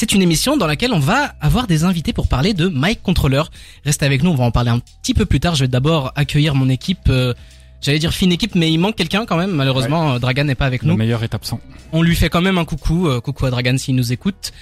C'est 0.00 0.12
une 0.14 0.22
émission 0.22 0.56
dans 0.56 0.66
laquelle 0.66 0.94
on 0.94 0.98
va 0.98 1.34
avoir 1.42 1.66
des 1.66 1.84
invités 1.84 2.14
pour 2.14 2.26
parler 2.26 2.54
de 2.54 2.68
Mike 2.68 3.02
Controller. 3.02 3.42
Restez 3.84 4.06
avec 4.06 4.22
nous, 4.22 4.30
on 4.30 4.34
va 4.34 4.44
en 4.44 4.50
parler 4.50 4.70
un 4.70 4.78
petit 4.78 5.12
peu 5.12 5.26
plus 5.26 5.40
tard. 5.40 5.56
Je 5.56 5.64
vais 5.64 5.68
d'abord 5.68 6.10
accueillir 6.16 6.54
mon 6.54 6.70
équipe. 6.70 7.10
euh, 7.10 7.34
J'allais 7.82 7.98
dire 7.98 8.14
fine 8.14 8.32
équipe, 8.32 8.54
mais 8.54 8.72
il 8.72 8.78
manque 8.78 8.96
quelqu'un 8.96 9.26
quand 9.26 9.36
même. 9.36 9.50
Malheureusement, 9.50 10.14
euh, 10.14 10.18
Dragan 10.18 10.44
n'est 10.44 10.54
pas 10.54 10.64
avec 10.64 10.84
Le 10.84 10.88
nous. 10.88 10.96
meilleur 10.96 11.22
est 11.22 11.34
absent. 11.34 11.60
On 11.92 12.00
lui 12.00 12.16
fait 12.16 12.30
quand 12.30 12.40
même 12.40 12.56
un 12.56 12.64
coucou. 12.64 13.08
euh, 13.08 13.20
coucou 13.20 13.44
à 13.44 13.50
Dragan 13.50 13.76
s'il 13.76 13.94
nous 13.94 14.10
écoute. 14.10 14.52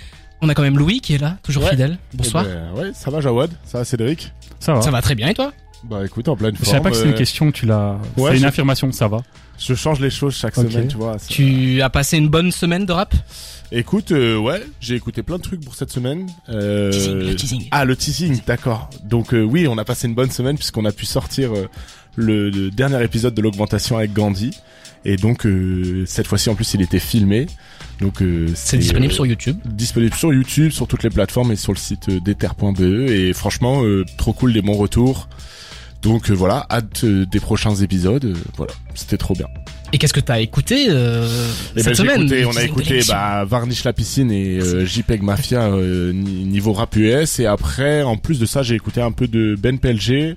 On 0.43 0.49
a 0.49 0.55
quand 0.55 0.63
même 0.63 0.77
Louis 0.77 1.01
qui 1.01 1.15
est 1.15 1.19
là, 1.19 1.37
toujours 1.45 1.63
Ouais. 1.63 1.71
fidèle. 1.71 1.99
Bonsoir. 2.15 2.45
Eh 2.45 2.53
ben, 2.77 2.83
ouais, 2.83 2.91
ça 2.93 3.09
va 3.13 3.21
Jawad? 3.21 3.53
Ça 3.65 3.79
va 3.79 3.85
Cédric? 3.85 4.33
Ça 4.59 4.75
va. 4.75 4.83
Ça 4.83 4.91
va 4.91 5.01
très 5.03 5.15
bien 5.15 5.29
et 5.29 5.35
toi? 5.35 5.53
Bah 5.85 6.01
écoute, 6.05 6.27
en 6.29 6.35
pleine 6.35 6.57
Je 6.57 6.65
forme. 6.65 6.71
savais 6.73 6.83
pas 6.83 6.91
que 6.91 6.97
c'était 6.97 7.11
une 7.11 7.15
euh, 7.15 7.19
question, 7.19 7.53
tu 7.53 7.65
l'as. 7.65 7.97
Ouais, 8.17 8.31
c'est 8.33 8.37
une 8.39 8.43
je- 8.43 8.49
affirmation, 8.49 8.91
ça 8.91 9.07
va. 9.07 9.19
Je 9.57 9.75
change 9.75 10.01
les 10.01 10.11
choses 10.11 10.35
chaque 10.35 10.57
semaine, 10.57 10.89
tu 10.89 10.97
vois. 10.97 11.17
ça- 11.21 11.27
Tu 11.29 11.81
as 11.81 11.91
passé 11.91 12.19
une 12.19 12.29
bonne 12.29 12.51
semaine 12.51 12.85
de 12.87 12.93
rap? 12.93 13.15
Écoute, 13.71 14.13
euh, 14.13 14.39
ouais, 14.39 14.63
j'ai 14.81 14.95
écouté 14.95 15.23
plein 15.23 15.37
de 15.37 15.43
trucs 15.43 15.61
pour 15.63 15.75
cette 15.75 15.91
semaine. 15.91 16.27
Euh, 16.49 16.91
Teasing, 16.91 17.19
le 17.19 17.37
teasing. 17.37 17.69
Ah, 17.71 17.85
le 17.85 17.97
teasing, 17.97 18.41
d'accord. 18.47 18.89
Donc 19.05 19.35
euh, 19.35 19.43
oui, 19.43 19.67
on 19.69 19.77
a 19.77 19.85
passé 19.85 20.09
une 20.09 20.15
bonne 20.15 20.31
semaine 20.31 20.57
puisqu'on 20.57 20.87
a 20.87 20.93
pu 20.93 21.05
sortir 21.05 21.53
euh, 21.55 21.67
le, 22.17 22.49
le 22.49 22.71
dernier 22.71 23.03
épisode 23.05 23.35
de 23.35 23.43
l'augmentation 23.43 23.99
avec 23.99 24.13
Gandhi. 24.15 24.53
Et 25.05 25.17
donc 25.17 25.45
euh, 25.47 26.05
cette 26.07 26.27
fois-ci 26.27 26.49
en 26.49 26.55
plus 26.55 26.73
il 26.75 26.81
était 26.83 26.99
filmé. 26.99 27.47
Donc 28.01 28.23
euh, 28.23 28.49
C'est 28.55 28.79
disponible 28.79 29.13
sur 29.13 29.27
YouTube. 29.27 29.59
disponible 29.67 30.15
sur 30.15 30.33
YouTube, 30.33 30.71
sur 30.73 30.87
toutes 30.89 31.03
les 31.03 31.11
plateformes 31.11 31.53
et 31.53 31.57
sur 31.57 31.73
le 31.73 31.79
site 31.79 32.09
d'ether.be 32.25 32.81
et 33.11 33.33
franchement 33.35 33.85
euh, 33.85 34.05
trop 34.17 34.33
cool 34.33 34.55
des 34.55 34.63
bons 34.63 34.77
retours. 34.79 35.29
Donc 36.01 36.31
euh, 36.31 36.35
voilà, 36.35 36.67
hâte 36.71 37.05
des 37.05 37.41
prochains 37.41 37.75
épisodes. 37.75 38.35
voilà, 38.57 38.73
c'était 38.95 39.19
trop 39.19 39.35
bien. 39.35 39.47
Et 39.93 39.99
qu'est-ce 39.99 40.13
que 40.13 40.21
t'as 40.21 40.41
écouté 40.41 40.87
euh, 40.91 41.27
Et 41.75 41.83
cette 41.83 41.87
ben, 41.87 41.95
semaine 41.95 42.21
écouté- 42.23 42.45
on 42.45 42.57
a 42.57 42.63
écouté 42.63 43.01
bah, 43.09 43.45
Varnish 43.47 43.85
la 43.85 43.95
piscine 43.95 44.31
et 44.31 44.59
euh, 44.59 44.85
JPEG 44.85 45.23
Mafia 45.23 45.63
euh, 45.63 46.13
ni- 46.13 46.45
niveau 46.45 46.75
rap 46.75 46.95
US 46.97 47.41
et 47.41 47.47
après 47.47 48.03
en 48.03 48.17
plus 48.19 48.39
de 48.39 48.45
ça 48.45 48.63
j'ai 48.63 48.75
écouté 48.75 49.01
un 49.01 49.13
peu 49.13 49.27
de 49.29 49.57
Ben 49.59 49.79
PLG 49.79 50.37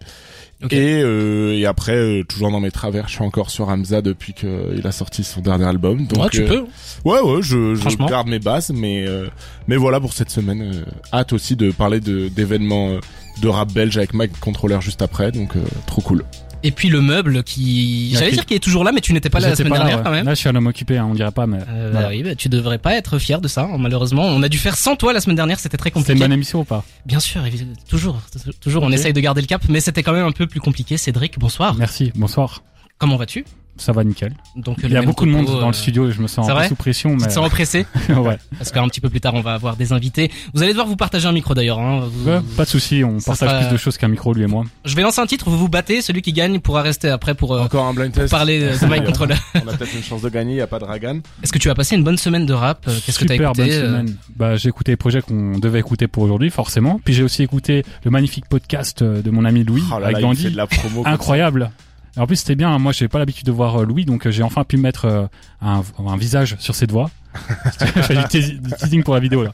Ok. 0.63 0.71
et, 0.73 1.01
euh, 1.03 1.53
et 1.57 1.65
après 1.65 1.95
euh, 1.97 2.23
toujours 2.23 2.49
dans 2.49 2.61
mes 2.61 2.71
travers 2.71 3.09
je 3.09 3.13
suis 3.15 3.23
encore 3.23 3.49
sur 3.49 3.67
Hamza 3.67 4.01
depuis 4.01 4.31
qu'il 4.33 4.81
a 4.85 4.91
sorti 4.93 5.23
son 5.25 5.41
dernier 5.41 5.65
album. 5.65 6.05
Donc 6.07 6.23
Ouais, 6.23 6.29
tu 6.31 6.43
euh, 6.43 6.47
peux. 6.47 6.65
ouais 7.09 7.19
ouais 7.19 7.41
je, 7.41 7.75
je 7.75 8.07
garde 8.07 8.29
mes 8.29 8.39
bases 8.39 8.71
mais 8.73 9.05
euh, 9.05 9.27
mais 9.67 9.75
voilà 9.75 9.99
pour 9.99 10.13
cette 10.13 10.29
semaine. 10.29 10.85
Hâte 11.11 11.33
aussi 11.33 11.57
de 11.57 11.71
parler 11.71 11.99
de 11.99 12.29
d'événements 12.29 12.99
de 13.41 13.47
rap 13.49 13.73
belge 13.73 13.97
avec 13.97 14.13
Mike 14.13 14.39
Controller 14.39 14.77
juste 14.79 15.01
après. 15.01 15.31
Donc 15.33 15.57
euh, 15.57 15.61
trop 15.87 16.01
cool 16.01 16.23
Et 16.63 16.71
puis 16.71 16.89
le 16.89 17.01
meuble 17.01 17.43
qui, 17.43 18.11
j'allais 18.13 18.31
dire 18.31 18.45
qu'il 18.45 18.55
est 18.55 18.59
toujours 18.59 18.83
là, 18.83 18.91
mais 18.91 19.01
tu 19.01 19.13
n'étais 19.13 19.29
pas 19.29 19.39
là 19.39 19.49
la 19.49 19.55
semaine 19.55 19.73
dernière 19.73 20.03
quand 20.03 20.11
même. 20.11 20.25
Là, 20.25 20.33
je 20.35 20.39
suis 20.39 20.49
un 20.49 20.55
homme 20.55 20.67
occupé, 20.67 20.97
hein, 20.97 21.07
on 21.09 21.13
dirait 21.15 21.31
pas, 21.31 21.47
mais. 21.47 21.57
Euh, 21.67 21.89
voilà. 21.91 22.09
oui, 22.09 22.21
bah, 22.23 22.35
tu 22.35 22.49
devrais 22.49 22.77
pas 22.77 22.93
être 22.95 23.17
fier 23.19 23.41
de 23.41 23.47
ça. 23.47 23.63
hein, 23.71 23.77
Malheureusement, 23.79 24.23
on 24.27 24.43
a 24.43 24.49
dû 24.49 24.57
faire 24.57 24.75
sans 24.77 24.95
toi 24.95 25.11
la 25.13 25.21
semaine 25.21 25.35
dernière. 25.35 25.59
C'était 25.59 25.77
très 25.77 25.89
C'était 25.89 25.99
une 25.99 26.03
compliqué. 26.05 26.19
bonne 26.19 26.33
émission 26.33 26.59
ou 26.61 26.63
pas? 26.63 26.83
Bien 27.05 27.19
sûr, 27.19 27.41
toujours, 27.89 28.21
toujours, 28.59 28.83
on 28.83 28.91
essaye 28.91 29.13
de 29.13 29.19
garder 29.19 29.41
le 29.41 29.47
cap, 29.47 29.61
mais 29.69 29.79
c'était 29.79 30.03
quand 30.03 30.13
même 30.13 30.25
un 30.25 30.31
peu 30.31 30.45
plus 30.47 30.59
compliqué. 30.59 30.97
Cédric, 30.97 31.39
bonsoir. 31.39 31.75
Merci, 31.75 32.11
bonsoir. 32.15 32.63
Comment 32.97 33.17
vas-tu? 33.17 33.43
Ça 33.77 33.91
va 33.93 34.03
nickel. 34.03 34.33
Donc 34.55 34.77
Il 34.83 34.91
y 34.91 34.95
a 34.97 35.01
beaucoup 35.01 35.25
de 35.25 35.31
monde 35.31 35.45
dans 35.47 35.67
le 35.67 35.73
studio 35.73 36.07
et 36.07 36.11
je 36.11 36.21
me 36.21 36.27
sens 36.27 36.47
un 36.49 36.55
peu 36.55 36.67
sous 36.67 36.75
pression, 36.75 37.11
Tu 37.15 37.21
mais. 37.23 37.27
te 37.27 37.33
sens 37.33 37.45
oppressé 37.45 37.85
ouais. 38.09 38.37
Parce 38.57 38.71
qu'un 38.71 38.87
petit 38.87 39.01
peu 39.01 39.09
plus 39.09 39.21
tard, 39.21 39.33
on 39.33 39.41
va 39.41 39.53
avoir 39.53 39.75
des 39.75 39.91
invités. 39.93 40.29
Vous 40.53 40.61
allez 40.61 40.71
devoir 40.71 40.87
vous 40.87 40.95
partager 40.95 41.27
un 41.27 41.31
micro 41.31 41.53
d'ailleurs. 41.53 41.79
Hein. 41.79 42.07
Vous- 42.11 42.29
Ouais, 42.29 42.39
pas 42.55 42.65
de 42.65 42.69
souci, 42.69 43.03
on 43.03 43.19
Ça 43.19 43.31
partage 43.31 43.49
sera- 43.49 43.59
plus 43.61 43.71
de 43.71 43.77
choses 43.77 43.97
qu'un 43.97 44.07
micro, 44.07 44.33
lui 44.33 44.43
et 44.43 44.47
moi. 44.47 44.63
Je 44.85 44.95
vais 44.95 45.01
lancer 45.01 45.19
un 45.21 45.25
titre. 45.25 45.49
Vous 45.49 45.57
vous 45.57 45.69
battez. 45.69 46.01
Celui 46.01 46.21
qui 46.21 46.31
gagne 46.33 46.59
pourra 46.59 46.81
rester 46.83 47.09
après 47.09 47.33
pour 47.33 47.55
euh, 47.55 47.61
encore 47.63 47.85
un 47.85 47.93
blind 47.93 48.11
test 48.11 48.29
parler 48.31 48.59
de 48.59 48.85
Mike 48.87 49.05
Controller. 49.05 49.35
on 49.55 49.67
a 49.67 49.73
peut-être 49.77 49.95
une 49.95 50.03
chance 50.03 50.21
de 50.21 50.29
gagner 50.29 50.55
y 50.55 50.61
a 50.61 50.67
pas 50.67 50.77
de 50.79 50.85
Dragan 50.85 51.19
Est-ce 51.43 51.51
que 51.51 51.57
tu 51.57 51.69
as 51.69 51.75
passé 51.75 51.95
une 51.95 52.03
bonne 52.03 52.17
semaine 52.17 52.45
de 52.45 52.53
rap 52.53 52.85
Euh, 52.87 52.91
Qu'est-ce 53.05 53.17
que 53.19 53.25
t'as 53.25 53.33
Super 53.35 53.49
écouté 53.51 53.63
bonne 53.63 53.71
euh, 53.71 53.87
semaine. 53.87 54.15
Bah, 54.35 54.55
j'ai 54.57 54.69
écouté 54.69 54.91
les 54.91 54.97
projets 54.97 55.21
qu'on 55.21 55.57
devait 55.57 55.79
écouter 55.79 56.07
pour 56.07 56.23
aujourd'hui, 56.23 56.49
forcément. 56.51 56.99
Puis 57.03 57.13
j'ai 57.13 57.23
aussi 57.23 57.41
écouté 57.41 57.83
le 58.03 58.11
magnifique 58.11 58.45
podcast 58.47 59.01
euh, 59.01 59.21
de 59.21 59.31
mon 59.31 59.45
ami 59.45 59.63
Louis 59.63 59.83
oh 59.93 59.99
là 59.99 60.07
avec 60.07 60.21
là, 60.21 60.31
il 60.33 60.51
de 60.51 60.57
la 60.57 60.67
promo 60.67 61.03
incroyable. 61.05 61.71
Et 62.17 62.19
en 62.19 62.27
plus, 62.27 62.35
c'était 62.37 62.55
bien. 62.55 62.77
Moi, 62.77 62.91
j'ai 62.91 63.07
pas 63.07 63.19
l'habitude 63.19 63.45
de 63.45 63.51
voir 63.51 63.81
euh, 63.81 63.85
Louis, 63.85 64.05
donc 64.05 64.27
euh, 64.27 64.31
j'ai 64.31 64.43
enfin 64.43 64.63
pu 64.63 64.77
mettre 64.77 65.05
euh, 65.05 65.25
un, 65.61 65.81
un 66.05 66.17
visage 66.17 66.55
sur 66.59 66.75
ses 66.75 66.87
doigts. 66.87 67.09
je 67.79 68.01
fais 68.01 68.15
du, 68.41 68.59
du 68.59 68.71
teasing 68.73 69.03
pour 69.03 69.13
la 69.13 69.21
vidéo 69.21 69.43
là. 69.43 69.53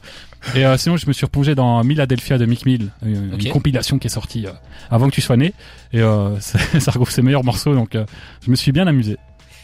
Et 0.56 0.66
euh, 0.66 0.76
sinon, 0.76 0.96
je 0.96 1.06
me 1.06 1.12
suis 1.12 1.24
replongé 1.26 1.54
dans 1.54 1.82
Miladelphia 1.84 2.36
de 2.38 2.46
Mick 2.46 2.66
Mill, 2.66 2.90
une 3.04 3.50
compilation 3.50 3.98
qui 3.98 4.06
est 4.08 4.10
sortie 4.10 4.46
euh, 4.46 4.52
avant 4.90 5.08
que 5.08 5.14
tu 5.14 5.20
sois 5.20 5.36
né. 5.36 5.52
Et 5.92 6.00
euh, 6.00 6.38
ça 6.40 6.58
ça 6.80 6.90
regroupe 6.90 7.10
ses 7.10 7.22
meilleurs 7.22 7.44
morceaux, 7.44 7.74
donc 7.74 7.94
euh, 7.94 8.04
je 8.44 8.50
me 8.50 8.56
suis 8.56 8.72
bien 8.72 8.86
amusé. 8.86 9.16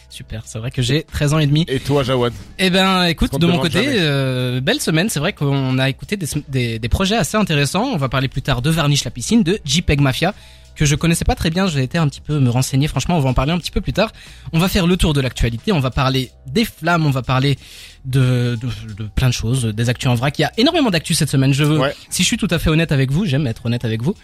Super. 0.09 0.43
C'est 0.45 0.59
vrai 0.59 0.71
que 0.71 0.81
j'ai 0.81 1.03
13 1.03 1.33
ans 1.33 1.39
et 1.39 1.47
demi. 1.47 1.65
et 1.67 1.79
toi 1.79 2.03
Jawad 2.03 2.31
Eh 2.57 2.69
ben, 2.69 3.03
écoute, 3.05 3.37
de 3.37 3.45
mon 3.47 3.57
côté, 3.59 3.83
euh, 3.85 4.61
belle 4.61 4.79
semaine. 4.79 5.09
C'est 5.09 5.19
vrai 5.19 5.33
qu'on 5.33 5.77
a 5.77 5.89
écouté 5.89 6.15
des, 6.15 6.27
des, 6.47 6.79
des 6.79 6.89
projets 6.89 7.17
assez 7.17 7.35
intéressants. 7.35 7.83
On 7.91 7.97
va 7.97 8.07
parler 8.07 8.29
plus 8.29 8.41
tard 8.41 8.61
de 8.61 8.69
Varnish 8.69 9.03
la 9.03 9.11
piscine, 9.11 9.43
de 9.43 9.59
JPEG 9.65 9.99
Mafia, 9.99 10.33
que 10.75 10.85
je 10.85 10.95
connaissais 10.95 11.25
pas 11.25 11.35
très 11.35 11.49
bien. 11.49 11.67
J'ai 11.67 11.83
été 11.83 11.97
un 11.97 12.07
petit 12.07 12.21
peu 12.21 12.39
me 12.39 12.49
renseigner. 12.49 12.87
Franchement, 12.87 13.17
on 13.17 13.21
va 13.21 13.29
en 13.29 13.33
parler 13.33 13.51
un 13.53 13.57
petit 13.57 13.71
peu 13.71 13.81
plus 13.81 13.93
tard. 13.93 14.11
On 14.53 14.59
va 14.59 14.67
faire 14.67 14.87
le 14.87 14.97
tour 14.97 15.13
de 15.13 15.21
l'actualité. 15.21 15.71
On 15.71 15.79
va 15.79 15.89
parler 15.91 16.31
des 16.47 16.65
flammes. 16.65 17.05
On 17.05 17.11
va 17.11 17.21
parler 17.21 17.57
de, 18.05 18.57
de, 18.61 18.93
de 18.93 19.07
plein 19.07 19.29
de 19.29 19.33
choses, 19.33 19.65
des 19.65 19.89
actus 19.89 20.09
en 20.09 20.15
vrac. 20.15 20.37
Il 20.37 20.43
y 20.43 20.45
a 20.45 20.51
énormément 20.57 20.91
d'actus 20.91 21.17
cette 21.17 21.29
semaine. 21.29 21.53
Je 21.53 21.63
veux, 21.63 21.79
Ouais. 21.79 21.95
si 22.09 22.21
je 22.23 22.27
suis 22.27 22.37
tout 22.37 22.47
à 22.51 22.59
fait 22.59 22.69
honnête 22.69 22.91
avec 22.91 23.11
vous, 23.11 23.25
j'aime 23.25 23.47
être 23.47 23.65
honnête 23.65 23.83
avec 23.85 24.01
vous. 24.01 24.15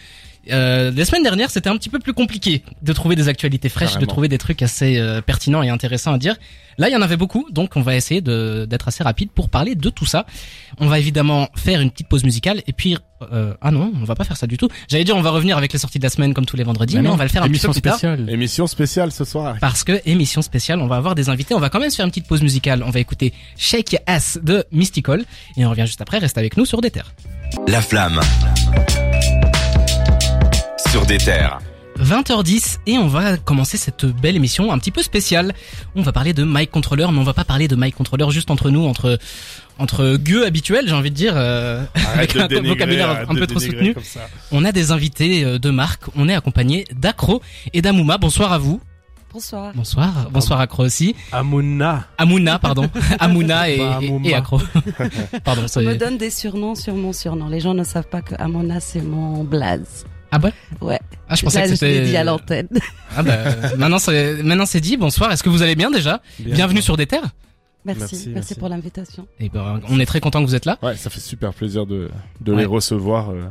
Euh, 0.49 0.91
les 0.91 1.05
semaines 1.05 1.23
dernières, 1.23 1.51
c'était 1.51 1.69
un 1.69 1.77
petit 1.77 1.89
peu 1.89 1.99
plus 1.99 2.13
compliqué 2.13 2.63
de 2.81 2.93
trouver 2.93 3.15
des 3.15 3.27
actualités 3.27 3.69
fraîches, 3.69 3.97
de 3.97 4.05
trouver 4.05 4.27
des 4.27 4.37
trucs 4.37 4.61
assez 4.61 4.97
euh, 4.97 5.21
pertinents 5.21 5.61
et 5.61 5.69
intéressants 5.69 6.13
à 6.13 6.17
dire. 6.17 6.35
Là, 6.77 6.89
il 6.89 6.93
y 6.93 6.95
en 6.95 7.01
avait 7.01 7.17
beaucoup, 7.17 7.45
donc 7.51 7.75
on 7.75 7.81
va 7.81 7.95
essayer 7.95 8.21
de 8.21 8.65
d'être 8.65 8.87
assez 8.87 9.03
rapide 9.03 9.29
pour 9.29 9.49
parler 9.49 9.75
de 9.75 9.89
tout 9.89 10.05
ça. 10.05 10.25
On 10.79 10.87
va 10.87 10.99
évidemment 10.99 11.49
faire 11.55 11.81
une 11.81 11.91
petite 11.91 12.07
pause 12.07 12.23
musicale 12.23 12.63
et 12.65 12.73
puis 12.73 12.97
euh, 13.31 13.53
ah 13.61 13.71
non, 13.71 13.91
on 14.01 14.03
va 14.03 14.15
pas 14.15 14.23
faire 14.23 14.37
ça 14.37 14.47
du 14.47 14.57
tout. 14.57 14.69
J'allais 14.87 15.03
dire 15.03 15.15
on 15.15 15.21
va 15.21 15.29
revenir 15.29 15.57
avec 15.57 15.73
les 15.73 15.79
sorties 15.79 15.99
de 15.99 16.03
la 16.03 16.09
semaine 16.09 16.33
comme 16.33 16.45
tous 16.45 16.57
les 16.57 16.63
vendredis, 16.63 16.95
mais, 16.95 17.03
non, 17.03 17.11
on 17.11 17.17
va 17.17 17.25
le 17.25 17.29
faire 17.29 17.43
un 17.43 17.47
petit 17.47 17.59
peu 17.59 17.67
émission 17.67 17.71
plus 17.73 17.81
tard. 17.81 17.97
spéciale. 17.97 18.29
émission 18.29 18.67
spéciale 18.67 19.11
ce 19.11 19.25
soir 19.25 19.57
Parce 19.59 19.83
que 19.83 20.01
émission 20.05 20.41
spéciale, 20.41 20.79
on 20.79 20.87
va 20.87 20.95
avoir 20.95 21.13
des 21.13 21.29
invités. 21.29 21.53
On 21.53 21.59
va 21.59 21.69
quand 21.69 21.79
même 21.79 21.89
se 21.89 21.97
faire 21.97 22.05
une 22.05 22.11
petite 22.11 22.27
pause 22.27 22.41
musicale. 22.41 22.83
On 22.85 22.89
va 22.89 22.99
écouter 22.99 23.33
Shake 23.57 23.97
Ass 24.07 24.39
de 24.41 24.65
Mystical 24.71 25.23
et 25.57 25.65
on 25.65 25.69
revient 25.69 25.85
juste 25.85 26.01
après. 26.01 26.17
Reste 26.17 26.37
avec 26.37 26.57
nous 26.57 26.65
sur 26.65 26.81
des 26.81 26.89
terres. 26.89 27.13
La 27.67 27.81
flamme. 27.81 28.19
Sur 30.91 31.05
des 31.05 31.17
terres. 31.19 31.59
20h10 31.99 32.79
et 32.85 32.97
on 32.97 33.07
va 33.07 33.37
commencer 33.37 33.77
cette 33.77 34.05
belle 34.05 34.35
émission 34.35 34.73
un 34.73 34.77
petit 34.77 34.91
peu 34.91 35.01
spéciale. 35.01 35.53
On 35.95 36.01
va 36.01 36.11
parler 36.11 36.33
de 36.33 36.43
Mike 36.43 36.69
Controller, 36.69 37.07
mais 37.13 37.19
on 37.19 37.23
va 37.23 37.33
pas 37.33 37.45
parler 37.45 37.69
de 37.69 37.77
Mike 37.77 37.95
Controller 37.95 38.29
juste 38.29 38.51
entre 38.51 38.69
nous, 38.69 38.85
entre 38.85 39.17
entre 39.79 40.17
gueux 40.17 40.45
habituels, 40.45 40.89
j'ai 40.89 40.93
envie 40.93 41.09
de 41.09 41.15
dire, 41.15 41.33
euh, 41.37 41.85
avec 42.13 42.35
un 42.35 42.47
vocabulaire 42.47 43.25
un 43.29 43.35
peu 43.35 43.47
trop 43.47 43.59
soutenu. 43.59 43.95
On 44.51 44.65
a 44.65 44.73
des 44.73 44.91
invités 44.91 45.45
euh, 45.45 45.59
de 45.59 45.69
marque. 45.69 46.03
On 46.17 46.27
est 46.27 46.35
accompagné 46.35 46.85
d'Acro 46.93 47.41
et 47.71 47.81
d'Amouma. 47.81 48.17
Bonsoir 48.17 48.51
à 48.51 48.57
vous. 48.57 48.81
Bonsoir. 49.31 49.71
Bonsoir. 49.73 50.29
Bonsoir 50.29 50.59
Acro 50.59 50.83
aussi. 50.83 51.15
Amouna. 51.31 52.05
Amouna, 52.17 52.59
pardon. 52.59 52.89
Amouna 53.19 53.69
et, 53.69 53.77
Bah, 53.77 53.99
et, 54.25 54.33
Acro. 54.33 54.59
pardon. 55.45 55.65
On 55.77 55.81
me 55.83 55.95
donne 55.95 56.17
des 56.17 56.29
surnoms 56.29 56.75
sur 56.75 56.95
mon 56.95 57.13
surnom. 57.13 57.47
Les 57.47 57.61
gens 57.61 57.73
ne 57.73 57.85
savent 57.85 58.09
pas 58.09 58.21
que 58.21 58.35
Amona 58.37 58.81
c'est 58.81 59.01
mon 59.01 59.45
blaze. 59.45 60.05
Ah 60.31 60.39
ouais. 60.39 60.53
Ouais. 60.79 60.99
Ah 61.29 61.35
je 61.35 61.43
pensais 61.43 61.59
Là, 61.59 61.63
que 61.67 61.75
je 61.75 61.85
l'ai 61.85 61.93
c'était. 61.93 62.05
dit 62.05 62.15
à 62.17 62.23
l'antenne. 62.23 62.67
Ah 63.15 63.21
bah 63.23 63.37
maintenant 63.77 63.99
c'est 63.99 64.41
maintenant 64.43 64.65
c'est 64.65 64.79
dit. 64.79 64.97
Bonsoir. 64.97 65.31
Est-ce 65.31 65.43
que 65.43 65.49
vous 65.49 65.61
allez 65.61 65.75
bien 65.75 65.91
déjà? 65.91 66.21
Bien. 66.39 66.55
Bienvenue 66.55 66.81
sur 66.81 66.95
des 66.97 67.05
terres. 67.07 67.31
Merci. 67.83 67.99
Merci, 68.01 68.15
Merci, 68.15 68.29
merci. 68.29 68.55
pour 68.55 68.69
l'invitation. 68.69 69.27
Et 69.39 69.49
ben 69.49 69.81
on 69.89 69.99
est 69.99 70.05
très 70.05 70.19
content 70.21 70.41
que 70.41 70.47
vous 70.47 70.55
êtes 70.55 70.65
là. 70.65 70.77
Ouais, 70.83 70.95
ça 70.95 71.09
fait 71.09 71.19
super 71.19 71.53
plaisir 71.53 71.85
de, 71.85 72.09
de 72.41 72.51
Ouais. 72.53 72.59
les 72.59 72.65
recevoir. 72.65 73.31
euh, 73.31 73.43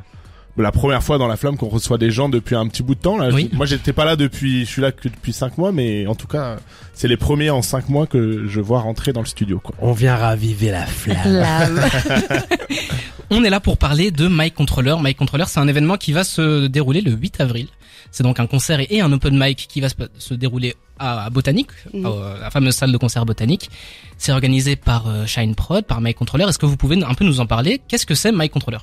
la 0.60 0.72
première 0.72 1.02
fois 1.02 1.18
dans 1.18 1.26
la 1.28 1.36
flamme 1.36 1.56
qu'on 1.56 1.68
reçoit 1.68 1.98
des 1.98 2.10
gens 2.10 2.28
depuis 2.28 2.54
un 2.56 2.66
petit 2.68 2.82
bout 2.82 2.94
de 2.94 3.00
temps. 3.00 3.16
Là, 3.18 3.30
Oui. 3.32 3.48
Je- 3.50 3.56
moi, 3.56 3.66
j'étais 3.66 3.92
pas 3.92 4.04
là 4.04 4.16
depuis, 4.16 4.60
je 4.64 4.70
suis 4.70 4.82
là 4.82 4.92
que 4.92 5.08
depuis 5.08 5.32
cinq 5.32 5.58
mois, 5.58 5.72
mais 5.72 6.06
en 6.06 6.14
tout 6.14 6.26
cas, 6.26 6.56
c'est 6.94 7.08
les 7.08 7.16
premiers 7.16 7.50
en 7.50 7.62
cinq 7.62 7.88
mois 7.88 8.06
que 8.06 8.46
je 8.46 8.60
vois 8.60 8.80
rentrer 8.80 9.12
dans 9.12 9.20
le 9.20 9.26
studio. 9.26 9.60
Quoi. 9.60 9.74
On 9.80 9.92
vient 9.92 10.16
raviver 10.16 10.70
la 10.70 10.86
flamme. 10.86 11.80
On 13.30 13.44
est 13.44 13.50
là 13.50 13.60
pour 13.60 13.78
parler 13.78 14.10
de 14.10 14.26
Mike 14.26 14.54
Controller. 14.54 14.96
Mike 15.00 15.16
Controller, 15.16 15.44
c'est 15.46 15.60
un 15.60 15.68
événement 15.68 15.96
qui 15.96 16.12
va 16.12 16.24
se 16.24 16.66
dérouler 16.66 17.00
le 17.00 17.12
8 17.12 17.40
avril. 17.40 17.68
C'est 18.10 18.24
donc 18.24 18.40
un 18.40 18.46
concert 18.46 18.80
et 18.90 19.00
un 19.00 19.12
open 19.12 19.38
mic 19.38 19.68
qui 19.68 19.80
va 19.80 19.86
se, 19.88 20.34
dérouler 20.34 20.74
à, 20.98 21.30
Botanique, 21.30 21.68
à 21.94 22.40
la 22.40 22.50
fameuse 22.50 22.74
salle 22.74 22.90
de 22.90 22.96
concert 22.96 23.24
Botanique. 23.24 23.70
C'est 24.18 24.32
organisé 24.32 24.74
par 24.74 25.06
euh, 25.06 25.26
Shine 25.26 25.54
Prod, 25.54 25.84
par 25.84 26.00
Mike 26.00 26.16
Controller. 26.16 26.44
Est-ce 26.48 26.58
que 26.58 26.66
vous 26.66 26.76
pouvez 26.76 27.00
un 27.04 27.14
peu 27.14 27.24
nous 27.24 27.38
en 27.38 27.46
parler? 27.46 27.80
Qu'est-ce 27.86 28.04
que 28.04 28.16
c'est 28.16 28.32
Mike 28.32 28.50
Controller? 28.52 28.78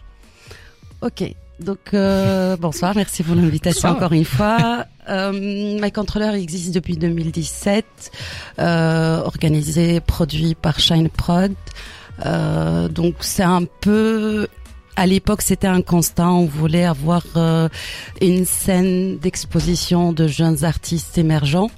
Ok. 1.01 1.23
Donc 1.59 1.79
euh, 1.93 2.55
bonsoir. 2.57 2.93
Merci 2.95 3.23
pour 3.23 3.35
l'invitation 3.35 3.89
encore 3.89 4.13
une 4.13 4.25
fois. 4.25 4.85
Euh, 5.09 5.31
My 5.31 5.91
Controller 5.91 6.39
existe 6.39 6.73
depuis 6.73 6.97
2017. 6.97 7.85
Euh, 8.59 9.21
organisé, 9.23 9.99
produit 9.99 10.55
par 10.55 10.79
Shine 10.79 11.09
Prod. 11.09 11.53
Euh, 12.25 12.87
donc 12.87 13.15
c'est 13.21 13.43
un 13.43 13.63
peu 13.81 14.47
à 14.97 15.05
l'époque, 15.05 15.43
c'était 15.43 15.67
un 15.67 15.83
constat. 15.83 16.27
On 16.27 16.45
voulait 16.45 16.85
avoir 16.85 17.23
euh, 17.35 17.69
une 18.19 18.45
scène 18.45 19.19
d'exposition 19.19 20.11
de 20.11 20.27
jeunes 20.27 20.65
artistes 20.65 21.19
émergents. 21.19 21.69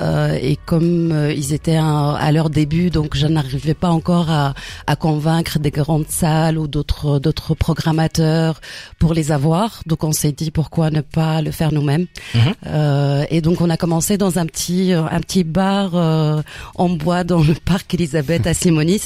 Euh, 0.00 0.38
et 0.40 0.56
comme 0.64 1.12
euh, 1.12 1.32
ils 1.32 1.52
étaient 1.52 1.76
à, 1.76 2.12
à 2.12 2.32
leur 2.32 2.48
début, 2.48 2.90
donc 2.90 3.16
je 3.16 3.26
n'arrivais 3.26 3.74
pas 3.74 3.90
encore 3.90 4.30
à, 4.30 4.54
à 4.86 4.96
convaincre 4.96 5.58
des 5.58 5.70
grandes 5.70 6.08
salles 6.08 6.56
ou 6.58 6.66
d'autres 6.66 7.18
d'autres 7.18 7.54
programmateurs 7.54 8.60
pour 8.98 9.12
les 9.14 9.30
avoir. 9.30 9.82
Donc 9.86 10.04
on 10.04 10.12
s'est 10.12 10.32
dit 10.32 10.50
pourquoi 10.50 10.90
ne 10.90 11.02
pas 11.02 11.42
le 11.42 11.50
faire 11.50 11.72
nous-mêmes? 11.72 12.06
Mhm. 12.34 12.40
Euh, 12.66 13.24
et 13.30 13.40
donc 13.40 13.60
on 13.60 13.68
a 13.70 13.76
commencé 13.76 14.16
dans 14.16 14.38
un 14.38 14.46
petit 14.46 14.92
euh, 14.92 15.02
un 15.10 15.20
petit 15.20 15.44
bar 15.44 15.90
euh, 15.94 16.40
en 16.76 16.88
bois 16.88 17.22
dans 17.24 17.42
le 17.42 17.54
parc 17.54 17.92
Elisabeth 17.94 18.46
à 18.46 18.54
Simonis. 18.54 19.02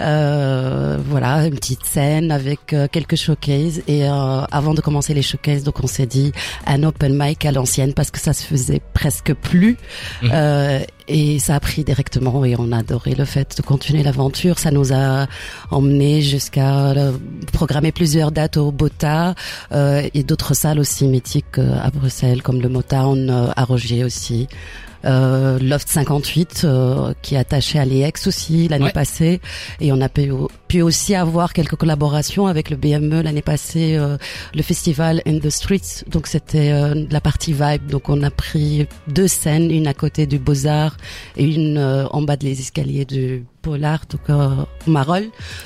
Euh, 0.00 0.98
voilà, 1.06 1.46
une 1.46 1.54
petite 1.54 1.84
scène 1.84 2.30
avec 2.30 2.74
quelques 2.92 3.16
showcases. 3.16 3.82
Et 3.88 4.08
euh, 4.08 4.42
avant 4.50 4.74
de 4.74 4.80
commencer 4.80 5.12
les 5.14 5.22
showcases, 5.22 5.64
donc 5.64 5.82
on 5.82 5.86
s'est 5.86 6.06
dit 6.06 6.32
un 6.66 6.82
open 6.82 7.14
mic 7.14 7.44
à 7.44 7.52
l'ancienne 7.52 7.92
parce 7.92 8.10
que 8.10 8.18
ça 8.18 8.32
se 8.32 8.44
faisait 8.44 8.80
presque 8.94 9.34
plus. 9.34 9.76
Mhm. 10.30 10.36
Euh, 10.36 10.80
et 11.08 11.38
ça 11.40 11.56
a 11.56 11.60
pris 11.60 11.82
directement 11.82 12.44
et 12.44 12.54
on 12.56 12.70
a 12.70 12.78
adoré 12.78 13.14
le 13.14 13.24
fait 13.24 13.56
de 13.56 13.62
continuer 13.62 14.02
l'aventure. 14.02 14.58
Ça 14.58 14.70
nous 14.70 14.92
a 14.92 15.26
emmené 15.70 16.22
jusqu'à 16.22 16.90
euh, 16.90 17.12
programmer 17.52 17.90
plusieurs 17.90 18.30
dates 18.30 18.56
au 18.56 18.70
Bota 18.70 19.34
euh, 19.72 20.08
et 20.14 20.22
d'autres 20.22 20.54
salles 20.54 20.78
aussi 20.78 21.06
mythiques 21.06 21.58
à 21.58 21.90
Bruxelles 21.90 22.42
comme 22.42 22.60
le 22.60 22.68
Motown 22.68 23.52
à 23.56 23.64
Rogier 23.64 24.04
aussi. 24.04 24.46
Euh, 25.04 25.58
Loft 25.60 25.88
58 25.88 26.62
euh, 26.64 27.14
qui 27.22 27.34
est 27.34 27.38
attaché 27.38 27.78
à 27.78 27.84
l'EX 27.84 28.26
aussi 28.26 28.68
l'année 28.68 28.84
Ouais. 28.86 28.92
passée. 28.92 29.40
Et 29.80 29.92
on 29.92 30.00
a 30.00 30.08
pu, 30.08 30.30
pu 30.68 30.82
aussi 30.82 31.14
avoir 31.14 31.52
quelques 31.52 31.76
collaborations 31.76 32.46
avec 32.46 32.70
le 32.70 32.76
BME 32.76 33.22
l'année 33.22 33.42
passée 33.42 33.96
euh, 33.96 34.16
le 34.54 34.62
festival 34.62 35.22
In 35.26 35.38
the 35.38 35.50
Streets. 35.50 36.04
Donc 36.08 36.26
c'était 36.26 36.70
euh, 36.72 37.06
la 37.10 37.20
partie 37.20 37.52
vibe. 37.52 37.86
Donc 37.90 38.08
on 38.08 38.22
a 38.22 38.30
pris 38.30 38.86
deux 39.08 39.28
scènes 39.28 39.70
une 39.70 39.86
à 39.86 39.94
côté 39.94 40.26
du 40.26 40.38
Beaux-Arts 40.38 40.96
et 41.36 41.44
une 41.44 41.78
euh, 41.78 42.06
en 42.08 42.22
bas 42.22 42.36
de 42.36 42.44
les 42.44 42.60
escaliers 42.60 43.04
du 43.04 43.44
Polar 43.62 44.00
donc 44.10 44.20
euh, 44.30 44.48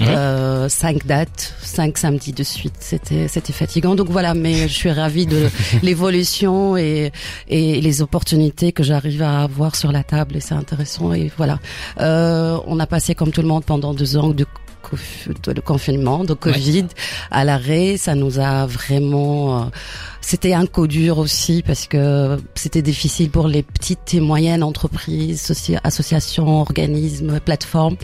Mhm. 0.00 0.06
euh, 0.08 0.68
cinq 0.68 1.06
dates 1.06 1.54
cinq 1.62 1.96
samedis 1.98 2.32
de 2.32 2.42
suite. 2.42 2.74
C'était 2.80 3.28
c'était 3.28 3.52
fatigant. 3.52 3.94
Donc 3.94 4.08
voilà. 4.10 4.34
Mais 4.34 4.68
je 4.68 4.74
suis 4.74 4.90
ravie 4.90 5.26
de 5.26 5.48
l'évolution 5.82 6.76
et 6.76 7.12
et 7.48 7.80
les 7.80 8.02
opportunités 8.02 8.72
que 8.72 8.82
j'arrive 8.82 9.22
à 9.22 9.42
avoir 9.42 9.76
sur 9.76 9.92
la 9.92 10.02
table. 10.02 10.36
Et 10.36 10.40
c'est 10.40 10.54
intéressant. 10.54 11.12
Et 11.12 11.30
voilà. 11.36 11.58
Euh, 12.00 12.58
on 12.66 12.78
a 12.80 12.86
passé 12.86 13.14
comme 13.14 13.30
tout 13.30 13.42
le 13.42 13.48
monde 13.48 13.64
pendant 13.64 13.94
deux 13.94 14.16
ans 14.16 14.28
de 14.30 14.44
de 15.46 15.60
confinement, 15.60 16.24
de 16.24 16.34
Covid, 16.34 16.86
à 17.30 17.44
l'arrêt, 17.44 17.96
ça 17.96 18.14
nous 18.14 18.38
a 18.38 18.66
vraiment, 18.66 19.62
euh, 19.62 19.64
c'était 20.20 20.54
un 20.54 20.66
coup 20.66 20.86
dur 20.86 21.18
aussi 21.18 21.62
parce 21.66 21.86
que 21.86 22.38
c'était 22.54 22.82
difficile 22.82 23.30
pour 23.30 23.48
les 23.48 23.62
petites 23.62 24.14
et 24.14 24.20
moyennes 24.20 24.62
entreprises, 24.62 25.42
soci- 25.50 25.78
associations, 25.84 26.60
organismes, 26.60 27.40
plateformes, 27.40 27.96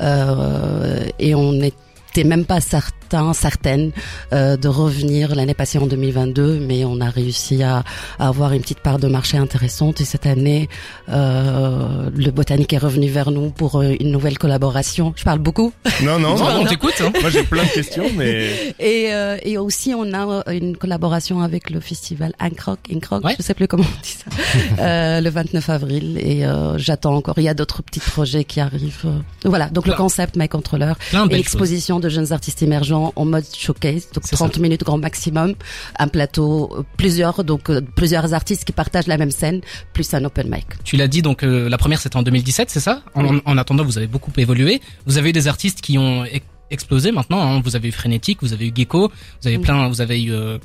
euh, 0.00 1.04
et 1.18 1.34
on 1.34 1.52
n'était 1.52 2.24
même 2.24 2.44
pas 2.44 2.60
certain, 2.60 2.96
certaine 3.32 3.92
euh, 4.32 4.56
de 4.56 4.68
revenir 4.68 5.34
l'année 5.34 5.54
passée 5.54 5.78
en 5.78 5.86
2022, 5.86 6.58
mais 6.60 6.84
on 6.84 7.00
a 7.00 7.10
réussi 7.10 7.62
à, 7.62 7.82
à 8.18 8.28
avoir 8.28 8.52
une 8.52 8.60
petite 8.62 8.80
part 8.80 8.98
de 8.98 9.08
marché 9.08 9.36
intéressante 9.38 10.00
et 10.00 10.04
cette 10.04 10.26
année, 10.26 10.68
euh, 11.08 12.10
le 12.14 12.30
botanique 12.30 12.72
est 12.72 12.78
revenu 12.78 13.08
vers 13.08 13.30
nous 13.30 13.50
pour 13.50 13.76
euh, 13.80 13.94
une 14.00 14.10
nouvelle 14.10 14.38
collaboration. 14.38 15.12
Je 15.16 15.24
parle 15.24 15.38
beaucoup. 15.38 15.72
Non, 16.02 16.18
non, 16.18 16.36
Non, 16.36 16.44
non. 16.44 16.60
on 16.62 16.64
t'écoute. 16.66 16.94
Hein. 17.00 17.12
Moi, 17.20 17.30
j'ai 17.30 17.42
plein 17.44 17.64
de 17.64 17.68
questions, 17.68 18.04
mais 18.16 18.74
Et, 18.78 19.12
euh, 19.12 19.36
et 19.42 19.58
aussi, 19.58 19.94
on 19.94 20.12
a 20.12 20.42
une 20.52 20.76
collaboration 20.76 21.40
avec 21.42 21.70
le 21.70 21.80
festival 21.80 22.32
Incroc, 22.38 22.78
Incroc, 22.92 23.24
Ouais. 23.24 23.34
je 23.38 23.42
sais 23.42 23.54
plus 23.54 23.68
comment 23.68 23.84
on 23.84 24.02
dit 24.02 24.16
ça, 24.18 24.30
euh, 24.82 25.20
le 25.20 25.30
29 25.30 25.68
avril. 25.70 26.18
Et 26.18 26.44
euh, 26.44 26.78
j'attends 26.78 27.14
encore. 27.14 27.34
Il 27.38 27.44
y 27.44 27.48
a 27.48 27.54
d'autres 27.54 27.82
petits 27.82 28.00
projets 28.00 28.44
qui 28.44 28.60
arrivent. 28.60 29.06
Voilà. 29.44 29.68
Donc 29.68 29.86
le 29.86 29.94
concept 29.94 30.36
My 30.36 30.48
Controller 30.48 30.92
et 31.12 31.34
l'exposition 31.34 32.00
de 32.00 32.08
jeunes 32.08 32.32
artistes 32.32 32.62
émergents 32.62 33.01
en 33.16 33.24
mode 33.24 33.44
showcase, 33.56 34.08
donc 34.14 34.24
C'est 34.24 34.36
30 34.36 34.58
minutes 34.58 34.84
grand 34.84 34.98
maximum, 34.98 35.54
un 35.98 36.08
plateau, 36.08 36.70
euh, 36.76 36.82
plusieurs 36.96 37.42
donc 37.44 37.70
euh, 37.70 37.80
plusieurs 37.96 38.32
artistes 38.34 38.64
qui 38.64 38.72
partagent 38.72 39.06
la 39.08 39.16
même 39.18 39.30
scène, 39.30 39.60
plus 39.92 40.12
un 40.14 40.24
open 40.24 40.48
mic. 40.50 40.66
Tu 40.84 40.96
l'as 40.96 41.08
dit, 41.08 41.22
donc 41.22 41.42
euh, 41.42 41.68
la 41.68 41.78
première 41.78 42.00
c'était 42.00 42.16
en 42.16 42.22
2017, 42.22 42.70
c'est 42.70 42.80
ça? 42.80 43.02
En, 43.14 43.24
Oui. 43.24 43.40
en 43.44 43.58
attendant, 43.58 43.84
vous 43.84 43.98
avez 43.98 44.06
beaucoup 44.06 44.30
évolué. 44.36 44.80
Vous 45.06 45.18
avez 45.18 45.30
eu 45.30 45.32
des 45.32 45.48
artistes 45.48 45.80
qui 45.80 45.98
ont 45.98 46.24
e- 46.24 46.28
explosé 46.70 47.12
maintenant. 47.12 47.40
hein. 47.42 47.60
Vous 47.64 47.76
avez 47.76 47.88
eu 47.88 47.92
Frénétique, 47.92 48.38
vous 48.42 48.52
avez 48.52 48.68
eu 48.68 48.72
Gecko, 48.74 49.10
vous 49.40 49.48
avez 49.48 49.58
Mm. 49.58 49.62
plein, 49.62 49.88
vous 49.88 50.00
avez 50.00 50.22
eu 50.22 50.32
euh, 50.32 50.58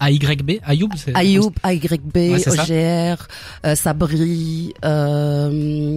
AYB, 0.00 0.60
Ayoub. 0.64 0.88
Ayoub, 1.14 1.52
AYB, 1.62 2.16
Ouais. 2.16 2.48
OGR, 2.48 3.26
euh, 3.66 3.74
Sabri, 3.74 4.72
euh, 4.84 5.50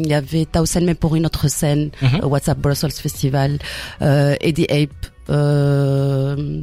il 0.04 0.08
y 0.10 0.14
avait 0.14 0.46
Taosen 0.46 0.86
mais 0.86 0.94
pour 0.96 1.16
une 1.16 1.26
autre 1.26 1.48
scène, 1.48 1.90
Mhm. 2.02 2.20
euh, 2.24 2.28
WhatsApp 2.28 2.60
Brussels 2.60 2.92
Festival, 2.92 3.60
euh, 4.02 4.36
Eddie 4.42 4.68
Ape, 4.70 4.90
euh, 5.30 6.62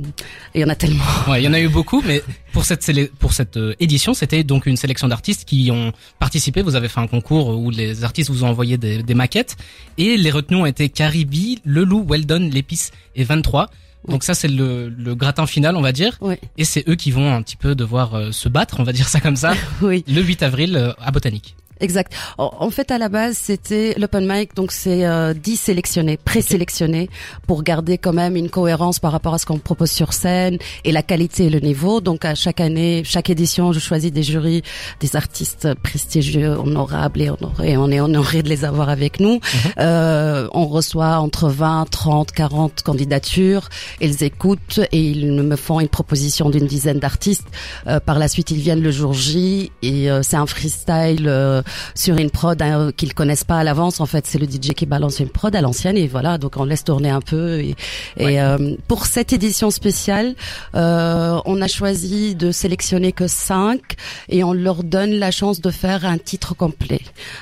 il 0.55 0.61
y 0.61 0.65
en 0.65 0.69
a 0.69 0.75
tellement. 0.75 1.05
Ouais, 1.29 1.43
il 1.43 1.45
y 1.45 1.49
en 1.49 1.53
a 1.53 1.61
eu 1.61 1.69
beaucoup, 1.69 2.03
mais 2.07 2.23
pour 2.53 2.65
cette 2.65 2.83
sélé- 2.83 3.11
pour 3.19 3.33
cette 3.33 3.57
euh, 3.57 3.75
édition, 3.81 4.15
c'était 4.15 4.45
donc 4.45 4.67
une 4.67 4.77
sélection 4.77 5.09
d'artistes 5.09 5.45
qui 5.47 5.71
ont 5.71 5.93
participé. 6.19 6.63
Vous 6.63 6.75
avez 6.77 6.89
fait 6.89 7.01
un 7.01 7.07
concours 7.07 7.49
où 7.59 7.71
les 7.71 8.05
artistes 8.05 8.31
vous 8.31 8.45
ont 8.45 8.49
envoyé 8.49 8.77
des, 8.79 9.03
des 9.03 9.15
maquettes 9.15 9.57
et 9.99 10.17
les 10.17 10.31
retenus 10.31 10.61
ont 10.61 10.67
été 10.67 10.89
Caribi, 10.89 11.61
Lelou, 11.65 12.05
Weldon, 12.09 12.49
L'épice 12.53 12.91
et 13.17 13.25
23. 13.25 13.69
Donc 14.09 14.23
ça 14.23 14.33
c'est 14.33 14.49
le, 14.49 14.89
le 14.89 15.15
gratin 15.17 15.45
final 15.47 15.77
on 15.77 15.81
va 15.83 15.91
dire 15.93 16.17
Oui, 16.21 16.37
et 16.57 16.65
c'est 16.65 16.89
eux 16.89 16.95
qui 16.95 17.11
vont 17.11 17.35
un 17.35 17.43
petit 17.43 17.57
peu 17.57 17.75
devoir 17.75 18.15
euh, 18.15 18.31
se 18.31 18.49
battre 18.49 18.79
on 18.79 18.85
va 18.85 18.93
dire 18.93 19.09
ça 19.09 19.21
comme 19.21 19.35
ça 19.37 19.55
oui. 19.83 20.05
le 20.07 20.23
8 20.23 20.45
avril 20.45 20.77
euh, 20.77 20.93
à 21.01 21.11
Botanique. 21.11 21.57
Exact. 21.81 22.13
En 22.39 22.71
fait, 22.71 22.91
à 22.91 22.99
la 22.99 23.09
base, 23.09 23.37
c'était 23.37 23.95
l'open 23.99 24.27
mic, 24.27 24.55
donc 24.55 24.73
c'est 24.73 25.07
euh, 25.07 25.35
10 25.35 25.57
sélectionnés, 25.57 26.17
présélectionnés, 26.17 27.09
pour 27.47 27.63
garder 27.63 27.99
quand 27.99 28.13
même 28.13 28.37
une 28.37 28.51
cohérence 28.51 28.99
par 28.99 29.13
rapport 29.13 29.35
à 29.35 29.39
ce 29.39 29.47
qu'on 29.47 29.59
propose 29.59 29.91
sur 29.91 30.13
scène 30.13 30.59
et 30.85 30.93
la 30.93 31.03
qualité 31.03 31.47
et 31.47 31.51
le 31.51 31.61
niveau. 31.61 32.01
Donc, 32.01 32.25
à 32.25 32.35
chaque 32.35 32.61
année, 32.61 33.03
chaque 33.05 33.31
édition, 33.31 33.73
je 33.73 33.81
choisis 33.81 34.13
des 34.13 34.23
jurys, 34.23 34.63
des 35.01 35.17
artistes 35.17 35.75
prestigieux, 35.83 36.51
honorables 36.51 37.23
et 37.23 37.31
honorés. 37.31 37.77
On 37.77 37.91
est 37.91 38.01
honoré 38.01 38.43
de 38.43 38.49
les 38.49 38.65
avoir 38.65 38.89
avec 38.89 39.21
nous. 39.21 39.41
Euh, 39.79 40.49
on 40.55 40.67
reçoit 40.67 41.19
entre 41.19 41.49
20, 41.49 41.89
30, 41.91 42.33
40 42.33 42.83
candidatures. 42.83 43.69
Ils 44.01 44.25
écoutent 44.25 44.81
et 44.93 45.01
ils 45.01 45.43
me 45.43 45.57
font 45.57 45.79
une 45.81 45.89
proposition 45.89 46.51
d'une 46.51 46.67
dizaine 46.67 46.99
d'artistes. 46.99 47.47
Euh, 47.87 48.01
par 48.01 48.19
la 48.19 48.29
suite, 48.29 48.51
ils 48.51 48.59
viennent 48.59 48.83
le 48.83 48.91
jour 48.91 49.13
J 49.13 49.71
et 49.83 50.11
euh, 50.11 50.23
c'est 50.23 50.37
un 50.37 50.47
freestyle 50.47 51.27
euh, 51.29 51.63
sur 51.95 52.17
une 52.17 52.31
prod 52.31 52.61
hein, 52.63 52.91
qu'ils 52.97 53.15
connaissent 53.15 53.45
pas 53.45 53.59
à 53.59 53.65
l'avance. 53.65 54.01
En 54.01 54.07
fait, 54.07 54.27
c'est 54.27 54.39
le 54.39 54.47
DJ 54.47 54.73
qui 54.75 54.87
balance 54.87 55.21
une 55.21 55.29
prod 55.29 55.55
à 55.55 55.61
l'ancienne 55.61 55.97
et 55.97 56.07
voilà. 56.07 56.39
Donc 56.39 56.57
on 56.57 56.65
laisse 56.65 56.85
tourner 56.85 57.11
un 57.11 57.21
peu. 57.21 57.61
Et, 57.61 57.75
et, 58.19 58.41
euh, 58.41 58.75
pour 58.87 59.07
cette 59.07 59.33
édition 59.33 59.71
spéciale, 59.71 60.35
euh, 60.75 61.39
on 61.45 61.61
a 61.61 61.69
choisi 61.69 62.35
de 62.35 62.51
sélectionner 62.53 63.13
que 63.13 63.27
cinq 63.27 63.81
et 64.29 64.45
on 64.45 64.53
leur 64.53 64.85
donne 64.85 65.13
la 65.13 65.31
chance 65.31 65.61
de 65.61 65.71
faire 65.71 66.05
un 66.05 66.19
titre 66.19 66.55
complet. 66.55 67.01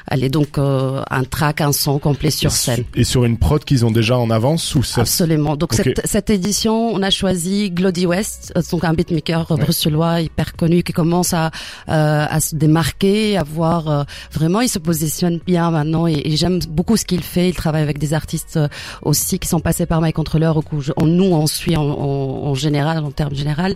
Allez, 0.08 0.28
donc 0.28 0.58
euh, 0.58 1.02
un 1.10 1.24
track, 1.24 1.60
un 1.60 1.72
son 1.72 1.98
complet 1.98 2.30
sur 2.30 2.52
scène. 2.52 2.84
Et 2.94 3.04
sur 3.04 3.24
une 3.24 3.38
prod 3.38 3.64
qu'ils 3.64 3.84
ont 3.84 3.90
déjà 3.90 4.18
en 4.18 4.30
avance 4.30 4.74
ou 4.74 4.82
ça 4.82 5.02
Absolument. 5.02 5.56
Donc 5.56 5.74
cette, 5.74 6.00
cette 6.06 6.30
édition, 6.30 6.88
on 6.94 7.02
a 7.02 7.10
choisi 7.10 7.70
Glody 7.70 8.06
West, 8.06 8.52
euh, 8.56 8.62
donc 8.70 8.84
un 8.84 8.92
beatmaker 8.94 9.46
Ouais. 9.50 9.56
bruxellois 9.60 10.20
hyper 10.22 10.54
connu 10.56 10.82
qui 10.82 10.92
commence 10.92 11.32
à 11.34 11.50
euh, 11.88 12.26
à 12.28 12.40
se 12.40 12.54
démarquer, 12.56 13.36
à 13.36 13.42
voir 13.44 13.88
euh, 13.88 14.04
vraiment, 14.32 14.60
il 14.60 14.68
se 14.68 14.78
positionne 14.78 15.38
bien 15.46 15.70
maintenant 15.70 16.06
et, 16.06 16.20
et 16.24 16.36
j'aime 16.36 16.58
beaucoup 16.68 16.96
ce 16.96 17.04
qu'il 17.04 17.22
fait. 17.22 17.48
Il 17.48 17.54
travaille 17.54 17.82
avec 17.82 17.98
des 17.98 18.14
artistes 18.14 18.56
euh, 18.56 18.68
aussi 19.02 19.38
qui 19.38 19.48
sont 19.48 19.60
passés 19.60 19.86
par 19.86 20.00
My 20.00 20.12
Controller 20.12 20.52
ou 20.56 20.62
que 20.62 20.80
je- 20.80 20.92
on, 20.96 21.06
nous 21.06 21.24
on 21.32 21.46
suit 21.46 21.76
en, 21.76 21.82
en, 21.84 22.48
en 22.48 22.54
général, 22.54 23.04
en 23.04 23.10
termes 23.10 23.34
général. 23.34 23.74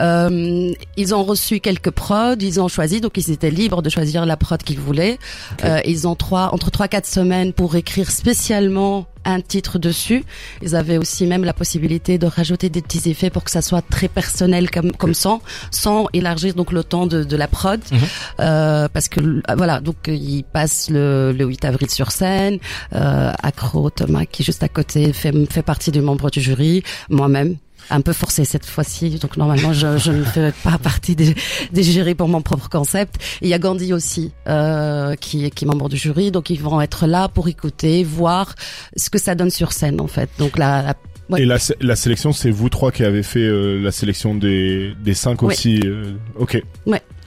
Euh, 0.00 0.72
ils 0.96 1.14
ont 1.14 1.24
reçu 1.24 1.60
quelques 1.60 1.90
prods, 1.90 2.34
ils 2.40 2.60
ont 2.60 2.68
choisi, 2.68 3.00
donc 3.00 3.16
ils 3.16 3.30
étaient 3.30 3.50
libres 3.50 3.82
de 3.82 3.90
choisir 3.90 4.26
la 4.26 4.36
prod 4.36 4.62
qu'ils 4.62 4.80
voulaient. 4.80 5.18
Euh, 5.64 5.80
ils 5.84 6.06
ont 6.08 6.14
trois 6.14 6.50
entre 6.52 6.70
trois 6.70 6.88
quatre 6.88 7.06
semaines 7.06 7.52
pour 7.52 7.76
écrire 7.76 8.10
spécialement 8.10 9.06
un 9.26 9.40
titre 9.40 9.78
dessus. 9.78 10.24
Ils 10.62 10.74
avaient 10.76 10.96
aussi 10.98 11.26
même 11.26 11.44
la 11.44 11.52
possibilité 11.52 12.16
de 12.18 12.26
rajouter 12.26 12.70
des 12.70 12.80
petits 12.80 13.10
effets 13.10 13.30
pour 13.30 13.44
que 13.44 13.50
ça 13.50 13.62
soit 13.62 13.82
très 13.82 14.08
personnel 14.08 14.70
comme 14.70 14.92
comme 14.92 15.14
ça, 15.14 15.38
sans 15.70 16.06
élargir 16.12 16.54
donc 16.54 16.72
le 16.72 16.82
temps 16.84 17.06
de, 17.06 17.24
de 17.24 17.36
la 17.36 17.48
prod, 17.48 17.80
Mhm. 17.92 17.98
Euh, 18.40 18.88
parce 18.92 19.08
que 19.08 19.20
euh, 19.20 19.40
voilà 19.56 19.80
donc 19.80 20.08
euh, 20.08 20.14
ils 20.14 20.44
passent 20.44 20.88
le, 20.90 21.32
le 21.32 21.44
8 21.44 21.64
avril 21.64 21.90
sur 21.90 22.10
scène. 22.12 22.58
Euh, 22.94 23.32
Accro 23.42 23.90
Thomas 23.90 24.24
qui 24.26 24.42
est 24.42 24.44
juste 24.44 24.62
à 24.62 24.68
côté 24.68 25.12
fait 25.12 25.32
fait 25.50 25.62
partie 25.62 25.90
du 25.90 26.00
membre 26.00 26.30
du 26.30 26.40
jury, 26.40 26.82
moi-même 27.10 27.56
un 27.90 28.00
peu 28.00 28.12
forcé 28.12 28.44
cette 28.44 28.66
fois-ci. 28.66 29.10
Donc 29.18 29.36
normalement, 29.36 29.72
je, 29.72 29.98
je 29.98 30.12
ne 30.12 30.24
fais 30.24 30.52
pas 30.64 30.78
partie 30.78 31.16
des, 31.16 31.34
des 31.72 31.82
jurys 31.82 32.14
pour 32.14 32.28
mon 32.28 32.42
propre 32.42 32.68
concept. 32.68 33.16
Et 33.42 33.46
il 33.46 33.48
y 33.48 33.54
a 33.54 33.58
Gandhi 33.58 33.92
aussi, 33.92 34.32
euh, 34.48 35.14
qui, 35.16 35.46
est- 35.46 35.50
qui 35.50 35.64
est 35.64 35.68
membre 35.68 35.88
du 35.88 35.96
jury. 35.96 36.30
Donc 36.30 36.50
ils 36.50 36.60
vont 36.60 36.80
être 36.80 37.06
là 37.06 37.28
pour 37.28 37.48
écouter, 37.48 38.04
voir 38.04 38.54
ce 38.96 39.10
que 39.10 39.18
ça 39.18 39.34
donne 39.34 39.50
sur 39.50 39.72
scène 39.72 40.00
en 40.00 40.06
fait. 40.06 40.28
Donc 40.38 40.58
la, 40.58 40.82
la 40.82 40.94
Ouais. 41.28 41.42
Et 41.42 41.44
la, 41.44 41.58
sé- 41.58 41.74
la 41.80 41.96
sélection, 41.96 42.32
c'est 42.32 42.52
vous 42.52 42.68
trois 42.68 42.92
qui 42.92 43.02
avez 43.02 43.24
fait 43.24 43.40
euh, 43.40 43.80
la 43.82 43.90
sélection 43.90 44.36
des, 44.36 44.92
des 45.02 45.14
cinq 45.14 45.42
Ouais. 45.42 45.54
aussi. 45.54 45.80
euh, 45.84 46.12
ok. 46.38 46.62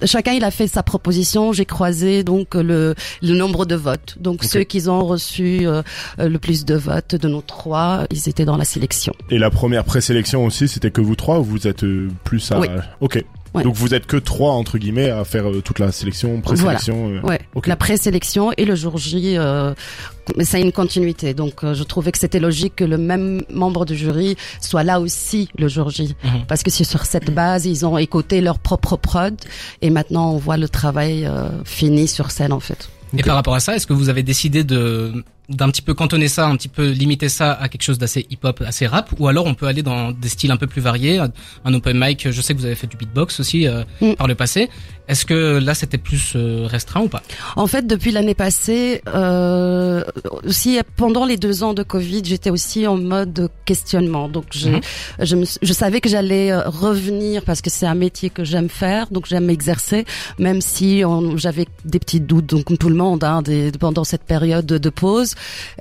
Chacun 0.06 0.34
il 0.34 0.44
a 0.44 0.52
fait 0.52 0.68
sa 0.68 0.84
proposition. 0.84 1.54
J'ai 1.54 1.66
croisé 1.66 2.24
donc 2.24 2.56
le, 2.56 2.96
le 3.22 3.36
nombre 3.36 3.66
de 3.66 3.76
votes. 3.76 4.18
Donc 4.20 4.44
ceux 4.44 4.64
qui 4.64 4.88
ont 4.88 5.06
reçu 5.06 5.68
euh, 5.68 5.82
le 6.18 6.38
plus 6.38 6.66
de 6.66 6.76
votes 6.76 7.16
de 7.16 7.28
nos 7.28 7.42
trois, 7.42 8.06
ils 8.12 8.30
étaient 8.30 8.46
dans 8.46 8.58
la 8.58 8.66
sélection. 8.66 9.14
Et 9.30 9.38
la 9.38 9.50
première 9.50 9.84
présélection 9.84 10.46
aussi, 10.46 10.68
c'était 10.68 10.92
que 10.92 11.02
vous 11.02 11.16
trois 11.16 11.40
ou 11.40 11.44
vous 11.44 11.68
êtes 11.68 11.84
euh, 11.84 12.10
plus 12.24 12.52
à... 12.52 12.60
Oui. 12.60 12.68
Ok. 13.02 13.24
Ouais. 13.54 13.64
Donc 13.64 13.76
vous 13.76 13.94
êtes 13.94 14.06
que 14.06 14.18
trois, 14.18 14.52
entre 14.54 14.78
guillemets, 14.78 15.10
à 15.10 15.24
faire 15.26 15.50
euh, 15.50 15.62
toute 15.62 15.80
la 15.80 15.92
sélection, 15.92 16.40
présélection. 16.42 17.10
euh, 17.10 17.22
Ouais. 17.22 17.40
La 17.66 17.76
présélection 17.76 18.52
et 18.58 18.66
le 18.66 18.76
jour 18.76 18.98
J, 18.98 19.38
euh, 19.38 19.74
mais 20.38 20.46
ça 20.46 20.58
a 20.58 20.60
une 20.60 20.72
continuité. 20.72 21.34
Donc 21.34 21.64
euh, 21.64 21.74
je 21.74 21.84
trouvais 21.84 22.12
que 22.12 22.20
c'était 22.20 22.40
logique 22.40 22.76
que 22.78 22.84
le 22.84 22.98
même 22.98 23.42
membre 23.52 23.86
du 23.86 23.96
jury 23.96 24.36
soit 24.62 24.84
là 24.84 25.00
aussi 25.00 25.50
le 25.58 25.68
jour 25.68 25.90
J. 25.90 26.16
Mhm. 26.24 26.46
Parce 26.48 26.62
que 26.64 26.70
c'est 26.72 26.84
sur 26.84 27.06
cette 27.06 27.32
base, 27.34 27.66
ils 27.66 27.86
ont 27.86 27.98
écouté 27.98 28.42
leur 28.42 28.60
propre 28.60 28.98
prod 28.98 29.36
et 29.82 29.90
maintenant 29.90 30.32
on 30.34 30.38
voit 30.38 30.58
le 30.58 30.70
travail 30.70 31.26
euh, 31.26 31.50
fini 31.66 32.08
sur 32.08 32.32
scène 32.32 32.54
en 32.54 32.60
fait. 32.60 32.90
Et 33.18 33.24
par 33.24 33.36
rapport 33.36 33.56
à 33.56 33.60
ça, 33.60 33.76
est-ce 33.76 33.88
que 33.88 33.94
vous 33.94 34.10
avez 34.10 34.24
décidé 34.24 34.64
de 34.64 35.24
d'un 35.50 35.70
petit 35.72 35.82
peu 35.82 35.96
cantonner 35.96 36.28
ça, 36.28 36.46
un 36.48 36.56
petit 36.56 36.68
peu 36.68 36.92
limiter 36.92 37.28
ça 37.28 37.54
à 37.54 37.70
quelque 37.70 37.82
chose 37.82 37.98
d'assez 37.98 38.28
hip-hop, 38.30 38.62
assez 38.68 38.86
rap, 38.86 39.10
ou 39.18 39.28
alors 39.28 39.48
on 39.48 39.56
peut 39.56 39.66
aller 39.66 39.82
dans 39.82 40.12
des 40.12 40.30
styles 40.30 40.52
un 40.52 40.58
peu 40.58 40.68
plus 40.68 40.80
variés, 40.80 41.18
un 41.66 41.74
open 41.74 41.98
mic. 42.00 42.30
Je 42.30 42.40
sais 42.42 42.54
que 42.54 42.60
vous 42.60 42.66
avez 42.68 42.76
fait 42.76 42.86
du 42.86 42.98
beatbox 42.98 43.40
aussi 43.40 43.68
euh, 43.68 43.84
Mm. 44.00 44.14
par 44.14 44.28
le 44.28 44.36
passé. 44.36 44.70
Est-ce 45.10 45.26
que 45.26 45.58
là 45.58 45.74
c'était 45.74 45.98
plus 45.98 46.34
euh, 46.36 46.66
restreint 46.68 47.02
ou 47.02 47.10
pas? 47.10 47.22
En 47.56 47.68
fait, 47.68 47.86
depuis 47.88 48.12
l'année 48.12 48.36
passée, 48.36 49.02
euh, 49.08 50.04
aussi 50.46 50.80
pendant 50.96 51.26
les 51.26 51.36
deux 51.38 51.64
ans 51.64 51.74
de 51.74 51.84
Covid, 51.84 52.22
j'étais 52.26 52.52
aussi 52.52 52.88
en 52.88 52.96
mode 52.98 53.50
questionnement. 53.66 54.30
Donc, 54.30 54.46
je, 54.54 54.70
Mhm. 54.70 54.82
je, 55.30 55.36
me- 55.36 55.46
je 55.62 55.74
savais 55.74 56.00
que 56.00 56.10
j'allais 56.10 56.52
euh, 56.52 56.62
revenir 56.70 57.44
parce 57.44 57.62
que 57.62 57.70
c'est 57.70 57.86
un 57.88 57.96
métier 57.96 58.30
que 58.30 58.44
j'aime 58.44 58.70
faire, 58.70 59.08
donc 59.10 59.26
j'aime 59.28 59.50
exercer, 59.50 60.06
même 60.38 60.62
si 60.62 61.04
j'avais 61.36 61.66
des 61.86 62.00
petits 62.00 62.20
doutes, 62.22 62.46
donc 62.46 62.66
comme 62.66 62.78
tout 62.78 62.90
le 62.90 62.96
monde, 62.96 63.24
hein, 63.24 63.42
des, 63.42 63.72
pendant 63.80 64.04
cette 64.04 64.24
période 64.24 64.66
de, 64.66 64.90
pause. 64.90 65.34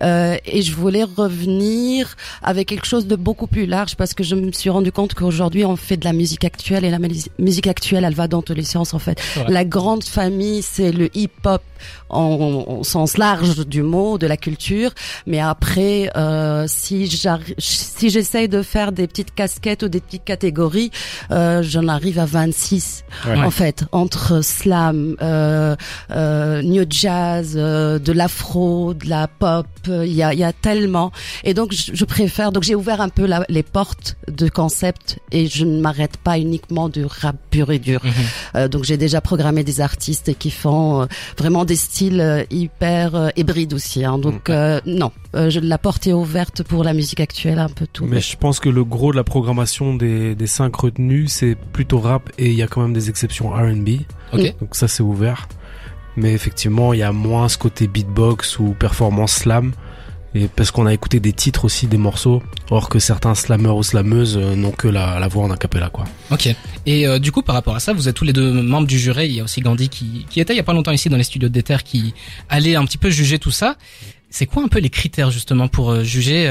Euh, 0.03 0.37
et 0.47 0.63
je 0.63 0.73
voulais 0.75 1.05
revenir 1.05 2.17
avec 2.43 2.69
quelque 2.69 2.87
chose 2.87 3.07
de 3.07 3.17
beaucoup 3.17 3.47
plus 3.47 3.67
large 3.67 3.97
parce 3.97 4.15
que 4.15 4.23
je 4.25 4.35
me 4.35 4.53
suis 4.53 4.71
rendu 4.71 4.93
compte 4.93 5.15
qu'aujourd'hui 5.15 5.65
on 5.65 5.77
fait 5.77 5.97
de 5.97 6.05
la 6.05 6.13
musique 6.13 6.45
actuelle 6.45 6.85
et 6.85 6.91
la 6.91 6.99
musi- 6.99 7.31
musique 7.39 7.67
actuelle, 7.67 8.05
elle 8.05 8.15
va 8.15 8.29
dans 8.29 8.43
tous 8.43 8.55
les 8.55 8.65
sens 8.65 8.95
en 8.95 8.99
fait. 8.99 9.18
La 9.49 9.65
grande 9.65 10.05
famille, 10.05 10.63
c'est 10.63 10.93
le 10.93 11.09
hip-hop 11.17 11.63
en, 12.11 12.65
en 12.67 12.83
sens 12.83 13.19
large 13.19 13.67
du 13.67 13.83
mot, 13.83 14.19
de 14.19 14.27
la 14.27 14.37
culture. 14.37 14.91
Mais 15.27 15.41
après, 15.41 16.11
euh, 16.17 16.65
si 16.67 17.09
si 17.59 18.11
j'essaye 18.11 18.49
de 18.49 18.63
faire 18.63 18.93
des 18.93 19.07
petites 19.07 19.35
casquettes 19.35 19.83
ou 19.85 19.89
des 19.89 20.01
petites 20.01 20.25
catégories, 20.25 20.91
euh, 21.31 21.63
j'en 21.63 21.89
arrive 21.89 22.19
à 22.19 22.25
26 22.27 23.05
Ouais. 23.27 23.37
en 23.39 23.51
fait 23.51 23.85
entre 23.93 24.43
slam, 24.45 25.17
euh, 25.23 25.75
euh, 26.11 26.63
new 26.63 26.85
jazz, 26.89 27.55
euh, 27.57 27.99
de 27.99 28.13
l'afro, 28.13 28.95
de 28.95 29.09
la 29.09 29.27
pop. 29.29 29.67
Il 29.87 30.13
y 30.13 30.23
a, 30.23 30.35
y 30.35 30.45
a 30.45 30.53
tellement. 30.53 31.11
Et 31.45 31.55
donc 31.55 31.73
je, 31.73 31.93
je 31.95 32.05
préfère. 32.05 32.53
Donc 32.53 32.63
j'ai 32.65 32.75
ouvert 32.75 33.01
un 33.01 33.09
peu 33.09 33.27
la- 33.27 33.45
les 33.49 33.63
portes 33.63 34.17
de 34.29 34.49
concept 34.49 35.19
et 35.33 35.47
je 35.47 35.65
ne 35.65 35.81
m'arrête 35.81 36.17
pas 36.19 36.39
uniquement 36.39 36.89
du 36.89 37.05
rap 37.05 37.37
pur 37.51 37.71
et 37.71 37.79
dur. 37.79 38.01
Mhm. 38.05 38.13
Euh, 38.57 38.69
donc 38.69 38.85
j'ai 38.85 38.97
déjà 39.09 39.21
programmé 39.21 39.65
des 39.65 39.81
artistes 39.81 40.37
qui 40.39 40.51
font 40.51 41.03
euh, 41.03 41.07
vraiment 41.37 41.65
des 41.65 41.77
styles 41.77 42.21
euh, 42.21 42.45
hyper 42.51 43.15
euh, 43.15 43.29
hybrides 43.37 43.73
aussi. 43.73 44.05
Hein. 44.05 44.19
Donc 44.19 44.51
non, 44.87 45.13
je, 45.35 45.61
la 45.61 45.79
porte 45.79 46.07
est 46.07 46.13
ouverte 46.13 46.63
pour 46.63 46.85
la 46.85 46.93
musique 46.93 47.21
actuelle, 47.21 47.59
un 47.59 47.69
peu 47.69 47.87
tout. 47.87 48.05
Mais 48.05 48.21
je 48.21 48.37
pense 48.37 48.61
que 48.61 48.69
le 48.69 48.85
gros 48.85 49.13
de 49.13 49.17
la 49.17 49.25
programmation 49.25 49.95
des, 49.95 50.35
des 50.35 50.47
cinq 50.47 50.77
retenus, 50.77 51.33
c'est 51.33 51.57
plutôt 51.73 51.99
rap 51.99 52.31
et 52.39 52.51
il 52.51 52.55
y 52.55 52.63
a 52.63 52.67
quand 52.67 52.83
même 52.83 52.93
des 52.93 53.09
exceptions 53.09 53.51
R&B. 53.51 54.03
Ok. 54.33 54.55
Donc 54.61 54.75
ça, 54.75 54.89
c'est 54.89 55.03
ouvert. 55.03 55.49
Mais 56.17 56.33
effectivement, 56.33 56.93
il 56.93 57.01
y 57.01 57.03
a 57.03 57.13
moins 57.13 57.49
ce 57.49 57.59
côté 57.59 57.87
beatbox 57.87 58.59
ou 58.59 58.75
performance 58.79 59.33
slam. 59.33 59.73
Et 60.35 60.49
parce 60.49 60.71
qu'on 60.71 60.87
a 60.87 60.93
écouté 60.93 61.21
des 61.21 61.33
titres 61.33 61.65
aussi, 61.65 61.87
des 61.87 61.97
morceaux. 61.97 62.43
Or 62.71 62.89
que 62.89 62.99
certains 62.99 63.35
slammeurs 63.35 63.77
ou 63.77 63.83
slameuses 63.83 64.37
euh, 64.37 64.55
n'ont 64.55 64.73
que 64.73 64.89
la, 64.89 65.27
voix 65.29 65.45
en 65.45 65.51
acapella, 65.51 65.89
quoi. 65.89 66.05
Ok. 66.31 66.55
Et 66.87 67.07
euh, 67.07 67.19
du 67.19 67.33
coup, 67.33 67.43
par 67.43 67.55
rapport 67.55 67.75
à 67.75 67.81
ça, 67.81 67.93
vous 67.93 68.09
êtes 68.09 68.15
tous 68.15 68.25
les 68.25 68.33
deux 68.33 68.53
membres 68.53 68.87
du 68.87 68.99
jury. 68.99 69.27
Il 69.27 69.35
y 69.35 69.41
a 69.41 69.45
aussi 69.45 69.61
Gandhi 69.61 69.89
qui, 69.89 70.27
était 70.37 70.53
il 70.53 70.57
y 70.57 70.61
a 70.61 70.65
pas 70.65 70.75
longtemps 70.75 70.93
ici 70.93 71.09
dans 71.09 71.17
les 71.17 71.25
studios 71.25 71.49
de 71.49 71.55
Déter, 71.55 71.79
qui 71.85 72.15
allait 72.49 72.77
un 72.77 72.85
petit 72.85 72.99
peu 72.99 73.11
juger 73.11 73.39
tout 73.39 73.51
ça. 73.51 73.77
C'est 74.31 74.47
quoi 74.47 74.63
un 74.63 74.69
peu 74.69 74.79
les 74.79 74.91
critères 74.91 75.31
justement 75.31 75.69
pour 75.69 75.91
euh, 75.91 76.05
juger 76.05 76.49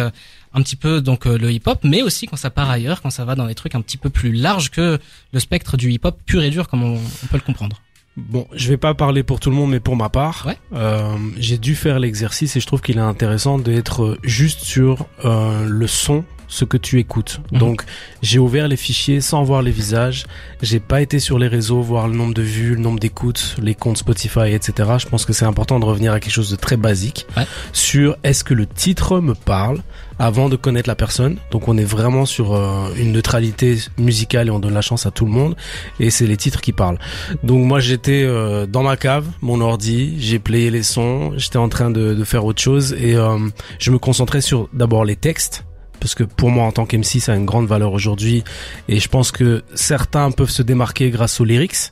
un 0.54 0.62
petit 0.64 0.76
peu 0.76 1.02
donc 1.02 1.26
le 1.26 1.52
hip-hop, 1.52 1.80
mais 1.84 2.02
aussi 2.02 2.26
quand 2.26 2.38
ça 2.38 2.50
part 2.50 2.72
ailleurs, 2.72 3.04
quand 3.04 3.12
ça 3.12 3.26
va 3.26 3.36
dans 3.36 3.46
des 3.46 3.54
trucs 3.54 3.76
un 3.76 3.82
petit 3.82 3.98
peu 3.98 4.10
plus 4.10 4.32
larges 4.32 4.72
que 4.72 4.98
le 5.32 5.40
spectre 5.40 5.78
du 5.78 5.92
hip-hop 5.92 6.18
pur 6.26 6.42
et 6.42 6.50
dur, 6.50 6.68
comme 6.68 6.84
on 6.84 6.98
peut 7.30 7.38
le 7.38 7.42
comprendre? 7.42 7.80
Bon, 8.18 8.48
je 8.52 8.68
vais 8.70 8.78
pas 8.78 8.96
parler 8.96 9.22
pour 9.22 9.40
tout 9.40 9.52
le 9.52 9.56
monde, 9.56 9.70
mais 9.70 9.80
pour 9.80 9.96
ma 9.96 10.10
part, 10.10 10.46
Ouais. 10.48 10.58
euh, 10.74 11.16
j'ai 11.38 11.60
dû 11.60 11.76
faire 11.76 12.00
l'exercice 12.00 12.56
et 12.56 12.60
je 12.60 12.66
trouve 12.66 12.82
qu'il 12.82 12.98
est 12.98 13.02
intéressant 13.02 13.60
d'être 13.60 14.18
juste 14.24 14.62
sur 14.62 15.06
euh, 15.24 15.66
le 15.70 15.86
son, 15.86 16.24
ce 16.48 16.66
que 16.66 16.78
tu 16.78 17.00
écoutes. 17.00 17.40
Mhm. 17.52 17.60
Donc, 17.60 17.84
j'ai 18.22 18.40
ouvert 18.40 18.68
les 18.68 18.78
fichiers 18.78 19.22
sans 19.22 19.44
voir 19.44 19.62
les 19.62 19.72
visages. 19.72 20.26
J'ai 20.62 20.80
pas 20.80 21.02
été 21.02 21.20
sur 21.20 21.40
les 21.40 21.48
réseaux 21.48 21.82
voir 21.82 22.08
le 22.08 22.16
nombre 22.16 22.34
de 22.34 22.42
vues, 22.42 22.76
le 22.76 22.82
nombre 22.82 23.00
d'écoutes, 23.00 23.56
les 23.62 23.76
comptes 23.76 23.98
Spotify, 23.98 24.52
etc. 24.54 24.90
Je 25.00 25.08
pense 25.08 25.26
que 25.26 25.34
c'est 25.34 25.46
important 25.46 25.80
de 25.80 25.86
revenir 25.86 26.14
à 26.14 26.20
quelque 26.20 26.34
chose 26.34 26.50
de 26.52 26.56
très 26.56 26.78
basique 26.78 27.26
Ouais. 27.36 27.46
sur 27.74 28.18
est-ce 28.24 28.44
que 28.44 28.54
le 28.54 28.66
titre 28.66 29.20
me 29.20 29.34
parle 29.34 29.82
avant 30.20 30.50
de 30.50 30.56
connaître 30.56 30.90
la 30.90 30.96
personne. 30.96 31.38
Donc, 31.52 31.68
on 31.68 31.78
est 31.78 31.84
vraiment 31.84 32.26
sur 32.26 32.56
euh, 32.56 32.90
une 32.98 33.12
neutralité 33.12 33.78
musicale 34.00 34.48
et 34.48 34.52
on 34.52 34.60
donne 34.60 34.74
la 34.74 34.82
chance 34.82 35.06
à 35.06 35.12
tout 35.12 35.26
le 35.26 35.32
monde. 35.32 35.56
Et 36.00 36.10
c'est 36.10 36.26
les 36.26 36.38
titres 36.38 36.62
qui 36.62 36.72
parlent. 36.72 36.98
Donc 37.44 37.64
moi 37.66 37.80
j'étais 37.80 38.24
euh, 38.24 38.66
dans 38.66 38.84
ma 38.84 38.98
cave, 38.98 39.26
mon 39.42 39.62
ordi, 39.62 40.16
j'ai 40.20 40.40
playé 40.40 40.72
les 40.72 40.84
sons, 40.84 41.34
j'étais 41.38 41.58
en 41.58 41.70
train 41.70 41.90
de, 41.92 42.14
de 42.14 42.24
faire 42.24 42.46
autre 42.46 42.62
chose 42.62 42.94
et 42.94 43.16
euh, 43.16 43.38
je 43.80 43.92
me 43.92 44.00
concentrais 44.00 44.42
sur 44.42 44.70
d'abord 44.74 45.06
les 45.06 45.16
textes 45.16 45.66
parce 46.00 46.16
que 46.16 46.24
pour 46.24 46.50
moi 46.50 46.66
en 46.66 46.72
tant 46.72 46.86
qu'MC 46.86 47.20
ça 47.20 47.34
a 47.34 47.36
une 47.36 47.46
grande 47.46 47.68
valeur 47.68 47.94
aujourd'hui 47.94 48.44
et 48.88 49.00
je 49.00 49.08
pense 49.08 49.32
que 49.32 49.64
certains 49.74 50.32
peuvent 50.32 50.50
se 50.50 50.64
démarquer 50.64 51.10
grâce 51.10 51.40
aux 51.40 51.46
lyrics. 51.46 51.92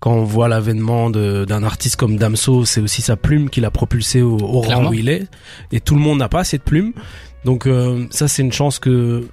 Quand 0.00 0.12
on 0.12 0.24
voit 0.24 0.48
l'avènement 0.48 1.10
d'un 1.10 1.62
artiste 1.62 1.96
comme 1.96 2.16
Damso, 2.16 2.64
c'est 2.64 2.80
aussi 2.80 3.02
sa 3.02 3.16
plume 3.16 3.50
qui 3.50 3.60
l'a 3.60 3.70
propulsé 3.70 4.22
au, 4.22 4.38
au 4.38 4.62
rang 4.62 4.88
où 4.88 4.94
il 4.94 5.10
est. 5.10 5.26
Et 5.72 5.80
tout 5.80 5.94
le 5.94 6.00
monde 6.00 6.18
n'a 6.18 6.30
pas 6.30 6.42
cette 6.42 6.62
plume. 6.62 6.94
Donc 7.44 7.66
euh, 7.66 8.06
ça 8.10 8.26
c'est 8.26 8.40
une 8.40 8.52
chance 8.52 8.78
que 8.78 9.26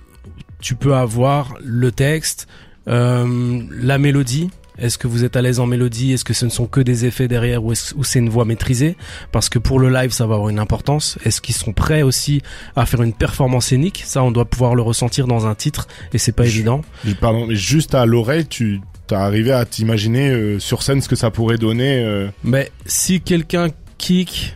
tu 0.60 0.76
peux 0.76 0.96
avoir 0.96 1.54
le 1.64 1.92
texte, 1.92 2.48
euh, 2.88 3.62
la 3.72 3.98
mélodie. 3.98 4.50
Est-ce 4.80 4.98
que 4.98 5.08
vous 5.08 5.24
êtes 5.24 5.36
à 5.36 5.42
l'aise 5.42 5.60
en 5.60 5.66
mélodie? 5.66 6.14
Est-ce 6.14 6.24
que 6.26 6.34
ce 6.34 6.46
ne 6.46 6.50
sont 6.50 6.68
que 6.68 6.80
des 6.82 7.06
effets 7.06 7.28
derrière 7.28 7.64
ou, 7.64 7.72
est-ce- 7.72 7.96
ou 7.96 8.04
c'est 8.04 8.20
une 8.20 8.30
voix 8.30 8.46
maîtrisée? 8.46 8.96
Parce 9.32 9.50
que 9.50 9.60
pour 9.60 9.80
le 9.80 9.90
live, 9.90 10.12
ça 10.12 10.26
va 10.28 10.36
avoir 10.36 10.50
une 10.50 10.60
importance. 10.60 11.18
Est-ce 11.26 11.42
qu'ils 11.42 11.56
sont 11.56 11.74
prêts 11.74 12.02
aussi 12.02 12.42
à 12.76 12.86
faire 12.86 13.02
une 13.02 13.14
performance 13.14 13.68
scénique? 13.68 14.04
Ça, 14.06 14.24
on 14.24 14.32
doit 14.32 14.46
pouvoir 14.46 14.76
le 14.76 14.82
ressentir 14.82 15.28
dans 15.28 15.48
un 15.48 15.56
titre 15.56 15.88
et 16.14 16.18
c'est 16.18 16.32
pas 16.32 16.44
Je- 16.44 16.50
évident. 16.50 16.82
Pardon, 17.22 17.48
mais 17.48 17.56
juste 17.56 17.96
à 17.96 18.06
l'oreille, 18.06 18.46
tu 18.46 18.82
t'as 19.08 19.20
arrivé 19.22 19.52
à 19.54 19.64
t'imaginer 19.66 20.30
euh, 20.32 20.60
sur 20.60 20.84
scène 20.84 21.02
ce 21.02 21.08
que 21.08 21.16
ça 21.16 21.32
pourrait 21.32 21.58
donner. 21.58 22.00
euh, 22.04 22.28
Mais 22.44 22.72
si 22.86 23.22
quelqu'un 23.22 23.70
kick 23.98 24.54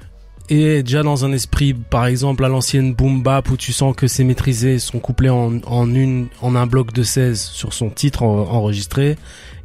et 0.53 0.83
déjà 0.83 1.01
dans 1.01 1.23
un 1.25 1.31
esprit, 1.31 1.73
par 1.73 2.05
exemple, 2.05 2.43
à 2.43 2.49
l'ancienne 2.49 2.93
boom 2.93 3.23
bap 3.23 3.49
où 3.49 3.55
tu 3.57 3.71
sens 3.71 3.95
que 3.95 4.07
c'est 4.07 4.25
maîtrisé, 4.25 4.77
son 4.79 4.99
couplet 4.99 5.29
en, 5.29 5.59
en 5.65 5.95
une, 5.95 6.27
en 6.41 6.55
un 6.55 6.67
bloc 6.67 6.91
de 6.93 7.03
16 7.03 7.39
sur 7.41 7.73
son 7.73 7.89
titre 7.89 8.21
en- 8.23 8.49
enregistré, 8.49 9.15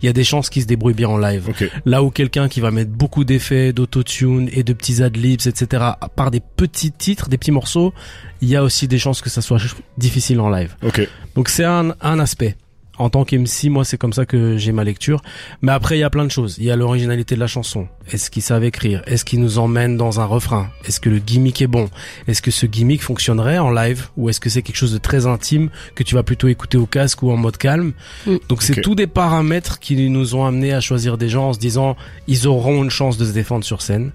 il 0.00 0.07
y 0.07 0.09
a 0.09 0.12
des 0.12 0.23
chances 0.25 0.49
qu'il 0.49 0.62
se 0.62 0.66
débrouille 0.66 0.95
bien 0.95 1.09
en 1.09 1.19
live. 1.19 1.49
Ok. 1.49 1.69
Là 1.87 2.02
où 2.05 2.11
quelqu'un 2.11 2.49
qui 2.49 2.61
va 2.61 2.71
mettre 2.71 2.90
beaucoup 2.93 3.25
d'effets, 3.25 3.73
d'autotune 3.73 4.49
et 4.52 4.62
de 4.62 4.73
petits 4.73 5.02
adlibs, 5.02 5.40
etc., 5.47 5.83
par 6.14 6.31
des 6.31 6.40
petits 6.40 6.93
titres, 6.93 7.28
des 7.28 7.37
petits 7.38 7.50
morceaux, 7.50 7.93
il 8.40 8.49
y 8.49 8.55
a 8.57 8.62
aussi 8.62 8.87
des 8.87 8.99
chances 8.99 9.21
que 9.23 9.31
ça 9.31 9.43
soit 9.43 9.59
difficile 9.99 10.38
en 10.40 10.50
live. 10.50 10.76
Ok. 10.85 11.07
Donc 11.35 11.49
c'est 11.49 11.64
un, 11.64 11.95
un 12.00 12.19
aspect. 12.21 12.57
En 12.99 13.11
tant 13.11 13.25
qu'MC, 13.25 13.69
moi 13.69 13.85
c'est 13.85 13.99
comme 13.99 14.12
ça 14.12 14.26
que 14.26 14.57
j'ai 14.57 14.73
ma 14.73 14.85
lecture. 14.85 15.23
Mais 15.62 15.73
après 15.73 15.97
il 15.97 16.00
y 16.00 16.05
a 16.05 16.11
plein 16.11 16.25
de 16.25 16.31
choses. 16.31 16.57
Il 16.59 16.65
y 16.65 16.71
a 16.71 16.76
l'originalité 16.76 17.35
de 17.35 17.41
la 17.41 17.47
chanson. 17.47 17.88
Est-ce 18.11 18.31
qu'ils 18.31 18.43
savent 18.43 18.65
écrire? 18.65 19.03
Est-ce 19.07 19.25
qu'ils 19.25 19.41
nous 19.41 19.59
emmènent 19.59 19.97
dans 19.97 20.21
un 20.21 20.25
refrain? 20.25 20.71
Est-ce 20.85 21.00
que 21.00 21.11
le 21.11 21.19
gimmick 21.19 21.61
est 21.61 21.67
bon? 21.67 21.91
Est-ce 22.29 22.41
que 22.41 22.50
ce 22.50 22.67
gimmick 22.67 23.03
fonctionnerait 23.03 23.59
en 23.59 23.71
live? 23.71 24.09
Ou 24.17 24.29
est-ce 24.31 24.41
que 24.41 24.49
c'est 24.49 24.62
quelque 24.62 24.76
chose 24.76 24.93
de 24.93 24.99
très 24.99 25.26
intime 25.26 25.71
que 25.95 26.03
tu 26.03 26.15
vas 26.15 26.23
plutôt 26.23 26.49
écouter 26.49 26.79
au 26.79 26.87
casque 26.87 27.23
ou 27.23 27.31
en 27.31 27.37
mode 27.37 27.57
calme? 27.57 27.93
Mm. 28.26 28.37
Donc 28.49 28.62
c'est 28.62 28.81
tous 28.81 28.95
des 28.95 29.07
paramètres 29.07 29.79
qui 29.79 30.09
nous 30.09 30.35
ont 30.35 30.45
amenés 30.45 30.73
à 30.73 30.81
choisir 30.81 31.19
des 31.19 31.29
gens 31.29 31.49
en 31.49 31.53
se 31.53 31.59
disant 31.59 31.97
ils 32.26 32.47
auront 32.47 32.83
une 32.83 32.91
chance 32.91 33.17
de 33.19 33.25
se 33.25 33.33
défendre 33.33 33.65
sur 33.65 33.83
scène. 33.83 34.12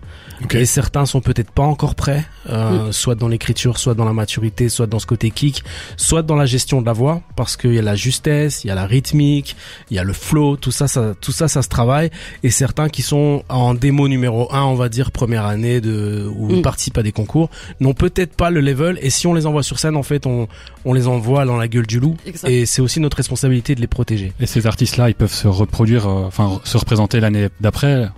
Et 0.51 0.65
certains 0.65 1.05
sont 1.05 1.21
peut-être 1.21 1.51
pas 1.51 1.63
encore 1.63 1.95
prêts 1.95 2.25
euh, 2.49 2.91
soit 2.91 3.15
dans 3.15 3.27
l'écriture, 3.27 3.77
soit 3.77 3.93
dans 3.93 4.05
la 4.05 4.13
maturité, 4.13 4.69
soit 4.69 4.87
dans 4.87 4.99
ce 4.99 5.05
côté 5.05 5.29
kick, 5.29 5.63
soit 5.97 6.23
dans 6.23 6.35
la 6.35 6.45
gestion 6.45 6.81
de 6.81 6.85
la 6.85 6.93
voix, 6.93 7.21
parce 7.35 7.57
qu'il 7.57 7.73
y 7.73 7.79
a 7.79 7.83
la 7.83 7.95
justesse, 7.95 8.63
il 8.63 8.70
y 8.71 8.77
a 8.77 8.81
la 8.81 8.85
rythmique, 8.85 9.55
il 9.89 9.95
y 9.95 9.99
a 9.99 10.03
le 10.03 10.13
flow, 10.13 10.57
tout 10.57 10.71
ça, 10.71 10.87
ça, 10.87 11.13
tout 11.19 11.31
ça, 11.31 11.47
ça 11.47 11.61
se 11.61 11.69
travaille. 11.69 12.09
Et 12.43 12.49
certains 12.51 12.89
qui 12.89 13.01
sont 13.01 13.43
en 13.49 13.73
démo 13.73 14.07
numéro 14.07 14.53
1, 14.53 14.63
on 14.63 14.75
va 14.75 14.89
dire 14.89 15.11
première 15.11 15.45
année 15.45 15.81
de 15.81 16.29
ou 16.35 16.51
Mm. 16.51 16.61
participent 16.61 16.97
à 16.97 17.03
des 17.03 17.11
concours, 17.11 17.49
n'ont 17.79 17.93
peut-être 17.93 18.35
pas 18.35 18.49
le 18.49 18.61
level. 18.61 18.99
Et 19.01 19.09
si 19.09 19.27
on 19.27 19.33
les 19.33 19.45
envoie 19.45 19.63
sur 19.63 19.79
scène, 19.79 19.95
en 19.95 20.03
fait, 20.03 20.25
on, 20.25 20.47
on 20.85 20.93
les 20.93 21.07
envoie 21.07 21.45
dans 21.45 21.57
la 21.57 21.67
gueule 21.67 21.87
du 21.87 21.99
loup. 21.99 22.15
Et 22.45 22.65
c'est 22.65 22.81
aussi 22.81 22.99
notre 22.99 23.17
responsabilité 23.17 23.75
de 23.75 23.81
les 23.81 23.87
protéger. 23.87 24.33
Et 24.39 24.45
ces 24.45 24.67
artistes-là, 24.67 25.09
ils 25.09 25.15
peuvent 25.15 25.33
se 25.33 25.47
reproduire, 25.47 26.07
euh, 26.07 26.25
enfin 26.25 26.59
se 26.63 26.77
représenter 26.77 27.19
l'année 27.19 27.49
d'après? 27.59 28.09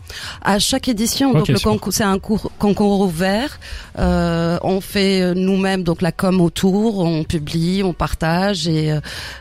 À 0.41 0.59
chaque 0.59 0.87
édition, 0.87 1.33
donc 1.33 1.47
le 1.47 1.59
concours, 1.59 1.93
c'est 1.93 2.03
un 2.03 2.19
cours, 2.19 2.51
concours 2.59 3.01
ouvert. 3.01 3.59
Euh, 3.99 4.57
on 4.63 4.81
fait 4.81 5.21
euh, 5.21 5.33
nous-mêmes 5.33 5.83
donc 5.83 6.01
la 6.01 6.11
com 6.11 6.41
autour, 6.41 6.99
on 6.99 7.23
publie, 7.23 7.81
on 7.83 7.93
partage 7.93 8.67
et 8.67 8.93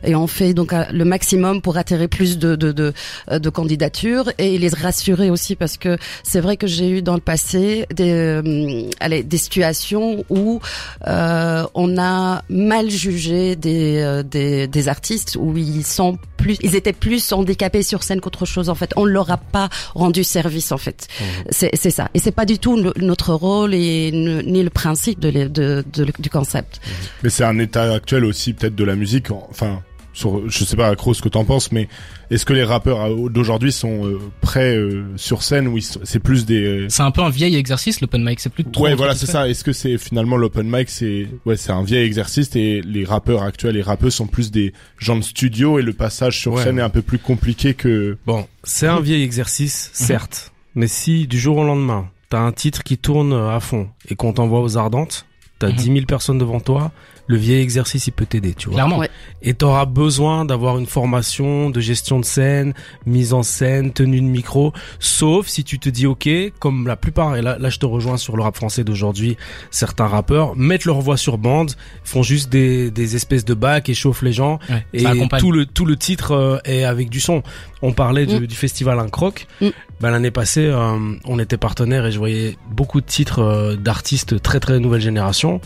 et 0.05 0.15
on 0.15 0.27
fait 0.27 0.55
donc 0.55 0.73
euh, 0.73 0.85
le 1.03 1.09
maximum 1.09 1.61
pour 1.63 1.77
attirer 1.77 2.07
plus 2.09 2.39
de 2.39 2.55
de 2.57 2.71
de, 2.73 2.93
euh, 3.31 3.39
de 3.39 3.51
candidatures 3.51 4.31
et 4.39 4.57
les 4.59 4.69
rassurer 4.69 5.31
aussi 5.31 5.57
parce 5.57 5.77
que 5.77 5.99
c'est 6.23 6.41
vrai 6.41 6.57
que 6.57 6.67
j'ai 6.67 6.89
eu 6.91 7.03
dans 7.03 7.15
le 7.15 7.21
passé 7.21 7.87
des 7.95 8.11
euh, 8.13 8.89
allez 9.01 9.23
des 9.23 9.39
situations 9.39 10.25
où 10.31 10.61
euh, 11.07 11.65
on 11.75 11.99
a 11.99 12.43
mal 12.49 12.89
jugé 12.91 13.57
des, 13.57 14.01
euh, 14.01 14.23
des 14.23 14.67
des 14.69 14.89
artistes 14.89 15.37
où 15.41 15.57
ils 15.57 15.85
sont 15.85 16.19
plus 16.37 16.57
ils 16.63 16.75
étaient 16.77 16.93
plus 16.93 17.33
handicapés 17.33 17.83
sur 17.83 18.03
scène 18.03 18.21
qu'autre 18.21 18.47
chose 18.47 18.69
en 18.69 18.75
fait. 18.75 18.91
On 18.97 19.05
leur 19.05 19.31
a 19.31 19.37
pas 19.39 19.69
rendu 19.95 20.23
service 20.25 20.73
en 20.73 20.79
fait. 20.79 21.09
C'est 21.51 21.71
c'est 21.75 21.91
ça. 21.91 22.09
Et 22.15 22.19
c'est 22.19 22.33
pas 22.33 22.45
du 22.47 22.59
tout 22.59 22.77
le- 22.77 22.93
notre 22.99 23.35
rôle 23.35 23.75
et 23.75 24.11
ne- 24.13 24.43
ni 24.43 24.63
le 24.63 24.71
principe 24.71 25.19
de, 25.21 25.29
les- 25.29 25.49
de, 25.49 25.85
de- 25.93 26.13
du 26.19 26.31
concept. 26.31 26.81
Mais 27.23 27.31
c'est 27.31 27.45
un 27.45 27.59
état 27.59 27.93
actuel 27.93 28.25
aussi 28.25 28.53
peut-être 28.53 28.75
de 28.75 28.85
la 28.85 28.95
musique. 28.97 29.31
Enfin, 29.31 29.83
sur, 30.13 30.49
je 30.51 30.65
sais 30.65 30.77
pas 30.77 30.89
accro 30.89 31.15
ce 31.15 31.23
que 31.23 31.29
t'en 31.29 31.45
penses, 31.45 31.73
mais 31.73 31.89
est-ce 32.31 32.45
que 32.45 32.53
les 32.53 32.65
rappeurs 32.65 33.01
euh, 33.03 33.29
d'aujourd'hui 33.31 33.73
sont 33.73 34.07
euh, 34.07 34.19
prêts 34.41 34.77
euh, 34.77 35.05
sur 35.17 35.43
scène 35.43 35.67
ou 35.69 35.79
ils 35.79 35.83
sont- 35.83 36.01
c'est 36.05 36.19
plus 36.19 36.45
des 36.45 36.63
euh, 36.65 36.87
C'est 36.91 37.03
un 37.03 37.11
peu 37.11 37.23
un 37.23 37.31
vieil 37.31 37.57
exercice, 37.57 38.01
l'open 38.01 38.23
mic, 38.25 38.39
c'est 38.41 38.51
plus 38.53 38.65
trop. 38.65 38.85
Ouais, 38.85 38.95
voilà, 38.95 39.15
c'est 39.15 39.27
ça. 39.27 39.49
Est-ce 39.49 39.65
que 39.65 39.73
c'est 39.73 39.97
finalement 39.99 40.37
l'open 40.37 40.69
mic, 40.69 40.91
c'est 40.91 41.29
ouais, 41.47 41.57
c'est 41.57 41.73
un 41.73 41.83
vieil 41.83 42.05
exercice 42.05 42.55
et 42.57 42.83
les 42.83 43.05
rappeurs 43.05 43.43
actuels, 43.43 43.75
les 43.75 43.83
rappeurs 43.83 44.13
sont 44.13 44.27
plus 44.27 44.51
des 44.51 44.73
gens 44.99 45.17
de 45.17 45.23
studio 45.25 45.79
et 45.79 45.83
le 45.83 45.93
passage 45.93 46.39
sur 46.39 46.53
Ouais. 46.55 46.63
scène 46.65 46.79
est 46.79 46.83
un 46.83 46.91
peu 46.91 47.03
plus 47.03 47.19
compliqué 47.19 47.75
que. 47.75 48.19
Bon, 48.27 48.47
c'est 48.65 48.87
un 48.89 49.01
vieil 49.01 49.23
exercice, 49.23 49.91
certes. 49.95 50.53
Mais 50.75 50.87
si 50.89 51.27
du 51.27 51.39
jour 51.39 51.57
au 51.59 51.65
lendemain, 51.65 52.09
t'as 52.31 52.41
un 52.41 52.53
titre 52.53 52.83
qui 52.83 52.97
tourne 52.99 53.33
à 53.33 53.61
fond 53.61 53.89
et 54.09 54.15
qu'on 54.15 54.33
t'envoie 54.33 54.61
aux 54.63 54.77
ardentes, 54.79 55.27
t'as 55.59 55.69
Mhm. 55.69 55.77
10 55.77 55.85
000 55.85 56.07
personnes 56.07 56.39
devant 56.39 56.61
toi, 56.61 56.91
le 57.33 57.39
vieil 57.39 57.63
exercice, 57.63 58.07
il 58.07 58.13
peut 58.13 58.27
t'aider, 58.27 58.55
tu 58.55 58.67
vois. 58.69 58.75
Clairement. 58.75 58.99
Ouais. 58.99 59.11
Et 59.43 59.55
t'auras 59.55 59.87
besoin 59.87 60.45
d'avoir 60.45 60.79
une 60.79 60.87
formation 60.87 61.71
de 61.71 61.81
gestion 61.81 62.21
de 62.21 62.25
scène, 62.25 62.75
mise 63.07 63.33
en 63.33 63.43
scène, 63.43 63.93
tenue 63.93 64.21
de 64.21 64.27
micro, 64.27 64.73
sauf 65.01 65.47
si 65.49 65.65
tu 65.65 65.79
te 65.79 65.89
dis 65.89 66.07
ok, 66.07 66.29
comme 66.59 66.87
la 66.87 66.97
plupart, 66.97 67.37
et 67.37 67.43
là, 67.43 67.57
là 67.59 67.71
je 67.71 67.79
te 67.79 67.87
rejoins 67.87 68.17
sur 68.19 68.37
le 68.37 68.43
rap 68.43 68.55
français 68.57 68.85
d'aujourd'hui, 68.85 69.37
certains 69.71 70.07
rappeurs 70.07 70.55
mettent 70.57 70.85
leur 70.85 71.01
voix 71.01 71.17
sur 71.17 71.39
bande, 71.39 71.73
font 72.05 72.23
juste 72.23 72.51
des, 72.51 72.91
des 72.91 73.17
espèces 73.17 73.45
de 73.45 73.55
bacs 73.55 73.89
et 73.89 73.95
chauffent 73.95 74.23
les 74.23 74.33
gens, 74.33 74.59
Ouais, 74.71 74.85
et 74.93 75.05
tout 75.39 75.51
le 75.53 75.67
tout 75.67 75.87
le 75.87 75.97
titre 75.97 76.33
euh, 76.33 76.59
est 76.65 76.85
avec 76.85 77.09
du 77.11 77.19
son. 77.21 77.43
On 77.81 77.93
parlait 77.93 78.27
du, 78.27 78.37
Mm. 78.41 78.47
du 78.47 78.55
festival 78.55 78.99
Incroc. 78.99 79.47
Mm. 79.61 79.69
Ben, 80.01 80.11
l'année 80.11 80.31
passée, 80.31 80.67
euh, 80.67 80.99
on 81.25 81.39
était 81.39 81.57
partenaire 81.57 82.07
et 82.07 82.13
je 82.13 82.19
voyais 82.19 82.57
beaucoup 82.71 83.01
de 83.01 83.07
titres 83.07 83.41
euh, 83.41 83.77
d'artistes 83.77 84.41
très 84.43 84.61
très 84.61 84.79
nouvelle 84.81 85.01
génération. 85.01 85.61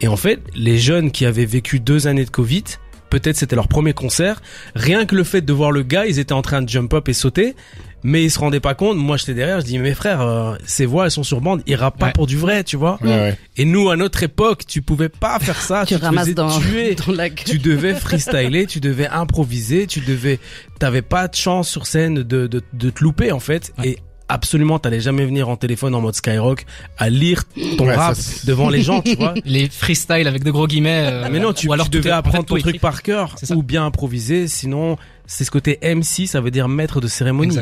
Et 0.00 0.08
en 0.08 0.16
fait, 0.16 0.40
les 0.54 0.78
jeunes 0.78 1.10
qui 1.10 1.26
avaient 1.26 1.44
vécu 1.46 1.80
deux 1.80 2.06
années 2.06 2.24
de 2.24 2.30
Covid, 2.30 2.64
peut-être 3.10 3.36
c'était 3.36 3.56
leur 3.56 3.68
premier 3.68 3.92
concert. 3.94 4.40
Rien 4.74 5.06
que 5.06 5.14
le 5.16 5.24
fait 5.24 5.40
de 5.40 5.52
voir 5.52 5.70
le 5.72 5.82
gars, 5.82 6.06
ils 6.06 6.18
étaient 6.18 6.32
en 6.34 6.42
train 6.42 6.62
de 6.62 6.68
jump 6.68 6.92
up 6.94 7.08
et 7.08 7.12
sauter, 7.14 7.56
mais 8.04 8.22
ils 8.22 8.30
se 8.30 8.38
rendaient 8.38 8.60
pas 8.60 8.74
compte. 8.74 8.96
Moi, 8.96 9.16
j'étais 9.16 9.34
derrière, 9.34 9.60
je 9.60 9.64
dis 9.66 9.78
mes 9.78 9.94
frères, 9.94 10.20
euh, 10.20 10.54
ces 10.64 10.86
voix 10.86 11.06
elles 11.06 11.10
sont 11.10 11.24
sur 11.24 11.40
bande, 11.40 11.62
ils 11.66 11.74
rappent 11.74 11.98
pas 11.98 12.06
Ouais. 12.06 12.12
pour 12.12 12.26
du 12.28 12.36
vrai, 12.36 12.62
tu 12.62 12.76
vois. 12.76 12.98
Ouais, 13.02 13.08
ouais. 13.08 13.38
Et 13.56 13.64
nous, 13.64 13.90
à 13.90 13.96
notre 13.96 14.22
époque, 14.22 14.66
tu 14.68 14.82
pouvais 14.82 15.08
pas 15.08 15.38
faire 15.40 15.60
ça. 15.60 15.84
tu 15.88 15.96
te 15.96 16.00
ramasses 16.00 16.24
faisais 16.26 16.34
dans, 16.34 16.60
tuer 16.60 16.94
dans 17.06 17.12
la 17.12 17.28
gueule. 17.28 17.44
tu 17.44 17.58
devais 17.58 17.94
freestyler, 17.94 18.66
tu 18.66 18.78
devais 18.78 19.08
improviser, 19.08 19.86
tu 19.88 20.00
devais, 20.00 20.38
t'avais 20.78 21.02
pas 21.02 21.26
de 21.26 21.34
chance 21.34 21.68
sur 21.68 21.86
scène 21.86 22.16
de, 22.22 22.46
de, 22.46 22.62
de 22.72 22.90
te 22.90 23.02
louper 23.02 23.32
en 23.32 23.40
fait. 23.40 23.72
Ouais. 23.78 23.88
Et 23.88 23.98
absolument, 24.28 24.78
t'allais 24.78 25.00
jamais 25.00 25.24
venir 25.24 25.48
en 25.48 25.56
téléphone 25.56 25.94
en 25.94 26.00
mode 26.00 26.14
Skyrock 26.14 26.66
à 26.98 27.08
lire 27.10 27.44
ton 27.76 27.86
Ouais, 27.86 27.94
rap 27.94 28.14
ça, 28.14 28.46
devant 28.46 28.68
les 28.68 28.82
gens, 28.82 29.00
tu 29.02 29.14
vois. 29.16 29.34
Les 29.44 29.68
freestyles 29.68 30.26
avec 30.28 30.44
de 30.44 30.50
gros 30.50 30.66
guillemets. 30.66 31.08
euh, 31.10 31.28
Mais 31.30 31.40
non, 31.40 31.52
tu, 31.52 31.68
ou 31.68 31.72
alors 31.72 31.88
tu 31.90 31.98
devais 31.98 32.12
en 32.12 32.16
apprendre 32.18 32.38
fait, 32.38 32.54
ton 32.54 32.58
truc 32.58 32.80
par 32.80 33.02
cœur 33.02 33.34
ou 33.54 33.62
bien 33.62 33.84
improviser. 33.86 34.48
Sinon, 34.48 34.96
c'est 35.26 35.44
ce 35.44 35.50
côté 35.50 35.78
MC, 35.82 36.26
ça 36.26 36.40
veut 36.40 36.50
dire 36.50 36.68
maître 36.68 37.00
de 37.00 37.06
cérémonie. 37.08 37.56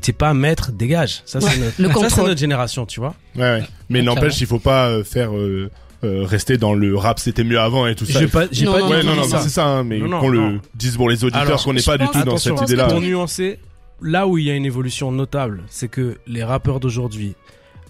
T'es 0.00 0.12
pas 0.12 0.34
maître, 0.34 0.72
dégage. 0.72 1.22
Ça, 1.24 1.40
c'est 1.40 1.58
notre, 1.58 1.76
ça, 1.76 1.82
c'est 1.86 1.92
contrôle. 1.92 2.28
notre 2.28 2.40
génération, 2.40 2.86
tu 2.86 3.00
vois. 3.00 3.14
Ouais, 3.36 3.42
ouais. 3.42 3.62
Mais 3.88 4.00
Ouais, 4.00 4.04
n'empêche, 4.04 4.40
il 4.40 4.46
faut 4.46 4.58
pas 4.58 4.88
euh, 4.88 5.04
faire 5.04 5.34
euh, 5.36 5.70
euh, 6.04 6.24
rester 6.24 6.58
dans 6.58 6.74
le 6.74 6.96
rap, 6.96 7.18
c'était 7.18 7.42
mieux 7.44 7.58
avant 7.58 7.86
et 7.86 7.94
tout 7.94 8.04
ça. 8.06 8.20
J'ai 8.20 8.26
pas, 8.28 8.44
j'ai 8.52 8.66
pas 8.66 8.80
non, 8.80 8.86
dit 8.86 8.92
Ouais, 8.92 9.02
non, 9.02 9.16
non, 9.16 9.22
c'est 9.24 9.48
ça, 9.48 9.66
hein, 9.66 9.84
mais 9.84 9.98
qu'on 10.00 10.28
le 10.28 10.60
dise 10.74 10.96
pour 10.96 11.08
les 11.08 11.24
auditeurs, 11.24 11.62
qu'on 11.62 11.72
n'est 11.72 11.82
pas 11.82 11.98
du 11.98 12.06
tout 12.08 12.22
dans 12.22 12.36
cette 12.36 12.60
idée-là. 12.62 12.86
Pour 12.88 13.00
nuancer, 13.00 13.58
là 14.00 14.26
où 14.26 14.38
il 14.38 14.44
y 14.44 14.50
a 14.50 14.54
une 14.54 14.64
évolution 14.66 15.10
notable, 15.12 15.62
c'est 15.68 15.88
que 15.88 16.18
les 16.26 16.44
rappeurs 16.44 16.80
d'aujourd'hui, 16.80 17.34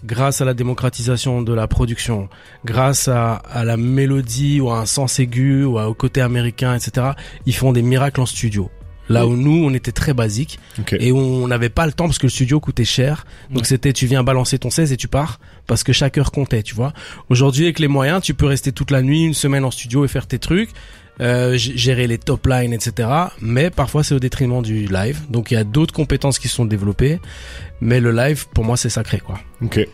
grâce 0.05 0.41
à 0.41 0.45
la 0.45 0.53
démocratisation 0.53 1.41
de 1.41 1.53
la 1.53 1.67
production, 1.67 2.29
grâce 2.65 3.07
à, 3.07 3.35
à 3.35 3.63
la 3.65 3.77
mélodie 3.77 4.61
ou 4.61 4.69
à 4.69 4.79
un 4.79 4.85
sens 4.85 5.19
aigu 5.19 5.63
ou 5.65 5.79
à- 5.79 5.89
au 5.89 5.93
côté 5.93 6.21
américain, 6.21 6.75
etc., 6.75 7.07
ils 7.45 7.55
font 7.55 7.73
des 7.73 7.81
miracles 7.81 8.21
en 8.21 8.25
studio. 8.25 8.69
Là 9.09 9.25
où 9.25 9.37
nous, 9.37 9.63
on 9.65 9.73
était 9.73 9.93
très 9.93 10.13
basique 10.13 10.59
et 10.99 11.13
on 11.13 11.47
n'avait 11.47 11.69
pas 11.69 11.85
le 11.85 11.93
temps 11.93 12.05
parce 12.07 12.17
que 12.19 12.25
le 12.25 12.29
studio 12.29 12.59
coûtait 12.59 12.83
cher. 12.83 13.25
Donc 13.49 13.59
Ouais. 13.59 13.63
c'était, 13.67 13.93
tu 13.93 14.05
viens 14.05 14.21
balancer 14.21 14.59
ton 14.59 14.69
16 14.69 14.91
et 14.91 14.97
tu 14.97 15.07
pars 15.07 15.39
parce 15.65 15.85
que 15.85 15.93
chaque 15.93 16.17
heure 16.17 16.29
comptait, 16.29 16.61
tu 16.61 16.75
vois. 16.75 16.91
Aujourd'hui, 17.29 17.63
avec 17.63 17.79
les 17.79 17.87
moyens, 17.87 18.21
tu 18.21 18.33
peux 18.33 18.45
rester 18.47 18.73
toute 18.73 18.91
la 18.91 19.01
nuit, 19.01 19.23
une 19.23 19.33
semaine 19.33 19.63
en 19.63 19.71
studio 19.71 20.03
et 20.03 20.09
faire 20.09 20.27
tes 20.27 20.39
trucs, 20.39 20.71
euh, 21.19 21.57
gérer 21.57 22.07
les 22.07 22.17
top 22.17 22.45
lines, 22.47 22.73
etc. 22.73 23.09
Mais 23.41 23.69
parfois, 23.69 24.03
c'est 24.03 24.15
au 24.15 24.19
détriment 24.19 24.61
du 24.61 24.87
live. 24.87 25.21
Donc 25.29 25.51
il 25.51 25.55
y 25.55 25.57
a 25.57 25.63
d'autres 25.63 25.93
compétences 25.93 26.39
qui 26.39 26.47
sont 26.47 26.65
développées. 26.65 27.19
Mais 27.81 27.99
le 27.99 28.11
live, 28.11 28.47
pour 28.53 28.63
moi, 28.63 28.77
c'est 28.77 28.89
sacré, 28.89 29.19
quoi. 29.19 29.39
Ok. 29.61 29.87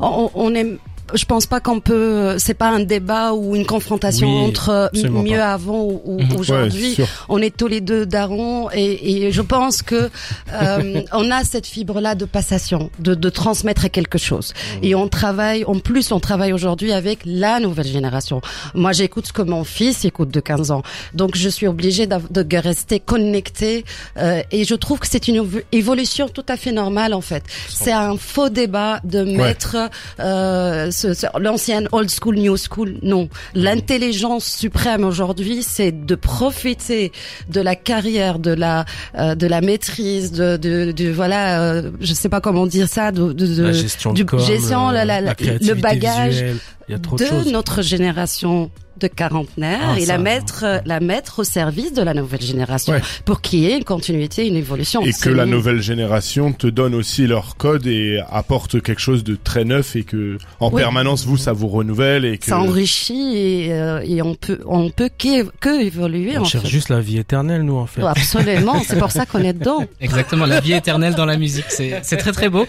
on, 0.00 0.30
on 0.34 0.54
est 0.54 0.66
je 1.14 1.24
pense 1.24 1.46
pas 1.46 1.60
qu'on 1.60 1.80
peut 1.80 2.36
c'est 2.38 2.54
pas 2.54 2.68
un 2.70 2.80
débat 2.80 3.32
ou 3.32 3.56
une 3.56 3.66
confrontation 3.66 4.28
Oui, 4.28 4.48
entre 4.48 4.68
euh, 4.70 5.08
mieux 5.10 5.36
pas. 5.38 5.52
avant 5.52 5.82
ou, 5.82 6.02
ou 6.04 6.18
Mhm. 6.20 6.30
Ouais, 6.32 6.38
aujourd'hui. 6.38 6.96
on 7.28 7.38
est 7.40 7.56
tous 7.56 7.66
les 7.68 7.80
deux 7.80 8.06
darons 8.06 8.68
et, 8.72 9.24
et 9.26 9.32
je 9.32 9.42
pense 9.42 9.82
que 9.82 10.10
euh, 10.52 11.02
on 11.12 11.30
a 11.30 11.44
cette 11.44 11.66
fibre 11.66 12.00
là 12.00 12.14
de 12.14 12.24
passation 12.24 12.90
de, 12.98 13.14
de 13.14 13.28
transmettre 13.30 13.90
quelque 13.90 14.18
chose. 14.18 14.52
Et 14.82 14.94
on 14.94 15.08
travaille 15.08 15.64
en 15.64 15.78
plus 15.78 16.12
on 16.12 16.20
travaille 16.20 16.52
aujourd'hui 16.52 16.92
avec 16.92 17.20
la 17.24 17.60
nouvelle 17.60 17.86
génération. 17.86 18.40
Moi 18.74 18.92
j'écoute 18.92 19.26
ce 19.28 19.32
que 19.32 19.42
mon 19.42 19.64
fils 19.64 20.04
écoute 20.04 20.30
de 20.30 20.40
15 20.40 20.70
ans. 20.70 20.82
Donc 21.14 21.36
je 21.36 21.48
suis 21.48 21.66
obligée 21.66 22.06
de 22.06 22.56
rester 22.58 23.00
connectée 23.00 23.84
euh, 24.18 24.42
et 24.50 24.64
je 24.64 24.74
trouve 24.74 24.98
que 24.98 25.06
c'est 25.08 25.28
une 25.28 25.36
évo- 25.36 25.62
évolution 25.72 26.28
tout 26.28 26.44
à 26.48 26.56
fait 26.56 26.72
normale 26.72 27.14
en 27.14 27.20
fait. 27.20 27.42
C'est 27.68 27.92
un 27.92 28.16
faux 28.16 28.48
débat 28.48 29.00
de 29.04 29.22
mettre 29.22 29.76
euh, 30.20 30.90
ce- 31.00 31.14
ce- 31.14 31.26
l'ancienne 31.38 31.88
old 31.92 32.10
school 32.10 32.36
new 32.36 32.56
school 32.56 32.90
non. 33.02 33.28
L'intelligence 33.54 34.44
suprême 34.46 35.04
aujourd'hui 35.04 35.62
c'est 35.62 35.92
de 35.92 36.14
profiter 36.14 37.12
de 37.48 37.60
la 37.60 37.76
carrière 37.76 38.38
de 38.38 38.52
la 38.52 38.84
euh, 39.18 39.34
de 39.34 39.46
la 39.46 39.60
maîtrise 39.60 40.32
de 40.32 40.56
de, 40.56 40.92
de 40.92 41.08
voilà 41.10 41.60
euh, 41.62 41.90
je 42.00 42.14
sais 42.14 42.28
pas 42.28 42.40
comment 42.40 42.66
dire 42.66 42.88
ça 42.88 43.12
de, 43.12 43.32
de, 43.32 43.46
de- 43.46 43.62
la 43.62 43.72
gestion 43.72 44.12
du 44.12 44.24
de 44.24 44.30
com, 44.30 44.38
gestion, 44.40 44.88
euh, 44.88 44.92
la- 44.92 45.04
la- 45.04 45.20
la- 45.20 45.34
créativité 45.34 45.74
le 45.74 45.80
bagage. 45.80 46.30
visuelle, 46.32 46.56
y 46.92 46.94
a 46.94 46.98
trop 46.98 47.16
de, 47.16 47.50
notre 47.50 47.82
génération 47.82 48.70
de 48.98 49.06
quarantenaires 49.06 49.90
Ah, 49.94 49.96
et 49.96 50.06
ça, 50.06 50.14
la 50.16 50.18
mettre 50.18 50.64
la 50.84 50.98
mettre 50.98 51.38
au 51.38 51.44
service 51.44 51.92
de 51.92 52.02
la 52.02 52.14
nouvelle 52.14 52.40
génération 52.40 52.94
Ouais. 52.94 53.00
pour 53.24 53.40
qu'il 53.40 53.60
y 53.60 53.66
ait 53.66 53.76
une 53.76 53.84
continuité 53.84 54.44
une 54.48 54.56
évolution 54.56 55.02
Et 55.02 55.12
que 55.12 55.28
la 55.30 55.46
nouvelle 55.46 55.80
génération 55.80 56.52
te 56.52 56.66
donne 56.66 56.96
aussi 56.96 57.28
leur 57.28 57.56
code 57.56 57.86
et 57.86 58.20
apporte 58.28 58.82
quelque 58.82 59.00
chose 59.00 59.22
de 59.22 59.36
très 59.36 59.64
neuf 59.64 59.94
et 59.94 60.02
que 60.02 60.38
en 60.58 60.70
Oui. 60.72 60.82
permanence 60.82 61.24
vous 61.26 61.36
ça 61.36 61.52
vous 61.52 61.68
renouvelle 61.68 62.24
et 62.24 62.38
que 62.38 62.46
ça 62.46 62.58
enrichit 62.58 63.36
et, 63.36 63.72
euh, 63.72 64.00
et 64.04 64.20
on 64.20 64.34
peut 64.34 64.58
on 64.66 64.90
peut 64.90 65.10
que, 65.16 65.44
que 65.60 65.80
évoluer 65.80 66.36
On 66.36 66.40
en 66.40 66.44
cherche 66.44 66.64
fait. 66.64 66.68
juste 66.70 66.88
la 66.88 67.00
vie 67.00 67.18
éternelle, 67.18 67.62
nous, 67.62 67.76
en 67.76 67.86
fait. 67.86 68.02
Absolument, 68.02 68.82
c'est 68.84 68.98
pour 68.98 69.12
ça 69.12 69.26
qu'on 69.26 69.44
est 69.44 69.52
dedans. 69.52 69.84
Exactement, 70.00 70.44
la 70.46 70.58
vie 70.58 70.72
éternelle 70.72 71.14
dans 71.14 71.26
la 71.26 71.36
musique, 71.36 71.66
c'est 71.68 72.00
c'est 72.02 72.16
très 72.16 72.32
très 72.32 72.48
beau. 72.48 72.66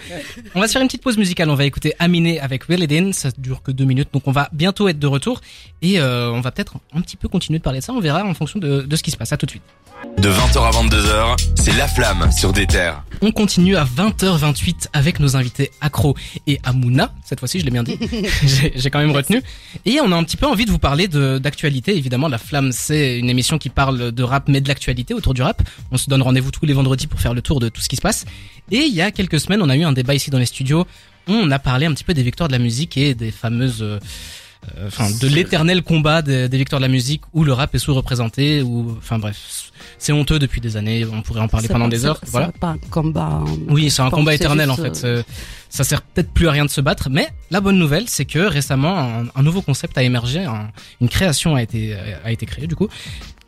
On 0.54 0.60
va 0.60 0.68
se 0.68 0.72
faire 0.74 0.82
une 0.82 0.86
petite 0.88 1.02
pause 1.02 1.18
musicale, 1.18 1.50
on 1.50 1.56
va 1.56 1.64
écouer 1.64 1.92
Aminé 1.98 2.38
avec 2.38 2.68
Will 2.68 2.84
It 2.84 2.92
In, 2.92 3.10
ça 3.12 3.30
dure 3.36 3.62
que 3.62 3.72
deux 3.72 3.84
minutes, 3.84 4.09
Donc 4.12 4.26
on 4.26 4.32
va 4.32 4.48
bientôt 4.52 4.88
être 4.88 4.98
de 4.98 5.06
retour 5.06 5.40
et 5.82 6.00
euh, 6.00 6.30
on 6.32 6.40
va 6.40 6.50
peut-être 6.50 6.74
un 6.94 7.00
petit 7.00 7.16
peu 7.16 7.28
continuer 7.28 7.58
de 7.58 7.64
parler 7.64 7.78
de 7.80 7.84
ça. 7.84 7.92
On 7.92 8.00
verra 8.00 8.24
en 8.24 8.34
fonction 8.34 8.58
de, 8.58 8.82
de 8.82 8.96
ce 8.96 9.02
qui 9.02 9.10
se 9.10 9.16
passe. 9.16 9.32
À 9.32 9.36
tout 9.36 9.46
de 9.46 9.50
suite. 9.52 9.62
De 10.18 10.30
20h 10.30 10.58
à 10.62 10.70
22h, 10.70 11.36
c'est 11.56 11.76
La 11.76 11.86
Flamme 11.86 12.32
sur 12.32 12.52
des 12.52 12.66
terres. 12.66 13.02
On 13.20 13.32
continue 13.32 13.76
à 13.76 13.84
20h28 13.84 14.86
avec 14.94 15.20
nos 15.20 15.36
invités 15.36 15.70
Accro 15.80 16.16
et 16.46 16.58
Amouna. 16.64 17.12
Cette 17.24 17.38
fois-ci, 17.38 17.60
je 17.60 17.64
l'ai 17.66 17.70
bien 17.70 17.82
dit. 17.82 17.98
J'ai 18.42 18.72
j'ai 18.74 18.90
quand 18.90 18.98
même 18.98 19.12
retenu. 19.12 19.42
Et 19.84 20.00
on 20.00 20.10
a 20.12 20.16
un 20.16 20.24
petit 20.24 20.36
peu 20.38 20.46
envie 20.46 20.64
de 20.64 20.70
vous 20.70 20.78
parler 20.78 21.06
de- 21.06 21.38
d'actualité. 21.38 21.96
Évidemment, 21.96 22.28
La 22.28 22.38
Flamme, 22.38 22.72
c'est 22.72 23.18
une 23.18 23.28
émission 23.30 23.58
qui 23.58 23.68
parle 23.68 24.10
de 24.12 24.22
rap, 24.22 24.48
mais 24.48 24.60
de 24.62 24.68
l'actualité 24.68 25.12
autour 25.14 25.34
du 25.34 25.42
rap. 25.42 25.62
On 25.92 25.96
se 25.98 26.08
donne 26.08 26.22
rendez-vous 26.22 26.50
tous 26.50 26.64
les 26.66 26.72
vendredis 26.72 27.06
pour 27.06 27.20
faire 27.20 27.34
le 27.34 27.42
tour 27.42 27.60
de 27.60 27.68
tout 27.68 27.80
ce 27.82 27.88
qui 27.88 27.96
se 27.96 28.02
passe. 28.02 28.24
Et 28.70 28.78
il 28.78 28.94
y 28.94 29.02
a 29.02 29.10
quelques 29.10 29.38
semaines, 29.40 29.60
on 29.62 29.68
a 29.68 29.76
eu 29.76 29.82
un 29.84 29.92
débat 29.92 30.14
ici 30.14 30.30
dans 30.30 30.38
les 30.38 30.46
studios. 30.46 30.86
On 31.28 31.50
a 31.50 31.58
parlé 31.58 31.86
un 31.86 31.92
petit 31.94 32.04
peu 32.04 32.14
des 32.14 32.22
victoires 32.22 32.48
de 32.48 32.52
la 32.52 32.58
musique 32.58 32.96
et 32.96 33.14
des 33.14 33.30
fameuses... 33.30 33.82
euh, 33.82 33.98
euh, 34.76 34.88
Enfin, 34.88 35.08
de 35.10 35.26
l'éternel 35.26 35.82
combat 35.82 36.20
des, 36.20 36.46
des 36.48 36.58
victoires 36.58 36.80
de 36.80 36.84
la 36.84 36.90
musique 36.92 37.22
où 37.32 37.44
le 37.44 37.52
rap 37.54 37.74
est 37.74 37.78
sous-représenté, 37.78 38.60
ou, 38.60 38.94
enfin 38.98 39.18
bref, 39.18 39.72
c'est 39.96 40.12
honteux 40.12 40.38
depuis 40.38 40.60
des 40.60 40.76
années. 40.76 41.06
On 41.10 41.22
pourrait 41.22 41.40
en 41.40 41.48
parler 41.48 41.66
pendant 41.68 41.86
pas- 41.86 41.90
des 41.90 42.04
heures. 42.04 42.18
c'est 42.22 42.30
Voilà. 42.30 42.52
pas 42.60 42.68
un 42.68 42.78
combat. 42.90 43.42
Oui, 43.68 43.88
c'est 43.90 44.02
un 44.02 44.10
combat 44.10 44.34
éternel 44.34 44.70
en 44.70 44.76
fait. 44.76 45.02
euh, 45.04 45.18
Euh, 45.18 45.22
Ça 45.70 45.82
sert 45.84 46.02
peut-être 46.02 46.30
plus 46.32 46.46
à 46.48 46.50
rien 46.50 46.64
de 46.66 46.70
se 46.70 46.80
battre, 46.82 47.08
mais 47.10 47.28
la 47.50 47.60
bonne 47.62 47.78
nouvelle, 47.78 48.08
c'est 48.08 48.24
que 48.26 48.40
récemment, 48.40 48.98
un, 48.98 49.26
un 49.34 49.42
nouveau 49.42 49.62
concept 49.62 49.96
a 49.96 50.02
émergé, 50.02 50.40
un- 50.44 50.68
une 51.00 51.08
création 51.08 51.54
a 51.54 51.62
été 51.62 51.94
a 52.24 52.30
été 52.32 52.44
créée 52.44 52.66
du 52.66 52.74
coup. 52.76 52.88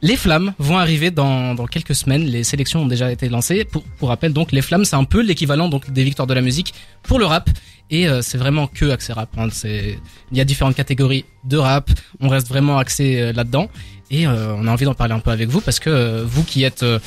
Les 0.05 0.17
flammes 0.17 0.53
vont 0.59 0.79
arriver 0.79 1.13
dans, 1.13 1.55
dans 1.55 1.67
quelques 1.67 1.95
semaines. 1.95 2.25
Les 2.25 2.43
sélections 2.43 2.83
ont 2.83 2.87
déjà 2.87 3.13
été 3.13 3.29
lancées. 3.29 3.65
Pour, 3.65 3.85
pour 3.85 4.09
rappel, 4.09 4.33
donc 4.33 4.51
les 4.51 4.61
flammes, 4.63 4.85
c'est 4.85 4.97
un 4.97 5.05
peu 5.05 5.23
l'équivalent 5.23 5.69
donc 5.69 5.91
des 5.93 6.03
victoires 6.03 6.27
de 6.27 6.35
la 6.35 6.41
musique 6.41 6.75
pour 7.05 7.21
le 7.21 7.25
rap. 7.27 7.49
Et 7.91 8.09
euh, 8.09 8.21
c'est 8.21 8.39
vraiment 8.39 8.67
que 8.67 8.91
axé 8.91 9.13
rap. 9.13 9.31
hein. 9.39 9.47
Il 9.65 9.99
y 10.37 10.41
a 10.41 10.45
différentes 10.45 10.75
catégories 10.75 11.25
de 11.45 11.57
rap. 11.57 11.91
On 12.21 12.29
reste 12.29 12.49
vraiment 12.49 12.79
axé 12.79 13.21
euh, 13.21 13.33
là-dedans. 13.33 13.69
Et 14.11 14.27
euh, 14.27 14.55
on 14.57 14.67
a 14.67 14.73
envie 14.73 14.87
d'en 14.87 14.95
parler 14.95 15.15
un 15.15 15.21
peu 15.21 15.31
avec 15.31 15.49
vous 15.49 15.61
parce 15.61 15.79
que 15.79 15.89
euh, 15.91 16.25
vous 16.27 16.43
qui 16.43 16.65
êtes 16.65 16.83
euh, 16.83 16.99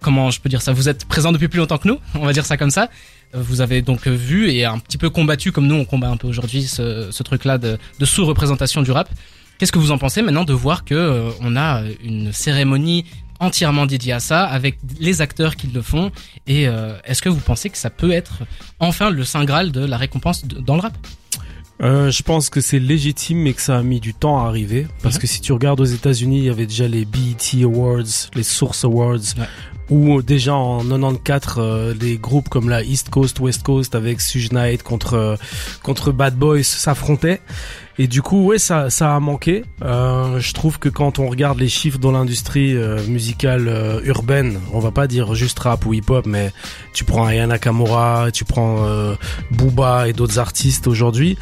comment 0.00 0.30
je 0.30 0.40
peux 0.40 0.48
dire 0.48 0.62
ça 0.62 0.72
Vous 0.72 0.88
êtes 0.88 1.04
présent 1.04 1.32
depuis 1.32 1.48
plus 1.48 1.58
longtemps 1.58 1.78
que 1.78 1.86
nous, 1.88 1.98
on 2.14 2.24
va 2.24 2.32
dire 2.32 2.46
ça 2.46 2.56
comme 2.56 2.70
ça. 2.70 2.88
Vous 3.34 3.60
avez 3.60 3.82
donc 3.82 4.06
vu 4.06 4.50
et 4.50 4.64
un 4.64 4.78
petit 4.78 4.98
peu 4.98 5.10
combattu 5.10 5.52
comme 5.52 5.66
nous 5.66 5.74
on 5.74 5.84
combat 5.84 6.08
un 6.08 6.16
peu 6.16 6.28
aujourd'hui 6.28 6.62
ce, 6.64 7.10
ce 7.10 7.22
truc-là 7.22 7.56
de, 7.58 7.78
de 7.98 8.04
sous-représentation 8.06 8.80
du 8.82 8.90
rap. 8.90 9.08
Qu'est-ce 9.58 9.72
que 9.72 9.78
vous 9.78 9.92
en 9.92 9.98
pensez 9.98 10.22
maintenant 10.22 10.44
de 10.44 10.52
voir 10.52 10.84
que 10.84 10.94
euh, 10.94 11.30
on 11.40 11.56
a 11.56 11.82
une 12.04 12.32
cérémonie 12.32 13.04
entièrement 13.40 13.86
dédiée 13.86 14.12
à 14.12 14.20
ça 14.20 14.44
avec 14.44 14.78
les 15.00 15.20
acteurs 15.20 15.56
qui 15.56 15.66
le 15.66 15.82
font 15.82 16.12
et 16.46 16.68
euh, 16.68 16.96
est-ce 17.04 17.22
que 17.22 17.28
vous 17.28 17.40
pensez 17.40 17.70
que 17.70 17.78
ça 17.78 17.90
peut 17.90 18.12
être 18.12 18.42
enfin 18.78 19.10
le 19.10 19.24
saint 19.24 19.44
graal 19.44 19.72
de 19.72 19.84
la 19.84 19.96
récompense 19.96 20.44
de- 20.46 20.60
dans 20.60 20.74
le 20.76 20.80
rap? 20.82 20.96
Euh, 21.80 22.10
je 22.12 22.22
pense 22.22 22.48
que 22.50 22.60
c'est 22.60 22.78
légitime, 22.78 23.38
mais 23.38 23.52
que 23.54 23.60
ça 23.60 23.78
a 23.78 23.82
mis 23.82 23.98
du 23.98 24.14
temps 24.14 24.44
à 24.44 24.46
arriver. 24.48 24.86
Parce 25.02 25.18
que 25.18 25.26
si 25.26 25.40
tu 25.40 25.52
regardes 25.52 25.80
aux 25.80 25.84
États-Unis, 25.84 26.38
il 26.38 26.44
y 26.44 26.48
avait 26.50 26.66
déjà 26.66 26.86
les 26.86 27.04
BET 27.04 27.64
Awards, 27.64 28.04
les 28.36 28.44
Source 28.44 28.84
Awards, 28.84 29.16
Ouais. 29.36 29.46
où 29.90 30.22
déjà 30.22 30.54
en 30.54 30.84
94, 30.84 31.54
euh, 31.58 31.94
les 32.00 32.18
groupes 32.18 32.48
comme 32.48 32.68
la 32.68 32.84
East 32.84 33.10
Coast, 33.10 33.40
West 33.40 33.64
Coast, 33.64 33.96
avec 33.96 34.20
Suge 34.20 34.52
Knight 34.52 34.84
contre 34.84 35.14
euh, 35.14 35.36
contre 35.82 36.12
Bad 36.12 36.36
Boys 36.36 36.62
s'affrontaient. 36.62 37.40
Et 37.98 38.06
du 38.06 38.22
coup, 38.22 38.46
ouais, 38.46 38.58
ça, 38.58 38.90
ça 38.90 39.14
a 39.14 39.20
manqué. 39.20 39.64
Euh, 39.82 40.40
je 40.40 40.52
trouve 40.54 40.78
que 40.78 40.88
quand 40.88 41.18
on 41.18 41.28
regarde 41.28 41.58
les 41.58 41.68
chiffres 41.68 41.98
dans 41.98 42.12
l'industrie 42.12 42.74
euh, 42.74 43.04
musicale 43.06 43.68
euh, 43.68 44.00
urbaine, 44.04 44.58
on 44.72 44.80
va 44.80 44.90
pas 44.90 45.06
dire 45.06 45.34
juste 45.34 45.58
rap 45.58 45.84
ou 45.84 45.92
hip-hop, 45.94 46.26
mais 46.26 46.52
tu 46.92 47.04
prends 47.04 47.26
Aya 47.26 47.46
Nakamura, 47.46 48.30
tu 48.32 48.44
prends 48.44 48.84
euh, 48.86 49.14
Booba 49.50 50.08
et 50.08 50.12
d'autres 50.12 50.38
artistes 50.38 50.86
aujourd'hui, 50.86 51.36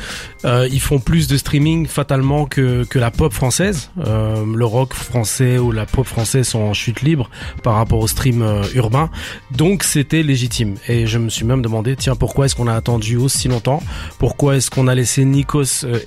euh, 0.44 0.68
ils 0.70 0.80
font 0.80 0.98
plus 0.98 1.28
de 1.28 1.36
streaming 1.36 1.86
fatalement 1.86 2.46
que, 2.46 2.84
que 2.84 2.98
la 2.98 3.10
pop 3.10 3.32
française. 3.32 3.90
Euh, 4.06 4.44
le 4.54 4.64
rock 4.64 4.94
français 4.94 5.58
ou 5.58 5.70
la 5.72 5.86
pop 5.86 6.06
française 6.06 6.48
sont 6.48 6.60
en 6.60 6.74
chute 6.74 7.02
libre 7.02 7.30
par 7.62 7.74
rapport 7.74 8.00
au 8.00 8.08
stream 8.08 8.44
urbain. 8.74 9.10
Donc 9.52 9.84
c'était 9.84 10.22
légitime. 10.22 10.76
Et 10.88 11.06
je 11.06 11.18
me 11.18 11.28
suis 11.28 11.44
même 11.44 11.62
demandé, 11.62 11.96
tiens, 11.96 12.16
pourquoi 12.16 12.46
est-ce 12.46 12.56
qu'on 12.56 12.66
a 12.66 12.74
attendu 12.74 13.16
aussi 13.16 13.48
longtemps? 13.48 13.82
Pourquoi 14.18 14.56
est-ce 14.56 14.70
qu'on 14.70 14.88
a 14.88 14.94
laissé 14.94 15.24
Nikos 15.24 15.84
euh, 15.84 16.00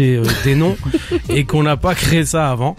euh, 0.00 0.24
des 0.44 0.54
noms 0.54 0.76
et 1.28 1.44
qu'on 1.44 1.62
n'a 1.62 1.76
pas 1.76 1.94
créé 1.94 2.24
ça 2.24 2.50
avant 2.50 2.76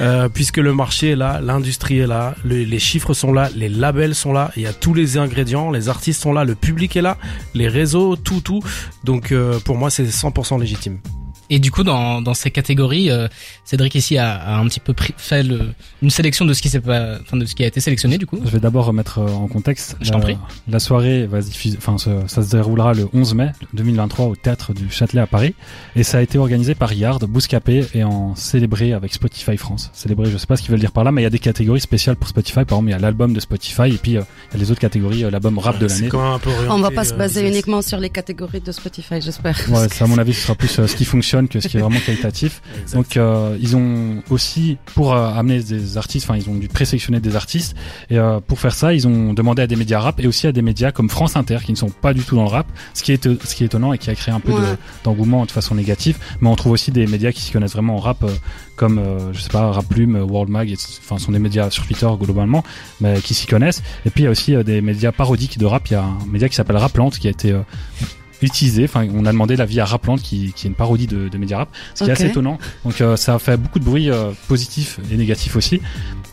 Euh, 0.00 0.28
Puisque 0.28 0.58
le 0.58 0.72
marché 0.74 1.10
est 1.10 1.16
là, 1.16 1.40
l'industrie 1.42 1.98
est 1.98 2.06
là, 2.06 2.34
le- 2.44 2.62
les 2.64 2.78
chiffres 2.78 3.14
sont 3.14 3.32
là, 3.32 3.48
les 3.56 3.68
labels 3.68 4.14
sont 4.14 4.32
là, 4.32 4.50
il 4.56 4.62
y 4.62 4.66
a 4.66 4.72
tous 4.72 4.94
les 4.94 5.16
ingrédients, 5.18 5.70
les 5.70 5.88
artistes 5.88 6.20
sont 6.22 6.32
là, 6.32 6.44
le 6.44 6.54
public 6.54 6.96
est 6.96 7.02
là, 7.02 7.16
les 7.54 7.68
réseaux, 7.68 8.14
tout, 8.16 8.40
tout. 8.40 8.60
Donc 9.04 9.32
euh, 9.32 9.58
pour 9.64 9.76
moi, 9.76 9.90
c'est 9.90 10.04
100% 10.04 10.60
légitime. 10.60 10.98
Et 11.50 11.58
du 11.58 11.70
coup, 11.70 11.82
dans, 11.82 12.20
dans 12.20 12.34
ces 12.34 12.50
catégories, 12.50 13.10
euh, 13.10 13.26
Cédric 13.64 13.94
ici 13.94 14.18
a, 14.18 14.34
a 14.34 14.56
un 14.58 14.66
petit 14.66 14.80
peu 14.80 14.92
pris- 14.92 15.14
fait 15.16 15.42
le, 15.42 15.60
une 16.02 16.10
sélection 16.10 16.44
de 16.44 16.52
ce 16.54 16.60
qui 16.62 16.68
s'est 16.68 16.80
pas, 16.80 17.18
enfin 17.22 17.36
de 17.36 17.44
ce 17.46 17.54
qui 17.54 17.64
a 17.64 17.66
été 17.66 17.80
sélectionné 17.80 18.18
du 18.18 18.26
coup. 18.26 18.38
Je 18.44 18.50
vais 18.50 18.60
d'abord 18.60 18.84
remettre 18.86 19.18
euh, 19.20 19.28
en 19.28 19.48
contexte. 19.48 19.96
Je 20.00 20.10
t'en 20.10 20.18
La- 20.18 20.24
prie. 20.24 20.38
La 20.68 20.78
soirée 20.78 21.26
va 21.26 21.40
se 21.42 21.48
diffuser, 21.48 21.78
enfin, 21.78 21.96
ça 22.26 22.42
se 22.42 22.50
déroulera 22.50 22.92
le 22.94 23.08
11 23.12 23.34
mai 23.34 23.52
2023 23.74 24.26
au 24.26 24.36
théâtre 24.36 24.74
du 24.74 24.90
Châtelet 24.90 25.20
à 25.22 25.26
Paris. 25.26 25.54
Et 25.96 26.02
ça 26.02 26.18
a 26.18 26.20
été 26.22 26.38
organisé 26.38 26.74
par 26.74 26.92
Yard, 26.92 27.24
Bouscapé 27.24 27.86
et 27.94 28.04
en 28.04 28.34
célébré 28.34 28.92
avec 28.92 29.14
Spotify 29.14 29.56
France. 29.56 29.90
Célébré, 29.94 30.30
je 30.30 30.36
sais 30.36 30.46
pas 30.46 30.56
ce 30.56 30.62
qu'ils 30.62 30.70
veulent 30.70 30.80
dire 30.80 30.92
par 30.92 31.04
là, 31.04 31.12
mais 31.12 31.22
il 31.22 31.24
y 31.24 31.26
a 31.26 31.30
des 31.30 31.38
catégories 31.38 31.80
spéciales 31.80 32.16
pour 32.16 32.28
Spotify. 32.28 32.64
Par 32.64 32.78
exemple, 32.78 32.88
il 32.88 32.92
y 32.92 32.94
a 32.94 32.98
l'album 32.98 33.32
de 33.32 33.40
Spotify 33.40 33.88
et 33.88 33.98
puis 33.98 34.16
euh, 34.16 34.22
il 34.50 34.54
y 34.54 34.56
a 34.60 34.64
les 34.64 34.70
autres 34.70 34.80
catégories, 34.80 35.24
euh, 35.24 35.30
l'album 35.30 35.58
rap 35.58 35.78
de 35.78 35.86
l'année. 35.86 36.10
On 36.68 36.78
va 36.80 36.90
pas 36.90 37.04
se 37.04 37.14
baser 37.14 37.46
uniquement 37.48 37.82
sur 37.82 37.98
les 37.98 38.10
catégories 38.10 38.60
de 38.60 38.72
Spotify, 38.72 39.20
j'espère. 39.20 39.58
Ouais, 39.70 39.88
ça, 39.88 40.04
à 40.04 40.08
mon 40.08 40.18
avis, 40.18 40.34
ce 40.34 40.42
sera 40.42 40.54
plus 40.54 40.78
euh, 40.78 40.86
ce 40.86 40.94
qui 40.96 41.04
fonctionne 41.04 41.37
que 41.46 41.60
ce 41.60 41.68
qui 41.68 41.76
est 41.76 41.80
vraiment 41.80 42.00
qualitatif. 42.00 42.60
Donc 42.94 43.16
euh, 43.16 43.56
ils 43.60 43.76
ont 43.76 44.22
aussi 44.30 44.78
pour 44.94 45.12
euh, 45.12 45.28
amener 45.32 45.62
des 45.62 45.96
artistes, 45.96 46.28
enfin 46.28 46.36
ils 46.36 46.50
ont 46.50 46.54
dû 46.56 46.66
présélectionner 46.66 47.20
des 47.20 47.36
artistes 47.36 47.76
et 48.10 48.18
euh, 48.18 48.40
pour 48.40 48.58
faire 48.58 48.74
ça 48.74 48.92
ils 48.94 49.06
ont 49.06 49.34
demandé 49.34 49.62
à 49.62 49.66
des 49.68 49.76
médias 49.76 50.00
rap 50.00 50.18
et 50.18 50.26
aussi 50.26 50.48
à 50.48 50.52
des 50.52 50.62
médias 50.62 50.90
comme 50.90 51.08
France 51.10 51.36
Inter 51.36 51.58
qui 51.64 51.70
ne 51.70 51.76
sont 51.76 51.90
pas 51.90 52.12
du 52.14 52.22
tout 52.24 52.34
dans 52.34 52.42
le 52.42 52.48
rap, 52.48 52.66
ce 52.94 53.04
qui 53.04 53.12
est 53.12 53.22
ce 53.22 53.54
qui 53.54 53.62
est 53.62 53.66
étonnant 53.66 53.92
et 53.92 53.98
qui 53.98 54.10
a 54.10 54.14
créé 54.16 54.34
un 54.34 54.40
peu 54.40 54.48
Ouais. 54.52 54.76
d'engouement 55.04 55.44
de 55.44 55.50
façon 55.52 55.74
négative. 55.74 56.16
Mais 56.40 56.48
on 56.48 56.56
trouve 56.56 56.72
aussi 56.72 56.90
des 56.90 57.06
médias 57.06 57.30
qui 57.30 57.42
s'y 57.42 57.52
connaissent 57.52 57.74
vraiment 57.74 57.96
en 57.96 58.00
rap 58.00 58.22
euh, 58.24 58.28
comme 58.76 58.98
euh, 58.98 59.32
je 59.34 59.40
sais 59.40 59.50
pas 59.50 59.70
Rap 59.72 59.84
Plume, 59.86 60.16
euh, 60.16 60.24
World 60.24 60.50
Mag, 60.50 60.74
enfin 61.00 61.18
ce 61.18 61.26
sont 61.26 61.32
des 61.32 61.38
médias 61.38 61.68
sur 61.70 61.84
Twitter 61.86 62.08
globalement 62.18 62.64
mais 63.00 63.20
qui 63.20 63.34
s'y 63.34 63.46
connaissent. 63.46 63.82
Et 64.06 64.10
puis 64.10 64.22
il 64.22 64.24
y 64.24 64.26
a 64.26 64.30
aussi 64.30 64.54
euh, 64.54 64.62
des 64.62 64.80
médias 64.80 65.12
parodiques 65.12 65.58
de 65.58 65.66
rap. 65.66 65.86
Il 65.88 65.92
y 65.92 65.96
a 65.96 66.02
un 66.02 66.18
média 66.30 66.48
qui 66.48 66.54
s'appelle 66.54 66.76
Raplante 66.78 67.18
qui 67.18 67.26
a 67.26 67.30
été 67.30 67.52
euh, 67.52 67.60
utilisé. 68.42 68.84
Enfin, 68.84 69.06
on 69.14 69.24
a 69.26 69.32
demandé 69.32 69.56
l'avis 69.56 69.80
à 69.80 69.84
Raplante, 69.84 70.22
qui, 70.22 70.52
qui 70.54 70.66
est 70.66 70.70
une 70.70 70.74
parodie 70.76 71.06
de, 71.06 71.28
de 71.28 71.38
Média 71.38 71.58
Rap, 71.58 71.68
ce 71.94 72.04
qui 72.04 72.10
est 72.10 72.12
assez 72.12 72.26
étonnant. 72.26 72.58
Donc, 72.84 73.00
euh, 73.00 73.16
ça 73.16 73.34
a 73.34 73.38
fait 73.38 73.56
beaucoup 73.56 73.78
de 73.78 73.84
bruit 73.84 74.10
euh, 74.10 74.30
positif 74.48 75.00
et 75.12 75.16
négatif 75.16 75.56
aussi. 75.56 75.80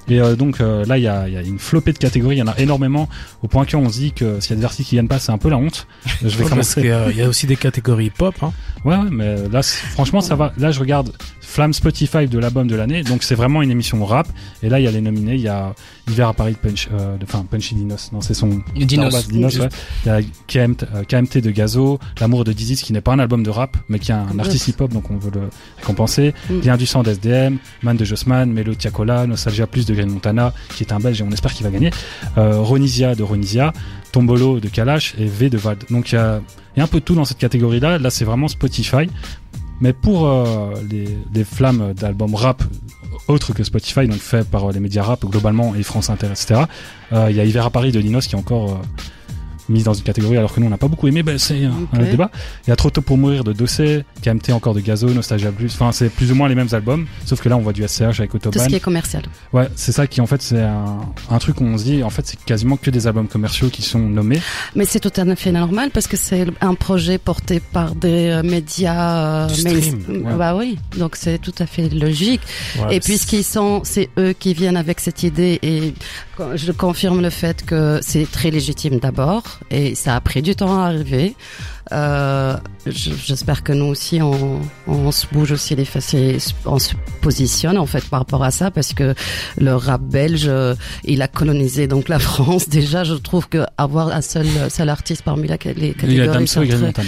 Et 0.07 0.21
euh, 0.21 0.35
donc 0.35 0.61
euh, 0.61 0.85
là, 0.85 0.99
il 0.99 1.03
y 1.03 1.07
a, 1.07 1.27
il 1.27 1.33
y 1.33 1.37
a 1.37 1.41
une 1.41 1.57
flopée 1.57 1.91
de 1.91 1.97
catégories. 1.97 2.35
Il 2.35 2.39
y 2.39 2.43
en 2.43 2.47
a 2.47 2.57
énormément 2.59 3.09
au 3.41 3.47
point 3.47 3.65
qu'on 3.65 3.89
se 3.89 3.97
dit 3.97 4.11
que 4.11 4.39
s'il 4.39 4.51
y 4.51 4.53
a 4.53 4.57
des 4.59 4.65
artistes 4.65 4.89
qui 4.89 4.95
gagnent 4.97 5.07
pas, 5.07 5.17
c'est 5.17 5.31
un 5.31 5.39
peu 5.39 5.49
la 5.49 5.57
honte. 5.57 5.87
Je 6.21 6.27
vais 6.27 6.37
parce 6.37 6.49
commencer. 6.49 6.81
qu'il 6.81 6.89
y 6.91 6.93
a- 6.93 7.09
il 7.09 7.17
y 7.17 7.21
a 7.23 7.27
aussi 7.27 7.47
des 7.47 7.55
catégories 7.55 8.11
pop. 8.11 8.35
Hein. 8.43 8.53
Ouais, 8.83 8.95
ouais, 8.97 9.09
mais 9.09 9.35
là, 9.49 9.63
franchement, 9.63 10.21
ça 10.21 10.35
va. 10.35 10.53
Là, 10.59 10.69
je 10.71 10.79
regarde 10.79 11.11
Flamme 11.41 11.73
Spotify 11.73 12.27
de 12.27 12.37
l'album 12.37 12.67
de 12.67 12.75
l'année, 12.75 13.01
donc 13.01 13.23
c'est 13.23 13.33
vraiment 13.33 13.63
une 13.63 13.71
émission 13.71 14.03
rap. 14.05 14.27
Et 14.61 14.69
là, 14.69 14.79
il 14.79 14.83
y 14.83 14.87
a 14.87 14.91
les 14.91 15.01
nominés. 15.01 15.35
Il 15.35 15.41
y 15.41 15.47
a 15.47 15.73
Hiver 16.07 16.27
à 16.27 16.33
Paris 16.33 16.53
de 16.53 16.57
Punch, 16.69 16.87
euh, 16.93 17.17
de- 17.17 17.23
enfin 17.23 17.43
Punchy 17.49 17.73
Dinos. 17.73 18.11
Non, 18.13 18.21
c'est 18.21 18.35
son. 18.35 18.61
Dinos. 18.75 19.27
Dinos, 19.27 19.57
ouais. 19.57 19.69
Il 20.05 20.09
y 20.09 20.11
a 20.11 20.19
KMT, 20.47 20.83
euh, 20.93 21.03
KMT 21.03 21.37
de 21.41 21.49
Gazo, 21.49 21.94
L'amour 22.19 22.43
de 22.43 22.53
Dizzy, 22.53 22.75
qui 22.75 22.93
n'est 22.93 23.01
pas 23.01 23.13
un 23.13 23.19
album 23.19 23.43
de 23.43 23.49
rap, 23.49 23.77
mais 23.89 23.99
qui 23.99 24.11
est 24.11 24.15
un 24.15 24.39
artiste 24.39 24.67
hip-hop, 24.67 24.91
donc 24.91 25.11
on 25.11 25.17
veut 25.17 25.31
le 25.33 25.49
récompenser. 25.77 26.33
Mm. 26.49 26.59
Bien 26.59 26.77
du 26.77 26.85
sang 26.85 27.03
d'SDM, 27.03 27.57
Man 27.83 27.97
de 27.97 28.05
Jossman, 28.05 28.51
Melo 28.51 28.73
Tiakola, 28.75 29.27
Nostalgia 29.27 29.67
Plus 29.67 29.85
de 29.85 29.93
Green 29.93 30.09
Montana, 30.09 30.53
qui 30.75 30.83
est 30.83 30.91
un 30.91 30.99
belge 30.99 31.21
et 31.21 31.23
on 31.23 31.31
espère 31.31 31.53
qu'il 31.53 31.65
va 31.65 31.71
gagner. 31.71 31.91
Euh, 32.37 32.59
Ronisia 32.59 33.15
de 33.15 33.23
Ronisia, 33.23 33.73
Tombolo 34.11 34.59
de 34.59 34.67
Kalash 34.67 35.15
et 35.17 35.25
V 35.25 35.49
de 35.49 35.57
Vald. 35.57 35.83
Donc 35.89 36.11
il 36.11 36.15
y 36.15 36.17
a, 36.17 36.41
il 36.75 36.79
y 36.79 36.81
a 36.81 36.83
un 36.83 36.87
peu 36.87 36.99
de 36.99 37.05
tout 37.05 37.15
dans 37.15 37.25
cette 37.25 37.37
catégorie-là. 37.37 37.97
Là, 37.97 38.09
c'est 38.09 38.25
vraiment 38.25 38.47
Spotify. 38.47 39.09
Mais 39.81 39.91
pour 39.91 40.27
euh, 40.27 40.73
les, 40.89 41.05
les 41.33 41.43
flammes 41.43 41.93
d'albums 41.93 42.35
rap 42.35 42.63
autres 43.27 43.53
que 43.53 43.63
Spotify, 43.63 44.07
donc 44.07 44.19
fait 44.19 44.47
par 44.47 44.69
euh, 44.69 44.71
les 44.71 44.79
médias 44.79 45.03
rap 45.03 45.25
globalement 45.25 45.75
et 45.75 45.83
France 45.83 46.09
Inter, 46.09 46.27
etc., 46.27 46.61
euh, 47.13 47.27
il 47.29 47.35
y 47.35 47.39
a 47.39 47.45
Hiver 47.45 47.65
à 47.65 47.69
Paris 47.69 47.91
de 47.91 48.01
Dinos 48.01 48.27
qui 48.27 48.35
est 48.35 48.37
encore 48.37 48.79
mise 49.69 49.83
dans 49.83 49.93
une 49.93 50.03
catégorie 50.03 50.37
alors 50.37 50.53
que 50.53 50.59
nous 50.59 50.67
on 50.67 50.69
n'a 50.69 50.77
pas 50.77 50.87
beaucoup 50.87 51.07
aimé, 51.07 51.23
ben, 51.23 51.37
c'est 51.37 51.63
un, 51.65 51.69
un 51.71 51.73
Ok. 51.93 51.99
autre 52.01 52.11
débat. 52.11 52.31
Il 52.65 52.69
y 52.69 52.73
a 52.73 52.75
Trop 52.75 52.89
tôt 52.89 53.01
pour 53.01 53.17
mourir 53.17 53.43
de 53.43 53.53
Dossé, 53.53 54.03
KMT 54.21 54.51
encore 54.51 54.73
de 54.73 54.79
Gazo, 54.81 55.09
Nostalgia 55.09 55.51
Plus, 55.51 55.73
enfin 55.73 55.91
c'est 55.91 56.09
plus 56.09 56.31
ou 56.31 56.35
moins 56.35 56.47
les 56.49 56.55
mêmes 56.55 56.67
albums, 56.73 57.07
sauf 57.25 57.41
que 57.41 57.49
là 57.49 57.57
on 57.57 57.61
voit 57.61 57.73
du 57.73 57.87
SCH 57.87 58.19
avec 58.19 58.31
Tout 58.31 58.37
Autobahn. 58.37 58.63
ce 58.63 58.69
qui 58.69 58.75
est 58.75 58.79
commercial. 58.79 59.23
Ouais, 59.53 59.67
c'est 59.75 59.91
ça 59.91 60.07
qui 60.07 60.21
en 60.21 60.27
fait 60.27 60.41
c'est 60.41 60.61
un, 60.61 60.99
un 61.31 61.37
truc 61.39 61.61
où 61.61 61.63
on 61.63 61.77
se 61.77 61.83
dit 61.85 62.03
en 62.03 62.09
fait 62.09 62.25
c'est 62.27 62.39
quasiment 62.43 62.77
que 62.77 62.89
des 62.91 63.07
albums 63.07 63.27
commerciaux 63.27 63.69
qui 63.69 63.81
sont 63.81 63.99
nommés. 63.99 64.39
Mais 64.75 64.85
c'est 64.85 64.99
tout 64.99 65.11
à 65.15 65.35
fait 65.35 65.51
normal 65.51 65.89
parce 65.93 66.07
que 66.07 66.17
c'est 66.17 66.45
un 66.61 66.75
projet 66.75 67.17
porté 67.17 67.59
par 67.59 67.95
des 67.95 68.27
euh, 68.29 68.43
médias 68.43 69.45
euh, 69.45 69.47
Du 69.47 69.63
main- 69.63 69.81
stream, 69.81 70.25
ouais. 70.25 70.33
Bah 70.35 70.55
oui, 70.55 70.77
donc 70.97 71.15
c'est 71.15 71.37
tout 71.39 71.53
à 71.59 71.65
fait 71.65 71.89
logique. 71.89 72.41
Ouais, 72.79 72.97
et 72.97 72.99
puisqu'ils 72.99 73.43
sont, 73.43 73.81
c'est 73.83 74.09
eux 74.19 74.33
qui 74.37 74.53
viennent 74.53 74.77
avec 74.77 74.99
cette 74.99 75.23
idée 75.23 75.59
et 75.63 75.93
je 76.55 76.71
confirme 76.71 77.21
le 77.21 77.29
fait 77.29 77.65
que 77.65 77.99
c'est 78.01 78.29
très 78.29 78.51
légitime 78.51 78.99
d'abord. 78.99 79.43
et 79.71 79.95
ça 79.95 80.15
a 80.15 80.21
pris 80.21 80.41
du 80.41 80.55
temps 80.55 80.79
à 80.81 80.87
arriver. 80.87 81.35
Euh, 81.91 82.55
J'espère 82.87 83.63
que 83.63 83.71
nous 83.73 83.85
aussi 83.85 84.19
on, 84.21 84.59
on 84.87 85.11
se 85.11 85.25
bouge 85.31 85.51
aussi 85.51 85.75
les 85.75 85.85
fesses 85.85 86.13
et 86.15 86.37
on 86.65 86.79
se 86.79 86.93
positionne 87.21 87.77
en 87.77 87.85
fait 87.85 88.03
par 88.05 88.19
rapport 88.21 88.43
à 88.43 88.49
ça 88.51 88.71
parce 88.71 88.93
que 88.93 89.13
le 89.57 89.75
rap 89.75 90.01
belge 90.01 90.45
euh, 90.47 90.73
il 91.03 91.21
a 91.21 91.27
colonisé 91.27 91.87
donc 91.87 92.09
la 92.09 92.17
France 92.29 92.69
déjà 92.69 93.03
je 93.03 93.13
trouve 93.13 93.47
que 93.49 93.65
avoir 93.77 94.07
un 94.09 94.21
seul 94.21 94.47
seul 94.69 94.89
artiste 94.89 95.21
parmi 95.23 95.47
la, 95.47 95.57
les 95.75 95.91
a 95.91 95.93
catégories 95.93 96.27
très- 96.27 97.03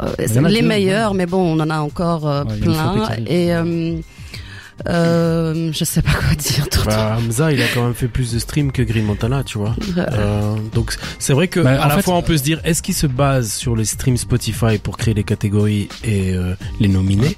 euh, 0.00 0.14
a 0.46 0.48
les 0.48 0.62
meilleurs, 0.62 1.14
mais 1.14 1.26
bon, 1.26 1.56
on 1.56 1.60
en 1.60 1.70
a 1.70 1.78
encore 1.78 2.26
euh, 2.28 2.44
Ouais, 2.44 2.52
a 2.52 2.56
plein. 2.56 3.16
qui 3.16 3.32
Et 3.32 3.52
euh, 4.86 5.70
je 5.72 5.84
sais 5.84 6.02
pas 6.02 6.12
quoi 6.12 6.34
dire. 6.36 6.66
Bah, 6.86 7.16
Hamza, 7.18 7.52
il 7.52 7.60
a 7.62 7.66
quand 7.74 7.84
même 7.84 7.94
fait 7.94 8.08
plus 8.08 8.32
de 8.32 8.38
streams 8.38 8.70
que 8.72 8.82
Green 8.82 9.04
Montana, 9.04 9.42
tu 9.44 9.58
vois. 9.58 9.74
Euh, 9.96 10.54
donc 10.74 10.94
c'est 11.18 11.32
vrai 11.32 11.48
que 11.48 11.60
Bah, 11.60 11.82
à 11.82 11.88
la 11.88 11.96
fait- 11.96 12.02
fois 12.02 12.14
on 12.14 12.22
peut 12.22 12.36
se 12.36 12.42
dire 12.42 12.60
est-ce 12.64 12.82
qu'il 12.82 12.94
se 12.94 13.06
base 13.06 13.52
sur 13.52 13.74
les 13.76 13.84
streams 13.84 14.16
Spotify 14.16 14.78
pour 14.78 14.96
créer 14.96 15.14
les 15.14 15.24
catégories 15.24 15.88
et 16.04 16.32
euh, 16.34 16.54
les 16.80 16.88
nominer? 16.88 17.36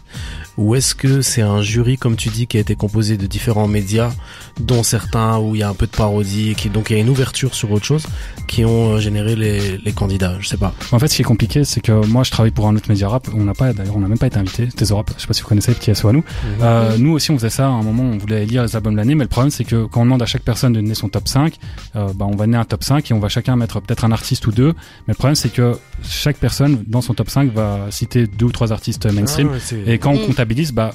Ou 0.60 0.74
est-ce 0.74 0.94
que 0.94 1.22
c'est 1.22 1.40
un 1.42 1.62
jury 1.62 1.96
comme 1.96 2.16
tu 2.16 2.28
dis 2.28 2.46
qui 2.46 2.56
a 2.58 2.60
été 2.60 2.74
composé 2.76 3.16
de 3.16 3.26
différents 3.26 3.66
médias 3.66 4.12
dont 4.60 4.82
certains 4.82 5.38
où 5.38 5.54
il 5.54 5.60
y 5.60 5.62
a 5.62 5.68
un 5.70 5.74
peu 5.74 5.86
de 5.86 5.90
parodie 5.90 6.50
et 6.50 6.54
qui 6.54 6.68
donc 6.68 6.90
il 6.90 6.96
y 6.96 6.96
a 6.96 7.02
une 7.02 7.08
ouverture 7.08 7.54
sur 7.54 7.72
autre 7.72 7.84
chose 7.86 8.04
qui 8.46 8.64
ont 8.64 8.92
euh, 8.92 9.00
généré 9.00 9.36
les, 9.36 9.78
les 9.78 9.92
candidats? 9.92 10.36
Je 10.40 10.46
sais 10.48 10.56
pas 10.58 10.74
En 10.92 10.98
fait, 10.98 11.08
ce 11.08 11.16
qui 11.16 11.22
est 11.22 11.24
compliqué, 11.24 11.64
c'est 11.64 11.80
que 11.80 11.92
moi, 12.06 12.24
je 12.24 12.30
travaille 12.30 12.50
pour 12.50 12.68
un 12.68 12.76
autre 12.76 12.88
média 12.90 13.08
rap. 13.08 13.28
On 13.34 13.44
n'a 13.44 13.54
pas, 13.54 13.72
d'ailleurs, 13.72 13.96
on 13.96 14.00
n'a 14.00 14.08
même 14.08 14.18
pas 14.18 14.26
été 14.26 14.38
invité. 14.38 14.66
Tes 14.68 14.92
Rap, 14.92 15.10
je 15.16 15.22
sais 15.22 15.26
pas 15.26 15.32
si 15.34 15.42
vous 15.42 15.48
connaissez, 15.48 15.72
petit 15.72 15.94
SO 15.94 16.08
à 16.08 16.12
nous. 16.12 16.24
Euh, 16.62 16.96
nous 16.98 17.12
aussi, 17.12 17.30
on 17.30 17.36
faisait 17.38 17.48
ça. 17.48 17.66
À 17.66 17.70
un 17.70 17.82
moment, 17.82 18.02
on 18.02 18.18
voulait 18.18 18.44
lire 18.44 18.62
les 18.64 18.76
albums 18.76 18.92
de 18.92 18.98
l'année, 18.98 19.14
mais 19.14 19.24
le 19.24 19.28
problème, 19.28 19.50
c'est 19.50 19.64
que 19.64 19.86
quand 19.86 20.02
on 20.02 20.04
demande 20.04 20.20
à 20.22 20.26
chaque 20.26 20.42
personne 20.42 20.72
de 20.74 20.80
donner 20.80 20.94
son 20.94 21.08
top 21.08 21.26
5, 21.28 21.54
euh, 21.96 22.08
bah, 22.14 22.26
on 22.28 22.36
va 22.36 22.44
donner 22.46 22.58
un 22.58 22.64
top 22.64 22.84
5 22.84 23.10
et 23.10 23.14
on 23.14 23.18
va 23.20 23.28
chacun 23.28 23.56
mettre 23.56 23.80
peut-être 23.80 24.04
un 24.04 24.12
artiste 24.12 24.46
ou 24.46 24.52
deux. 24.52 24.74
Mais 25.06 25.12
le 25.12 25.14
problème, 25.14 25.36
c'est 25.36 25.52
que 25.52 25.72
chaque 26.02 26.36
personne, 26.36 26.82
dans 26.86 27.00
son 27.00 27.14
top 27.14 27.30
5, 27.30 27.52
va 27.54 27.86
citer 27.90 28.26
deux 28.26 28.46
ou 28.46 28.52
trois 28.52 28.72
artistes 28.72 29.06
mainstream. 29.06 29.48
Ah 29.50 29.54
ouais, 29.54 29.60
c'est- 29.64 29.82
Et 29.86 29.98
quand 29.98 30.12
on 30.12 30.28
Mm. 30.30 30.34
Comptabilise, 30.50 30.72
bah, 30.72 30.90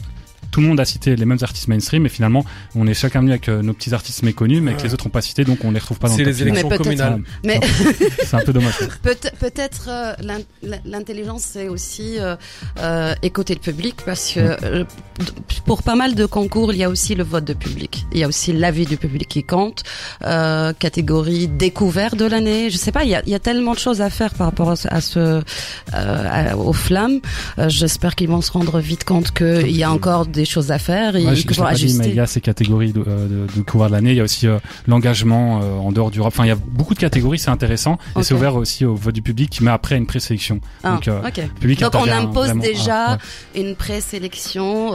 tout 0.55 0.61
le 0.61 0.67
monde 0.67 0.79
a 0.79 0.85
cité 0.85 1.17
les 1.17 1.25
mêmes 1.25 1.37
artistes 1.41 1.67
mainstream, 1.67 2.05
et 2.05 2.09
finalement, 2.09 2.45
on 2.77 2.87
est 2.87 2.93
chacun 2.93 3.19
venu 3.19 3.31
avec 3.31 3.49
euh, 3.49 3.61
nos 3.61 3.73
petits 3.73 3.93
artistes 3.93 4.23
méconnus, 4.23 4.61
mais 4.61 4.73
que 4.73 4.83
les 4.83 4.93
autres 4.93 5.03
n'ont 5.03 5.11
pas 5.11 5.21
cité, 5.21 5.43
donc 5.43 5.65
on 5.65 5.71
les 5.71 5.79
retrouve 5.79 5.99
pas 5.99 6.07
dans 6.07 6.15
c'est 6.15 6.23
le 6.23 6.29
les 6.29 6.41
élections 6.43 6.69
Mais 6.69 6.77
communales 6.77 7.21
Mais 7.43 7.59
C'est 8.23 8.35
un 8.37 8.39
peu 8.39 8.53
dommage. 8.53 8.75
peut- 9.03 9.17
peut-être 9.37 9.89
euh, 9.89 10.13
l'in- 10.21 10.39
l'in- 10.63 10.79
l'intelligence, 10.85 11.41
c'est 11.43 11.67
aussi 11.67 12.17
euh, 12.19 12.37
euh, 12.79 13.13
écouter 13.21 13.53
le 13.53 13.59
public, 13.59 13.97
parce 14.05 14.31
que 14.31 14.39
euh, 14.39 14.85
pour 15.65 15.83
pas 15.83 15.95
mal 15.95 16.15
de 16.15 16.25
concours, 16.25 16.71
il 16.71 16.79
y 16.79 16.85
a 16.85 16.89
aussi 16.89 17.15
le 17.15 17.25
vote 17.25 17.43
de 17.43 17.53
public. 17.53 18.05
Il 18.13 18.19
y 18.19 18.23
a 18.23 18.27
aussi 18.29 18.53
l'avis 18.53 18.85
du 18.85 18.95
public 18.95 19.27
qui 19.27 19.43
compte. 19.43 19.83
Euh, 20.23 20.71
catégorie 20.79 21.49
découvert 21.49 22.15
de 22.15 22.23
l'année. 22.25 22.69
Je 22.69 22.77
sais 22.77 22.93
pas, 22.93 23.03
il 23.03 23.09
y 23.09 23.15
a, 23.15 23.21
il 23.25 23.31
y 23.31 23.35
a 23.35 23.39
tellement 23.39 23.73
de 23.73 23.79
choses 23.79 24.01
à 24.01 24.09
faire 24.09 24.33
par 24.35 24.47
rapport 24.47 24.71
à 24.71 24.77
ce, 24.77 24.87
à 24.89 25.01
ce 25.01 25.19
euh, 25.19 25.41
à- 25.93 26.55
aux 26.55 26.71
flammes. 26.71 27.19
Euh, 27.59 27.67
J'espère 27.67 28.15
qu'ils 28.15 28.29
vont 28.29 28.41
se 28.41 28.51
rendre 28.53 28.79
vite 28.79 29.03
compte 29.03 29.31
qu'il 29.31 29.75
y 29.75 29.83
a 29.83 29.91
encore 29.91 30.25
des 30.25 30.44
choses 30.45 30.71
à 30.71 30.79
faire 30.79 31.15
et 31.15 31.25
Ouais, 31.25 31.35
je, 31.35 31.41
je 31.41 31.47
dit, 31.47 31.59
mais 31.61 31.65
ajuster. 31.67 32.09
il 32.09 32.15
y 32.15 32.19
a 32.19 32.25
ces 32.27 32.41
catégories 32.41 32.93
de, 32.93 33.03
euh, 33.07 33.27
de, 33.47 33.53
de 33.57 33.61
couvreurs 33.61 33.89
de 33.89 33.95
l'année. 33.95 34.11
Il 34.11 34.17
y 34.17 34.21
a 34.21 34.23
aussi 34.23 34.47
euh, 34.47 34.59
l'engagement 34.87 35.61
euh, 35.63 35.75
en 35.77 35.91
dehors 35.91 36.11
du 36.11 36.21
rap. 36.21 36.27
Enfin, 36.33 36.45
il 36.45 36.49
y 36.49 36.51
a 36.51 36.55
beaucoup 36.55 36.93
de 36.93 36.99
catégories, 36.99 37.39
c'est 37.39 37.49
intéressant. 37.49 37.97
Et 38.19 38.23
c'est 38.23 38.33
ouvert 38.33 38.55
aussi 38.55 38.85
au 38.85 38.95
vote 38.95 39.13
du 39.15 39.21
public, 39.21 39.59
mais 39.61 39.71
après 39.71 39.95
une 39.97 40.05
présélection. 40.05 40.59
Ah, 40.83 40.93
Donc, 40.93 41.07
euh, 41.07 41.19
ok. 41.27 41.37
le 41.37 41.59
public 41.59 41.79
Donc 41.81 41.95
on 41.95 42.07
impose 42.09 42.45
vraiment- 42.47 42.61
déjà 42.63 43.05
ah, 43.07 43.17
ouais. 43.55 43.61
une 43.61 43.75
présélection 43.75 44.93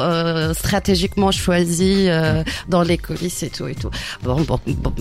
stratégiquement 0.54 1.30
choisie 1.30 2.08
dans 2.68 2.82
les 2.82 2.98
coulisses 2.98 3.42
et 3.42 3.50
tout 3.50 3.66
et 3.66 3.74
tout. 3.74 3.90
Bon, 4.22 4.40
bon, 4.42 4.58
bon, 4.66 4.92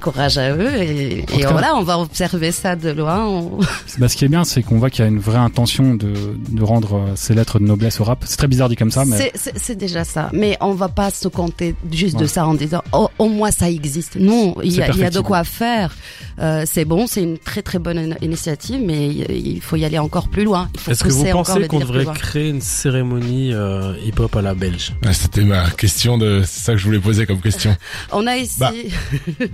courage 0.00 0.38
à 0.38 0.54
eux 0.54 0.74
et, 0.82 1.24
cas- 1.26 1.50
voilà, 1.52 1.74
on 1.76 1.82
va 1.82 1.98
observer 1.98 2.52
ça 2.52 2.76
de 2.76 2.90
loin. 2.90 3.26
On- 3.26 3.58
Bah, 3.98 4.08
ce 4.08 4.16
qui 4.16 4.24
est 4.24 4.28
bien, 4.28 4.44
c'est 4.44 4.62
qu'on 4.62 4.78
voit 4.78 4.90
qu'il 4.90 5.02
y 5.02 5.04
a 5.04 5.08
une 5.08 5.18
vraie 5.18 5.38
intention 5.38 5.94
de, 5.94 6.12
de 6.48 6.62
rendre 6.62 7.06
ces 7.14 7.34
lettres 7.34 7.58
de 7.58 7.64
noblesse 7.64 8.00
au 8.00 8.04
rap. 8.04 8.24
C'est 8.26 8.36
très 8.36 8.48
bizarre 8.48 8.68
dit 8.68 8.76
comme 8.76 8.90
ça, 8.90 9.04
mais 9.04 9.32
c'est 9.56 9.76
déjà 9.86 10.04
ça, 10.04 10.30
mais 10.32 10.56
on 10.60 10.72
va 10.72 10.88
pas 10.88 11.10
se 11.10 11.28
compter 11.28 11.74
juste 11.92 12.16
de 12.18 12.26
ça 12.26 12.46
en 12.46 12.54
disant 12.54 12.82
oh, 12.92 13.08
au 13.18 13.28
moins 13.28 13.50
ça 13.50 13.70
existe. 13.70 14.16
Non, 14.16 14.54
il 14.62 14.72
y, 14.72 14.82
a- 14.82 14.88
il 14.90 14.98
y 14.98 15.04
a 15.04 15.10
de 15.10 15.20
quoi 15.20 15.44
faire. 15.44 15.94
Euh, 16.38 16.64
c'est 16.66 16.84
bon, 16.84 17.06
c'est 17.06 17.22
une 17.22 17.38
très 17.38 17.62
très 17.62 17.78
bonne 17.78 17.98
in- 17.98 18.16
initiative, 18.22 18.80
mais 18.84 19.08
il 19.08 19.60
faut 19.60 19.76
y 19.76 19.84
aller 19.84 19.98
encore 19.98 20.28
plus 20.28 20.44
loin. 20.44 20.68
Est-ce 20.88 21.02
que 21.04 21.08
vous 21.10 21.24
pensez 21.24 21.66
qu'on 21.66 21.78
devrait 21.80 22.04
créer 22.14 22.50
une 22.50 22.60
cérémonie 22.60 23.52
euh, 23.52 23.94
hip-hop 24.04 24.34
à 24.36 24.42
la 24.42 24.54
belge? 24.54 24.92
Ouais, 25.04 25.12
C'était 25.14 25.44
ma 25.44 25.70
question 25.70 26.18
de, 26.18 26.42
c'est 26.44 26.60
ça 26.60 26.72
que 26.72 26.78
je 26.78 26.84
voulais 26.84 26.98
poser 27.00 27.26
comme 27.26 27.40
question. 27.40 27.74
On 28.12 28.26
a 28.26 28.36
ici. 28.36 28.58
Bah, 28.58 28.72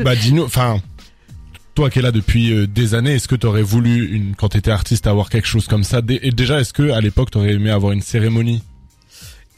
bah 0.01 0.16
dis-nous, 0.16 0.45
enfin, 0.45 0.81
toi 1.75 1.88
qui 1.88 2.01
es 2.01 2.03
là 2.03 2.11
depuis 2.12 2.53
euh, 2.53 2.66
des 2.66 2.95
années, 2.95 3.12
est-ce 3.14 3.29
que 3.29 3.35
t'aurais 3.37 3.62
voulu, 3.62 4.14
une, 4.16 4.35
quand 4.35 4.49
t'étais 4.51 4.71
artiste, 4.71 5.07
avoir 5.07 5.31
quelque 5.31 5.47
chose 5.47 5.68
comme 5.68 5.85
ça? 5.85 6.01
Et 6.09 6.31
déjà, 6.33 6.61
est-ce 6.61 6.73
que 6.73 6.90
à 6.90 7.01
l'époque 7.01 7.31
t'aurais 7.31 7.53
aimé 7.53 7.71
avoir 7.71 7.92
une 7.92 8.03
cérémonie? 8.03 8.62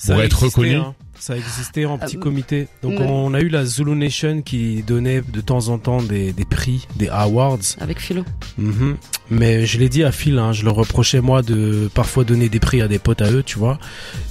Ça 0.04 0.12
Pour 0.12 0.20
a 0.22 0.24
être 0.26 0.42
existé, 0.44 0.60
reconnu. 0.60 0.76
hein. 0.76 0.94
Ça 1.18 1.36
existait 1.36 1.86
en 1.86 1.96
petit 1.96 2.16
Euh, 2.16 2.20
comité. 2.20 2.68
Donc 2.82 3.00
on 3.00 3.32
a 3.32 3.40
eu 3.40 3.48
la 3.48 3.64
Zulu 3.64 3.94
Nation 3.94 4.42
qui 4.42 4.82
donnait 4.82 5.22
de 5.22 5.40
temps 5.40 5.68
en 5.68 5.78
temps 5.78 6.02
des, 6.02 6.32
des 6.34 6.44
prix, 6.44 6.86
des 6.96 7.08
awards. 7.08 7.58
Avec 7.80 8.00
Philo. 8.00 8.22
Mhm. 8.58 8.96
Mais 9.30 9.64
je 9.64 9.78
l'ai 9.78 9.88
dit 9.88 10.04
à 10.04 10.12
Phil, 10.12 10.38
hein, 10.38 10.52
je 10.52 10.64
leur 10.64 10.74
reprochais 10.74 11.20
moi 11.22 11.40
de 11.42 11.88
parfois 11.94 12.24
donner 12.24 12.48
des 12.50 12.60
prix 12.60 12.82
à 12.82 12.88
des 12.88 12.98
potes 12.98 13.22
à 13.22 13.30
eux, 13.30 13.42
tu 13.42 13.58
vois. 13.58 13.78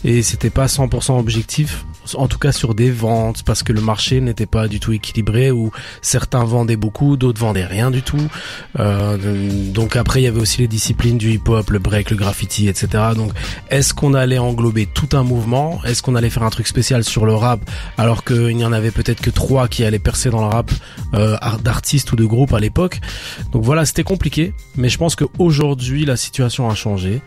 Et 0.04 0.22
c'était 0.22 0.52
pas 0.52 0.68
100% 0.68 1.18
objectif, 1.20 1.84
en 2.14 2.28
tout 2.28 2.38
cas 2.38 2.52
sur 2.52 2.76
des 2.76 2.92
ventes, 2.92 3.42
parce 3.44 3.64
que 3.64 3.74
le 3.74 3.82
marché 3.82 4.22
n'était 4.22 4.46
pas 4.46 4.68
du 4.68 4.80
tout 4.80 4.92
équilibré, 4.94 5.50
où 5.50 5.72
certains 6.04 6.44
vendaient 6.44 6.76
beaucoup, 6.76 7.18
d'autres 7.18 7.40
vendaient 7.40 7.66
rien 7.66 7.90
du 7.90 8.04
tout. 8.04 8.22
Euh, 8.80 9.18
donc 9.72 9.96
après 9.96 10.22
il 10.22 10.26
y 10.26 10.28
avait 10.28 10.40
aussi 10.40 10.62
les 10.62 10.68
disciplines 10.68 11.18
du 11.18 11.32
hip-hop, 11.32 11.72
le 11.72 11.80
break, 11.80 12.12
le 12.12 12.18
graffiti, 12.18 12.68
etc. 12.68 12.88
Donc 13.16 13.32
est-ce 13.70 13.96
qu'on 13.96 14.14
allait 14.14 14.38
englober 14.38 14.86
tout 14.86 15.10
un 15.14 15.24
mouvement? 15.24 15.80
Est-ce 15.86 16.04
qu'on 16.04 16.14
allait 16.16 16.30
faire 16.30 16.44
un 16.44 16.50
truc 16.52 16.68
spécial 16.68 17.04
sur 17.04 17.26
le 17.26 17.34
rap 17.34 17.60
alors 17.98 18.24
qu'il 18.24 18.56
n'y 18.56 18.66
en 18.66 18.74
avait 18.74 18.92
peut-être 18.92 19.22
que 19.22 19.32
trois 19.32 19.68
qui 19.68 19.84
allaient 19.84 19.98
percer 20.00 20.30
dans 20.30 20.42
le 20.42 20.48
rap 20.54 20.72
euh, 21.16 21.36
art- 21.42 21.60
d'artistes 21.60 22.12
ou 22.12 22.16
de 22.16 22.26
groupes 22.26 22.54
à 22.54 22.60
l'époque? 22.60 23.02
Donc 23.54 23.64
voilà, 23.64 23.86
c'était 23.86 24.04
compliqué, 24.04 24.54
je 24.90 24.98
pense 24.98 25.16
qu'aujourd'hui 25.16 26.06
la 26.06 26.18
situation 26.18 26.70
a 26.70 26.76
changé. 26.76 27.22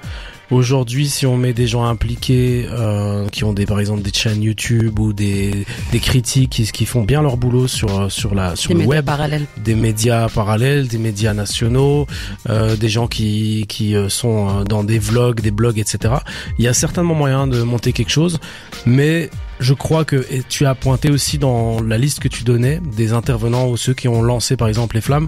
Aujourd'hui, 0.48 1.08
si 1.08 1.26
on 1.26 1.36
met 1.36 1.52
des 1.52 1.66
gens 1.66 1.84
impliqués 1.86 2.68
euh, 2.70 3.26
qui 3.30 3.42
ont 3.42 3.52
des 3.52 3.66
par 3.66 3.80
exemple 3.80 4.02
des 4.02 4.12
chaînes 4.12 4.40
YouTube 4.44 4.96
ou 5.00 5.12
des 5.12 5.66
des 5.90 5.98
critiques 5.98 6.50
qui, 6.50 6.70
qui 6.70 6.86
font 6.86 7.02
bien 7.02 7.20
leur 7.20 7.36
boulot 7.36 7.66
sur 7.66 8.12
sur 8.12 8.32
la 8.32 8.54
sur 8.54 8.68
Des 8.68 8.74
le 8.74 8.80
médias 8.80 8.96
web, 8.98 9.04
parallèles. 9.04 9.46
des 9.64 9.74
médias 9.74 10.28
parallèles, 10.28 10.86
des 10.86 10.98
médias 10.98 11.34
nationaux, 11.34 12.06
euh, 12.48 12.76
des 12.76 12.88
gens 12.88 13.08
qui 13.08 13.66
qui 13.68 13.96
euh, 13.96 14.08
sont 14.08 14.48
euh, 14.60 14.62
dans 14.62 14.84
des 14.84 15.00
vlogs, 15.00 15.40
des 15.40 15.50
blogs, 15.50 15.80
etc. 15.80 16.14
Il 16.60 16.64
y 16.64 16.68
a 16.68 16.74
certainement 16.74 17.14
moyen 17.14 17.48
de 17.48 17.60
monter 17.62 17.92
quelque 17.92 18.10
chose, 18.12 18.38
mais 18.86 19.30
je 19.58 19.74
crois 19.74 20.04
que 20.04 20.24
et 20.30 20.44
tu 20.48 20.64
as 20.64 20.76
pointé 20.76 21.10
aussi 21.10 21.38
dans 21.38 21.80
la 21.82 21.98
liste 21.98 22.20
que 22.20 22.28
tu 22.28 22.44
donnais 22.44 22.80
des 22.96 23.12
intervenants 23.12 23.66
ou 23.66 23.76
ceux 23.76 23.94
qui 23.94 24.06
ont 24.06 24.22
lancé 24.22 24.56
par 24.56 24.68
exemple 24.68 24.94
les 24.94 25.02
flammes. 25.02 25.26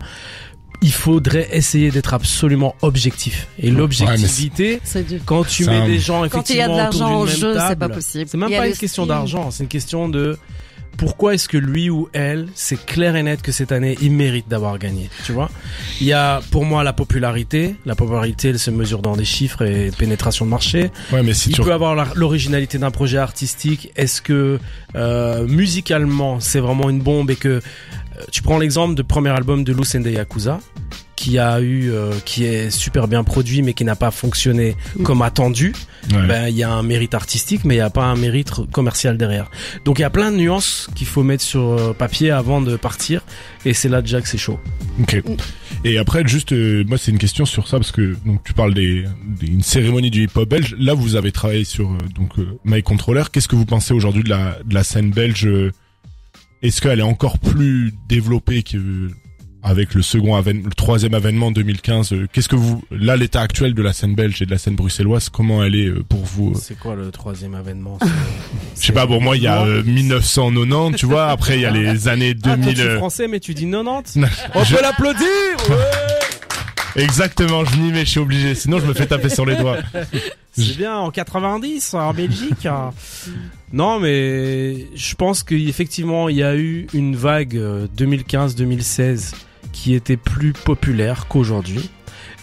Il 0.80 0.92
faudrait 0.92 1.48
essayer 1.52 1.90
d'être 1.90 2.14
absolument 2.14 2.76
objectif. 2.82 3.48
Et 3.58 3.70
l'objectivité, 3.70 4.80
quand 5.26 5.44
tu 5.44 5.64
mets 5.66 5.72
un- 5.76 5.86
des 5.86 5.98
gens 5.98 6.28
Quand 6.28 6.48
il 6.50 6.56
y 6.56 6.60
a 6.60 6.68
de 6.68 6.72
effectivement 6.72 6.76
l'argent 6.76 7.04
autour 7.06 7.16
en 7.16 7.24
d'une 7.24 7.32
même 7.32 7.40
jeu, 7.40 7.60
c'est 7.68 7.76
pas 7.78 7.88
possible. 7.88 8.24
c'est 8.28 8.36
même 8.38 8.50
pas 8.50 8.68
une 8.68 8.76
question 8.76 9.04
d'argent, 9.06 9.50
c'est 9.50 9.64
une 9.64 9.68
question 9.68 10.08
de 10.08 10.38
pourquoi 10.98 11.34
est-ce 11.34 11.48
que 11.48 11.56
lui 11.56 11.88
ou 11.88 12.08
elle, 12.12 12.48
c'est 12.54 12.84
clair 12.84 13.16
et 13.16 13.22
net 13.22 13.40
que 13.40 13.52
cette 13.52 13.72
année, 13.72 13.96
il 14.02 14.10
mérite 14.12 14.48
d'avoir 14.48 14.78
gagné, 14.78 15.08
tu 15.24 15.32
vois? 15.32 15.48
Il 16.00 16.06
y 16.08 16.12
a 16.12 16.42
pour 16.50 16.64
moi 16.64 16.82
la 16.82 16.92
popularité, 16.92 17.76
la 17.86 17.94
popularité 17.94 18.48
elle 18.48 18.58
se 18.58 18.70
mesure 18.70 19.00
dans 19.00 19.16
des 19.16 19.24
chiffres 19.24 19.62
et 19.62 19.90
pénétration 19.96 20.44
de 20.44 20.50
marché. 20.50 20.90
Ouais, 21.12 21.22
mais 21.22 21.34
si 21.34 21.50
il 21.50 21.54
tu 21.54 21.62
peut 21.62 21.72
avoir 21.72 22.14
l'originalité 22.16 22.78
d'un 22.78 22.90
projet 22.90 23.18
artistique, 23.18 23.90
est-ce 23.96 24.20
que 24.20 24.58
euh, 24.96 25.46
musicalement 25.46 26.40
c'est 26.40 26.60
vraiment 26.60 26.90
une 26.90 27.00
bombe 27.00 27.30
et 27.30 27.36
que 27.36 27.48
euh, 27.48 27.60
tu 28.32 28.42
prends 28.42 28.58
l'exemple 28.58 28.96
du 28.96 29.04
premier 29.04 29.30
album 29.30 29.62
de 29.62 29.72
Lucende 29.72 30.06
Yakuza 30.06 30.58
qui 31.28 31.38
a 31.38 31.60
eu 31.60 31.90
euh, 31.90 32.12
qui 32.24 32.44
est 32.44 32.70
super 32.70 33.06
bien 33.08 33.22
produit 33.24 33.60
mais 33.62 33.74
qui 33.74 33.84
n'a 33.84 33.96
pas 33.96 34.10
fonctionné 34.10 34.76
Mm. 34.96 35.02
comme 35.02 35.22
attendu 35.22 35.72
Ouais. 36.12 36.26
ben 36.26 36.48
il 36.48 36.56
y 36.56 36.62
a 36.62 36.70
un 36.72 36.82
mérite 36.82 37.12
artistique 37.12 37.64
mais 37.64 37.74
il 37.74 37.78
y 37.78 37.82
a 37.82 37.90
pas 37.90 38.04
un 38.04 38.16
mérite 38.16 38.50
commercial 38.72 39.18
derrière. 39.18 39.50
Donc 39.84 39.98
il 39.98 40.02
y 40.02 40.04
a 40.06 40.10
plein 40.10 40.30
de 40.32 40.36
nuances 40.36 40.88
qu'il 40.94 41.06
faut 41.06 41.22
mettre 41.22 41.42
sur 41.44 41.60
euh, 41.72 41.92
papier 41.92 42.30
avant 42.30 42.60
de 42.62 42.76
partir 42.76 43.20
et 43.66 43.74
c'est 43.74 43.88
là 43.90 44.00
déjà 44.00 44.20
que 44.22 44.28
c'est 44.28 44.38
chaud. 44.38 44.58
Ok. 45.00 45.22
Et 45.84 45.98
après, 45.98 46.26
juste, 46.26 46.52
euh, 46.52 46.82
moi, 46.88 46.98
c'est 46.98 47.10
une 47.12 47.18
question 47.18 47.44
sur 47.44 47.68
ça 47.68 47.76
parce 47.78 47.92
que 47.92 48.16
donc 48.24 48.42
tu 48.44 48.52
parles 48.54 48.74
des, 48.74 49.04
des- 49.38 49.46
une 49.48 49.62
cérémonie 49.62 50.10
du 50.10 50.24
hip-hop 50.24 50.48
belge. 50.48 50.74
Là, 50.78 50.94
vous 50.94 51.14
avez 51.14 51.30
travaillé 51.30 51.64
sur 51.64 51.90
euh, 51.92 51.98
donc 52.16 52.38
euh, 52.38 52.58
My 52.64 52.82
Controller. 52.82 53.24
Qu'est-ce 53.30 53.48
que 53.48 53.54
vous 53.56 53.66
pensez 53.66 53.92
aujourd'hui 53.92 54.22
de 54.24 54.30
la 54.30 54.58
de 54.64 54.74
la 54.74 54.84
scène 54.84 55.10
belge 55.10 55.46
Est-ce 56.62 56.80
qu'elle 56.80 56.98
est 57.00 57.02
encore 57.02 57.38
plus 57.38 57.92
développée 58.08 58.62
que 58.62 59.10
avec 59.62 59.94
le 59.94 60.02
second 60.02 60.40
le 60.40 60.70
troisième 60.76 61.14
événement 61.14 61.50
2015 61.50 62.12
euh, 62.12 62.26
Qu'est-ce 62.32 62.48
que 62.48 62.56
vous 62.56 62.82
là 62.90 63.16
l'état 63.16 63.40
actuel 63.40 63.74
de 63.74 63.82
la 63.82 63.92
scène 63.92 64.14
belge 64.14 64.40
et 64.40 64.46
de 64.46 64.50
la 64.50 64.58
scène 64.58 64.76
bruxelloise 64.76 65.28
Comment 65.28 65.64
elle 65.64 65.74
est 65.74 65.86
euh, 65.88 66.02
pour 66.08 66.20
vous 66.24 66.52
euh 66.52 66.58
C'est 66.60 66.78
quoi 66.78 66.94
le 66.94 67.10
troisième 67.10 67.54
événement 67.54 67.98
Je 68.80 68.86
sais 68.86 68.92
pas. 68.92 69.06
Bon, 69.06 69.20
moi, 69.20 69.36
il 69.36 69.42
y 69.42 69.46
a 69.48 69.62
euh, 69.64 69.82
1990, 69.82 70.96
tu 70.96 71.06
vois. 71.06 71.26
Après, 71.28 71.56
il 71.56 71.62
y 71.62 71.66
a 71.66 71.70
les 71.70 72.06
années 72.08 72.34
Ah, 72.38 72.42
toi, 72.42 72.56
2000. 72.56 72.74
tu 72.74 72.80
es 72.82 72.96
français 72.96 73.26
mais 73.28 73.40
tu 73.40 73.52
dis 73.54 73.68
90. 73.68 74.16
non, 74.16 74.28
On 74.54 74.62
je- 74.64 74.74
peut 74.76 74.82
l'applaudir. 74.82 75.26
Ouais 75.68 75.76
Exactement, 77.02 77.64
je 77.64 77.76
m'y 77.76 77.92
mets, 77.92 78.00
je 78.04 78.10
suis 78.10 78.18
obligé. 78.20 78.54
Sinon, 78.54 78.80
je 78.80 78.86
me 78.86 78.92
fais 78.94 79.06
taper 79.06 79.28
sur 79.28 79.44
les 79.46 79.54
doigts. 79.56 79.76
C'est 80.52 80.76
bien 80.76 80.96
en 80.96 81.10
90 81.12 81.94
en 81.94 82.12
Belgique. 82.14 82.66
hein. 82.66 82.90
non, 83.72 84.00
mais 84.00 84.86
je 84.96 85.14
pense 85.14 85.42
qu'effectivement 85.44 86.28
il 86.28 86.36
y 86.36 86.42
a 86.42 86.56
eu 86.56 86.86
une 86.94 87.14
vague 87.14 87.56
euh, 87.56 87.86
2015-2016 87.96 89.32
qui 89.78 89.94
était 89.94 90.16
plus 90.16 90.52
populaire 90.52 91.28
qu'aujourd'hui. 91.28 91.88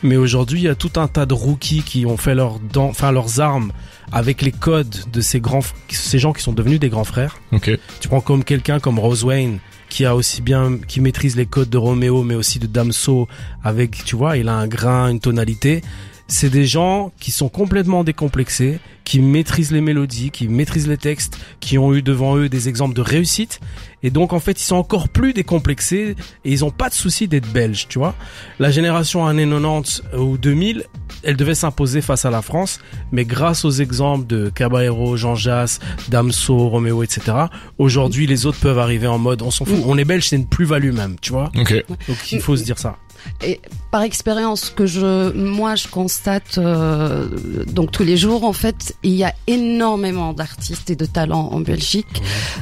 Mais 0.04 0.16
aujourd'hui, 0.16 0.62
il 0.62 0.64
y 0.64 0.70
a 0.70 0.76
tout 0.76 0.92
un 0.96 1.08
tas 1.08 1.26
de 1.26 1.34
rookies 1.34 1.84
qui 1.84 2.06
ont 2.06 2.16
fait 2.16 2.34
leurs 2.34 2.60
dents, 2.60 2.88
enfin 2.88 3.12
leurs 3.12 3.42
armes 3.42 3.74
avec 4.12 4.42
les 4.42 4.54
codes 4.54 4.96
de 5.12 5.20
ces 5.20 5.42
grands, 5.42 5.62
ces 5.90 6.18
gens 6.18 6.32
qui 6.32 6.42
sont 6.42 6.54
devenus 6.54 6.80
des 6.80 6.90
grands 6.90 7.04
frères. 7.04 7.38
Ok. 7.52 7.72
Tu 8.00 8.08
prends 8.08 8.22
comme 8.22 8.44
quelqu'un 8.44 8.80
comme 8.80 9.00
Rose 9.00 9.26
Wayne 9.26 9.60
qui 9.90 10.06
a 10.06 10.16
aussi 10.16 10.42
bien, 10.42 10.78
qui 10.88 11.02
maîtrise 11.02 11.36
les 11.36 11.46
codes 11.46 11.70
de 11.70 11.78
Roméo, 11.78 12.24
mais 12.24 12.36
aussi 12.36 12.58
de 12.58 12.68
Damso 12.68 13.28
avec, 13.64 14.04
tu 14.06 14.16
vois, 14.16 14.38
il 14.38 14.48
a 14.48 14.56
un 14.56 14.68
grain, 14.68 15.10
une 15.10 15.20
tonalité. 15.20 15.82
C'est 16.28 16.50
des 16.50 16.66
gens 16.66 17.12
qui 17.20 17.32
sont 17.32 17.50
complètement 17.50 18.04
décomplexés, 18.04 18.80
qui 19.04 19.20
maîtrisent 19.20 19.72
les 19.72 19.82
mélodies, 19.82 20.32
qui 20.32 20.48
maîtrisent 20.48 20.88
les 20.88 20.98
textes, 20.98 21.38
qui 21.60 21.78
ont 21.78 21.94
eu 21.94 22.02
devant 22.02 22.36
eux 22.36 22.50
des 22.50 22.68
exemples 22.68 22.96
de 22.96 23.02
réussite. 23.02 23.60
Et 24.02 24.10
donc, 24.10 24.34
en 24.34 24.40
fait, 24.40 24.60
ils 24.60 24.66
sont 24.66 24.76
encore 24.76 25.10
plus 25.10 25.34
décomplexés 25.34 26.16
et 26.44 26.52
ils 26.52 26.66
ont 26.66 26.72
pas 26.72 26.90
de 26.90 26.96
souci 26.96 27.28
d'être 27.28 27.48
belges, 27.52 27.88
tu 27.88 28.00
vois. 28.00 28.16
La 28.60 28.72
génération 28.72 29.26
années 29.28 29.48
90 29.48 30.04
ou 30.18 30.38
2000, 30.38 30.86
elle 31.24 31.36
devait 31.36 31.56
s'imposer 31.56 32.02
face 32.02 32.26
à 32.26 32.32
la 32.32 32.42
France, 32.42 32.80
mais 33.12 33.26
grâce 33.26 33.64
aux 33.64 33.72
exemples 33.72 34.26
de 34.26 34.50
Caballero, 34.50 35.18
Jean 35.18 35.36
Jass, 35.36 35.80
Damso, 36.10 36.70
Roméo, 36.70 37.04
etc., 37.04 37.38
aujourd'hui, 37.78 38.26
les 38.26 38.48
autres 38.48 38.60
peuvent 38.60 38.80
arriver 38.80 39.08
en 39.08 39.20
mode, 39.20 39.44
on 39.44 39.52
s'en 39.52 39.66
fout, 39.66 39.78
on 39.86 39.98
est 39.98 40.06
belge, 40.06 40.30
c'est 40.30 40.36
une 40.36 40.48
plus-value 40.48 40.92
même, 40.92 41.18
tu 41.22 41.32
vois. 41.32 41.52
Ok. 41.56 41.86
Donc, 41.88 42.32
il 42.32 42.42
faut 42.42 42.58
se 42.58 42.64
dire 42.64 42.80
ça. 42.80 42.98
Et 43.44 43.60
par 43.92 44.02
expérience 44.04 44.70
que 44.70 44.86
je, 44.86 45.32
moi, 45.34 45.76
je 45.76 45.88
constate 45.88 46.58
euh, 46.58 47.28
donc 47.68 47.92
tous 47.92 48.04
les 48.04 48.18
jours, 48.18 48.44
en 48.44 48.54
fait, 48.54 48.96
il 49.04 49.14
y 49.14 49.24
a 49.24 49.34
énormément 49.48 50.34
d'artistes 50.34 50.90
et 50.90 50.96
de 50.96 51.06
talents 51.06 51.50
en 51.52 51.60
Belgique. 51.60 52.22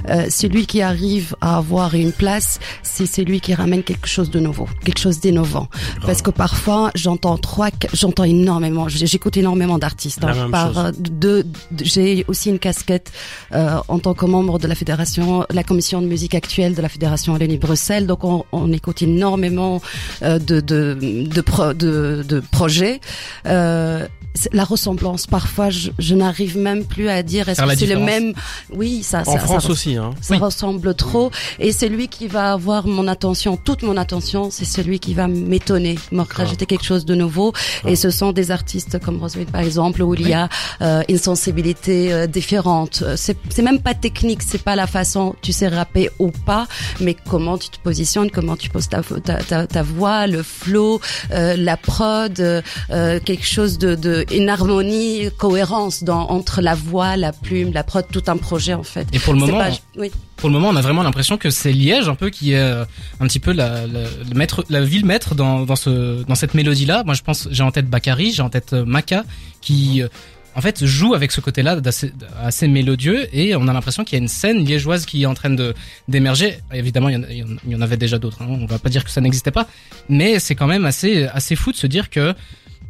Euh, 0.10 0.26
celui 0.30 0.66
qui 0.66 0.82
arrive 0.82 1.36
à 1.42 1.58
avoir 1.58 1.96
une 1.96 2.12
place, 2.12 2.60
c'est 2.84 3.06
celui 3.06 3.40
qui 3.40 3.54
ramène 3.54 3.84
quelque 3.84 4.08
chose 4.08 4.30
de 4.30 4.40
nouveau, 4.40 4.68
quelque 4.84 5.00
chose 5.00 5.20
d'innovant. 5.20 5.68
Parce 6.06 6.22
que 6.22 6.32
parfois, 6.32 6.92
j'entends 6.96 7.38
trois, 7.38 7.70
j'entends 7.94 8.24
énormément, 8.24 8.88
j'écoute 8.90 9.38
énormément 9.38 9.78
d'artistes. 9.78 10.24
Hein. 10.24 10.50
Par, 10.52 10.92
de, 10.94 11.46
de- 11.72 11.84
j'ai 11.84 12.26
aussi 12.28 12.50
une 12.50 12.60
casquette 12.60 13.12
euh, 13.54 13.78
en 13.88 14.00
tant 14.00 14.14
que 14.14 14.26
membre 14.26 14.60
de 14.60 14.68
la 14.68 14.76
fédération, 14.76 15.46
la 15.50 15.64
commission 15.64 16.02
de 16.02 16.08
musique 16.08 16.36
actuelle 16.36 16.76
de 16.76 16.82
la 16.82 16.90
fédération 16.90 17.34
Wallonie-Bruxelles. 17.34 18.08
Donc, 18.08 18.24
on, 18.24 18.46
on 18.52 18.72
écoute 18.72 19.02
énormément 19.02 19.82
euh, 20.22 20.40
de 20.62 20.94
de 20.94 21.28
de, 21.28 21.42
pro- 21.42 21.74
de, 21.74 22.24
de 22.28 22.40
projets. 22.52 23.00
Euh, 23.46 24.08
la 24.52 24.64
ressemblance, 24.64 25.28
parfois, 25.28 25.70
je, 25.70 25.92
je 26.00 26.16
n'arrive 26.16 26.58
même 26.58 26.86
plus 26.86 27.08
à 27.10 27.22
dire 27.24 27.50
est-ce 27.50 27.62
que 27.62 27.76
c'est 27.76 27.86
le 27.86 28.00
même? 28.00 28.34
Oui, 28.74 29.04
ça. 29.04 29.22
En 29.26 29.34
ça, 29.34 29.40
France 29.40 29.64
ça, 29.66 29.70
aussi, 29.70 29.96
hein. 29.96 30.12
ça 30.22 30.34
Oui. 30.36 30.40
ressemble 30.40 30.96
trop. 30.96 31.32
Et 31.60 31.72
celui 31.72 32.08
qui 32.08 32.28
va 32.28 32.54
avoir 32.54 32.88
mon 32.88 33.08
attention, 33.08 33.58
toute 33.58 33.84
mon 33.84 33.96
attention, 33.98 34.50
c'est 34.52 34.66
celui 34.66 35.00
qui 35.00 35.14
va 35.14 35.28
m'étonner, 35.28 36.00
me 36.12 36.24
rajouter 36.24 36.66
quelque 36.66 36.86
chose 36.86 37.06
de 37.06 37.16
nouveau. 37.16 37.54
Et 37.88 37.96
ce 37.96 38.10
sont 38.10 38.32
des 38.32 38.50
artistes 38.52 39.00
comme 39.00 39.20
Roswell, 39.20 39.46
par 39.46 39.62
exemple, 39.62 40.02
où 40.02 40.14
il 40.16 40.28
y 40.28 40.34
a 40.34 40.50
euh, 40.82 41.04
une 41.10 41.18
sensibilité 41.20 42.12
euh, 42.12 42.28
différente. 42.28 43.04
C'est 43.16 43.38
c'est 43.50 43.62
même 43.62 43.82
pas 43.82 43.94
technique, 43.94 44.42
c'est 44.42 44.62
pas 44.64 44.76
la 44.76 44.88
façon 44.88 45.36
tu 45.42 45.52
sais 45.52 45.68
rapper 45.68 46.10
ou 46.20 46.32
pas, 46.32 46.68
mais 47.00 47.16
comment 47.30 47.58
tu 47.58 47.70
te 47.70 47.78
positionnes, 47.80 48.32
comment 48.32 48.56
tu 48.56 48.70
poses 48.70 48.90
ta, 48.90 49.02
ta, 49.04 49.36
ta, 49.44 49.68
ta 49.68 49.84
voix, 49.84 50.26
le 50.28 50.42
flow, 50.44 51.00
euh, 51.32 51.56
la 51.58 51.78
prod, 51.78 52.40
euh, 52.40 52.62
quelque 52.90 53.46
chose 53.46 53.78
de, 53.78 53.96
de 53.96 54.23
une 54.32 54.50
harmonie, 54.50 55.30
cohérence 55.38 56.04
dans 56.04 56.30
entre 56.30 56.62
la 56.62 56.76
voix, 56.76 57.18
la 57.18 57.32
plume, 57.32 57.72
la 57.74 57.84
prod, 57.84 58.06
tout 58.12 58.24
un 58.28 58.38
projet 58.38 58.74
en 58.74 58.84
fait. 58.84 59.08
Et 59.14 59.20
pour 59.20 59.34
le 59.34 59.40
moment, 59.40 59.58
pas- 59.60 59.70
oui. 59.98 60.12
pour 60.38 60.50
le 60.50 60.54
moment, 60.54 60.70
on 60.70 60.76
a 60.76 60.82
vraiment 60.82 61.04
l'impression 61.04 61.38
que 61.38 61.50
c'est 61.50 61.72
Liège 61.74 62.08
un 62.10 62.16
peu 62.16 62.30
qui 62.30 62.54
est 62.54 62.60
euh, 62.60 62.86
un 63.20 63.28
petit 63.28 63.40
peu 63.40 63.52
la, 63.54 63.86
la, 63.88 64.02
le 64.30 64.36
maître, 64.36 64.64
la 64.70 64.82
ville 64.84 65.06
maître 65.06 65.36
dans, 65.36 65.62
dans 65.66 65.76
ce, 65.76 66.24
dans 66.24 66.36
cette 66.36 66.54
mélodie-là. 66.54 67.04
Moi, 67.06 67.14
je 67.16 67.22
pense, 67.24 67.48
j'ai 67.52 67.64
en 67.64 67.72
tête 67.72 67.90
Bakary, 67.90 68.32
j'ai 68.32 68.42
en 68.44 68.50
tête 68.50 68.74
euh, 68.74 68.86
Maka, 68.86 69.24
qui, 69.62 70.02
euh, 70.02 70.08
en 70.56 70.62
fait, 70.62 70.86
joue 70.86 71.16
avec 71.16 71.32
ce 71.32 71.42
côté-là 71.42 71.78
d'assez 71.82 72.14
assez 72.44 72.68
mélodieux 72.68 73.28
et 73.36 73.56
on 73.56 73.68
a 73.68 73.74
l'impression 73.74 74.04
qu'il 74.04 74.18
y 74.20 74.22
a 74.22 74.22
une 74.22 74.28
scène 74.28 74.64
liégeoise 74.64 75.06
qui 75.08 75.24
est 75.24 75.26
en 75.26 75.34
train 75.34 75.50
de 75.50 75.74
d'émerger. 76.08 76.60
Évidemment, 76.72 77.10
y 77.10 77.16
en- 77.16 77.24
il 77.32 77.72
y 77.72 77.76
en 77.76 77.82
avait 77.82 77.98
déjà 77.98 78.20
d'autres. 78.20 78.44
Hein, 78.44 78.48
on 78.50 78.68
va 78.68 78.78
pas 78.78 78.90
dire 78.90 79.04
que 79.04 79.10
ça 79.10 79.20
n'existait 79.20 79.50
pas, 79.50 79.68
mais 80.10 80.38
c'est 80.38 80.54
quand 80.54 80.68
même 80.68 80.86
assez 80.86 81.24
assez 81.26 81.56
fou 81.56 81.72
de 81.72 81.78
se 81.78 81.88
dire 81.88 82.12
que 82.12 82.36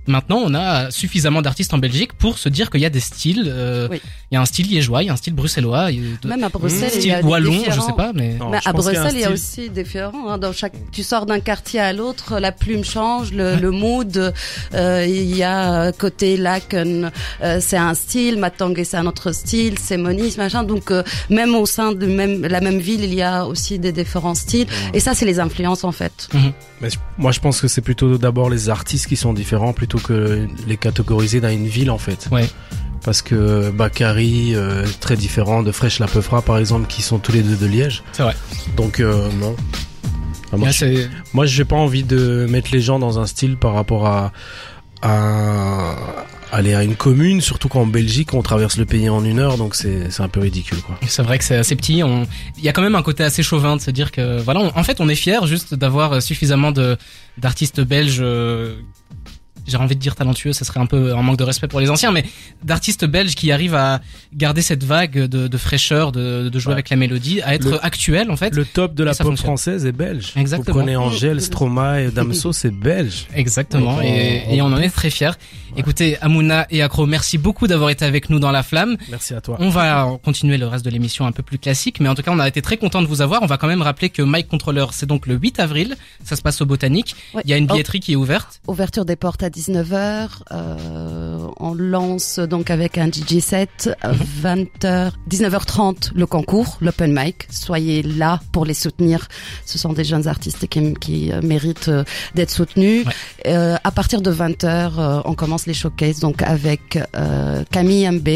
Maintenant, 0.08 0.42
on 0.44 0.54
a 0.54 0.92
suffisamment 0.92 1.42
d'artistes 1.42 1.74
en 1.74 1.78
Belgique 1.78 2.14
pour 2.14 2.38
se 2.38 2.50
dire 2.50 2.70
qu'il 2.70 2.82
y 2.82 2.86
a 2.86 2.90
des 2.90 3.00
styles. 3.00 3.46
euh, 3.48 3.88
Oui. 3.90 4.02
Il 4.32 4.36
y 4.36 4.38
a 4.38 4.42
un 4.42 4.46
style 4.46 4.68
liégeois, 4.68 5.04
il 5.04 5.06
y 5.06 5.10
a 5.10 5.14
un 5.14 5.18
style 5.18 5.34
bruxellois, 5.34 5.92
il 5.92 6.04
y 6.04 6.14
a 6.14 6.18
de- 6.22 6.28
Même 6.28 6.44
à 6.44 6.50
Bruxelles, 6.50 6.90
style 6.90 7.02
il 7.04 7.08
y 7.08 7.12
a 7.12 7.22
des 7.22 7.28
wallon, 7.28 7.54
je 7.54 7.58
différents- 7.60 7.86
sais 7.88 7.94
pas, 7.94 8.12
mais 8.16 8.34
Non, 8.36 8.50
Mais 8.50 8.58
à 8.66 8.74
Bruxelles, 8.74 9.12
il 9.14 9.20
y 9.20 9.24
a 9.24 9.36
style- 9.38 9.62
aussi 9.62 9.70
différent. 9.70 10.30
Hein. 10.30 10.38
Dans 10.40 10.52
chaque, 10.52 10.74
tu 10.92 11.04
sors 11.04 11.26
d'un 11.28 11.40
quartier 11.40 11.80
à 11.80 11.94
l'autre, 11.94 12.40
la 12.40 12.52
plume 12.52 12.84
change, 12.84 13.32
le, 13.32 13.56
le 13.62 13.72
mood. 13.72 14.34
euh, 14.74 15.06
il 15.08 15.36
y 15.36 15.44
a 15.44 15.84
euh, 15.86 15.92
côté 15.92 16.36
Laken, 16.38 17.12
euh, 17.44 17.60
c'est 17.62 17.78
un 17.78 17.94
style, 17.94 18.38
Matangé 18.40 18.84
c'est 18.84 18.98
un 18.98 19.06
autre 19.06 19.32
style, 19.32 19.76
c'est 19.80 19.98
Monis, 19.98 20.34
machin. 20.38 20.64
Donc 20.64 20.90
euh, 20.92 21.04
même 21.30 21.54
au 21.56 21.66
sein 21.66 21.92
de 21.94 22.06
même 22.08 22.42
la 22.46 22.60
même 22.62 22.80
ville, 22.80 23.04
il 23.04 23.14
y 23.14 23.22
a 23.22 23.46
aussi 23.46 23.78
des 23.80 23.92
différents 23.92 24.36
styles. 24.36 24.68
Et 24.94 25.00
ça, 25.00 25.14
c'est 25.14 25.26
les 25.26 25.40
influences 25.40 25.84
en 25.84 25.92
fait. 25.92 26.28
Mais 26.82 26.90
je- 26.90 26.98
moi, 27.18 27.32
je 27.32 27.40
pense 27.40 27.62
que 27.62 27.68
c'est 27.68 27.82
plutôt 27.82 28.18
d'abord 28.18 28.50
les 28.50 28.70
artistes 28.70 29.08
qui 29.08 29.16
sont 29.16 29.32
différents 29.34 29.74
plutôt 29.74 29.93
que 30.00 30.48
les 30.68 30.78
catégoriser 30.78 31.42
dans 31.42 31.50
une 31.50 31.68
ville, 31.68 31.92
en 31.92 31.98
fait. 31.98 32.28
Ouais. 32.32 32.48
Parce 33.04 33.22
que 33.22 33.70
Bakary, 33.72 34.56
euh, 34.56 34.86
très 35.02 35.18
différent 35.18 35.62
de 35.64 35.72
Fresh 35.74 36.00
La 36.00 36.08
Peufra, 36.08 36.42
par 36.42 36.58
exemple, 36.58 36.88
qui 36.88 37.02
sont 37.02 37.20
tous 37.20 37.34
les 37.34 37.42
deux 37.44 37.56
de 37.58 37.66
Liège. 37.66 38.02
c'est 38.14 38.24
vrai. 38.24 38.36
Donc, 38.78 39.00
euh, 39.00 39.30
non. 39.42 39.56
Ah, 40.54 40.58
moi, 40.58 40.70
je- 40.70 41.08
moi, 41.34 41.46
j'ai 41.46 41.66
pas 41.66 41.76
envie 41.76 42.04
de 42.04 42.46
mettre 42.50 42.70
les 42.72 42.80
gens 42.80 43.00
dans 43.00 43.20
un 43.20 43.26
style 43.26 43.58
par 43.58 43.74
rapport 43.74 44.06
à, 44.08 44.32
à 45.02 45.96
aller 46.52 46.74
à 46.76 46.84
une 46.84 46.96
commune, 46.96 47.42
surtout 47.42 47.68
qu'en 47.68 47.86
Belgique, 47.88 48.34
on 48.34 48.42
traverse 48.44 48.78
le 48.78 48.86
pays 48.86 49.10
en 49.10 49.26
une 49.26 49.40
heure, 49.40 49.58
donc 49.58 49.74
c'est 49.76 50.12
c'est 50.12 50.22
un 50.22 50.28
peu 50.30 50.40
ridicule, 50.40 50.78
quoi. 50.82 50.98
C'est 51.08 51.24
vrai 51.24 51.40
que 51.40 51.44
c'est 51.44 51.56
assez 51.58 51.76
petit. 51.76 52.04
On... 52.04 52.28
Il 52.58 52.64
y 52.64 52.70
a 52.70 52.72
quand 52.74 52.84
même 52.84 52.96
un 52.96 53.02
côté 53.02 53.24
assez 53.24 53.42
chauvin 53.44 53.76
de 53.76 53.82
se 53.82 53.90
dire 53.92 54.12
que 54.12 54.40
voilà, 54.42 54.60
on- 54.62 54.72
en 54.78 54.84
fait, 54.84 55.02
on 55.02 55.10
est 55.10 55.16
fier 55.16 55.46
juste 55.48 55.74
d'avoir 55.74 56.14
euh, 56.14 56.20
suffisamment 56.20 56.72
de 56.72 56.98
d'artistes 57.38 57.82
belges. 57.82 58.22
J'ai 59.68 59.78
envie 59.78 59.96
de 59.96 60.00
dire 60.02 60.16
talentueux, 60.16 60.54
ça 60.54 60.66
serait 60.66 60.80
un 60.80 60.86
peu 60.86 61.16
un 61.16 61.22
manque 61.22 61.38
de 61.38 61.44
respect 61.44 61.68
pour 61.68 61.80
les 61.80 61.90
anciens, 61.90 62.12
mais 62.12 62.26
d'artistes 62.64 63.06
belges 63.06 63.36
qui 63.36 63.52
arrivent 63.52 63.76
à 63.76 64.02
garder 64.34 64.62
cette 64.62 64.84
vague 64.84 65.18
de, 65.18 65.48
de 65.48 65.58
fraîcheur, 65.58 66.12
de, 66.12 66.50
de 66.50 66.60
jouer 66.60 66.72
Ouais. 66.72 66.74
avec 66.74 66.90
la 66.90 66.96
mélodie, 66.98 67.42
à 67.42 67.56
être 67.56 67.70
Le- 67.70 67.86
actuel 67.86 68.32
en 68.32 68.36
fait. 68.36 68.54
Le 68.56 68.66
top 68.66 68.94
de 68.96 69.04
la 69.04 69.12
Et 69.12 69.16
pop 69.16 69.28
fonctionne. 69.28 69.46
française 69.46 69.86
est 69.86 69.92
belge. 69.92 70.34
Exactement. 70.36 70.74
Vous 70.74 70.80
prenez 70.82 70.96
Angèle, 70.96 71.42
Stromae, 71.42 72.12
Damso, 72.16 72.52
c'est 72.54 72.72
belge. 72.72 73.26
Exactement, 73.36 74.02
et, 74.02 74.44
on- 74.48 74.54
et 74.54 74.62
on 74.62 74.66
en 74.68 74.78
est 74.78 74.90
très 74.90 75.10
fiers. 75.10 75.32
Écoutez, 75.76 76.18
Amouna 76.22 76.68
et 76.70 76.84
Accro, 76.84 77.06
merci 77.08 77.38
beaucoup 77.40 77.66
d'avoir 77.68 77.90
été 77.90 78.06
avec 78.06 78.30
nous 78.30 78.38
dans 78.40 78.52
la 78.52 78.62
flamme. 78.62 78.96
Merci 79.10 79.34
à 79.34 79.42
toi. 79.42 79.58
On 79.60 79.70
va 79.70 80.20
continuer 80.24 80.58
le 80.58 80.68
reste 80.68 80.86
de 80.86 80.92
l'émission 80.92 81.26
un 81.26 81.32
peu 81.32 81.42
plus 81.42 81.58
classique, 81.58 82.00
mais 82.00 82.10
en 82.10 82.16
tout 82.16 82.22
cas, 82.22 82.32
on 82.32 82.38
a 82.40 82.48
été 82.48 82.62
très 82.62 82.78
content 82.78 83.02
de 83.02 83.08
vous 83.08 83.22
avoir. 83.22 83.42
On 83.42 83.48
va 83.48 83.58
quand 83.58 83.68
même 83.68 83.82
rappeler 83.82 84.10
que 84.10 84.22
Mike 84.22 84.48
Controller, 84.48 84.86
c'est 84.92 85.08
donc 85.08 85.26
le 85.26 85.36
8 85.36 85.60
avril. 85.60 85.96
Ça 86.24 86.36
se 86.36 86.42
passe 86.44 86.62
au 86.62 86.66
Botanique. 86.68 87.16
Ouais. 87.34 87.42
Il 87.46 87.50
y 87.50 87.54
a 87.54 87.58
une 87.58 87.66
Oh. 87.70 87.74
billetterie 87.74 88.02
qui 88.02 88.12
est 88.14 88.16
ouverte. 88.16 88.62
Ouverture 88.68 89.06
des 89.06 89.16
portes 89.16 89.42
à 89.42 89.50
19h. 89.56 90.28
Euh, 90.52 91.48
on 91.60 91.74
lance 91.74 92.40
donc 92.40 92.70
avec 92.72 92.98
un 92.98 93.08
DJ 93.08 93.40
set. 93.40 93.90
euh, 94.06 94.14
20h, 94.44 95.12
19h30 95.30 96.12
le 96.16 96.26
concours, 96.26 96.78
l'open 96.82 97.14
mic. 97.18 97.48
Soyez 97.50 98.02
là 98.04 98.40
pour 98.52 98.66
les 98.66 98.74
soutenir. 98.74 99.28
Ce 99.66 99.78
sont 99.78 99.94
des 99.94 100.04
jeunes 100.04 100.28
artistes 100.28 100.68
qui, 100.68 100.94
qui 100.96 101.32
euh, 101.32 101.42
méritent 101.42 101.90
euh, 101.90 102.04
d'être 102.36 102.52
soutenus. 102.52 103.06
Ouais. 103.06 103.14
Euh, 103.48 103.78
à 103.84 103.92
partir 103.92 104.22
de 104.22 104.32
20h, 104.32 104.66
euh, 104.98 105.22
on 105.26 105.34
commence 105.36 105.66
les 105.68 105.74
showcases 105.74 106.20
donc 106.20 106.42
avec 106.42 106.98
euh, 107.16 107.64
Camille 107.72 108.10
MB, 108.10 108.30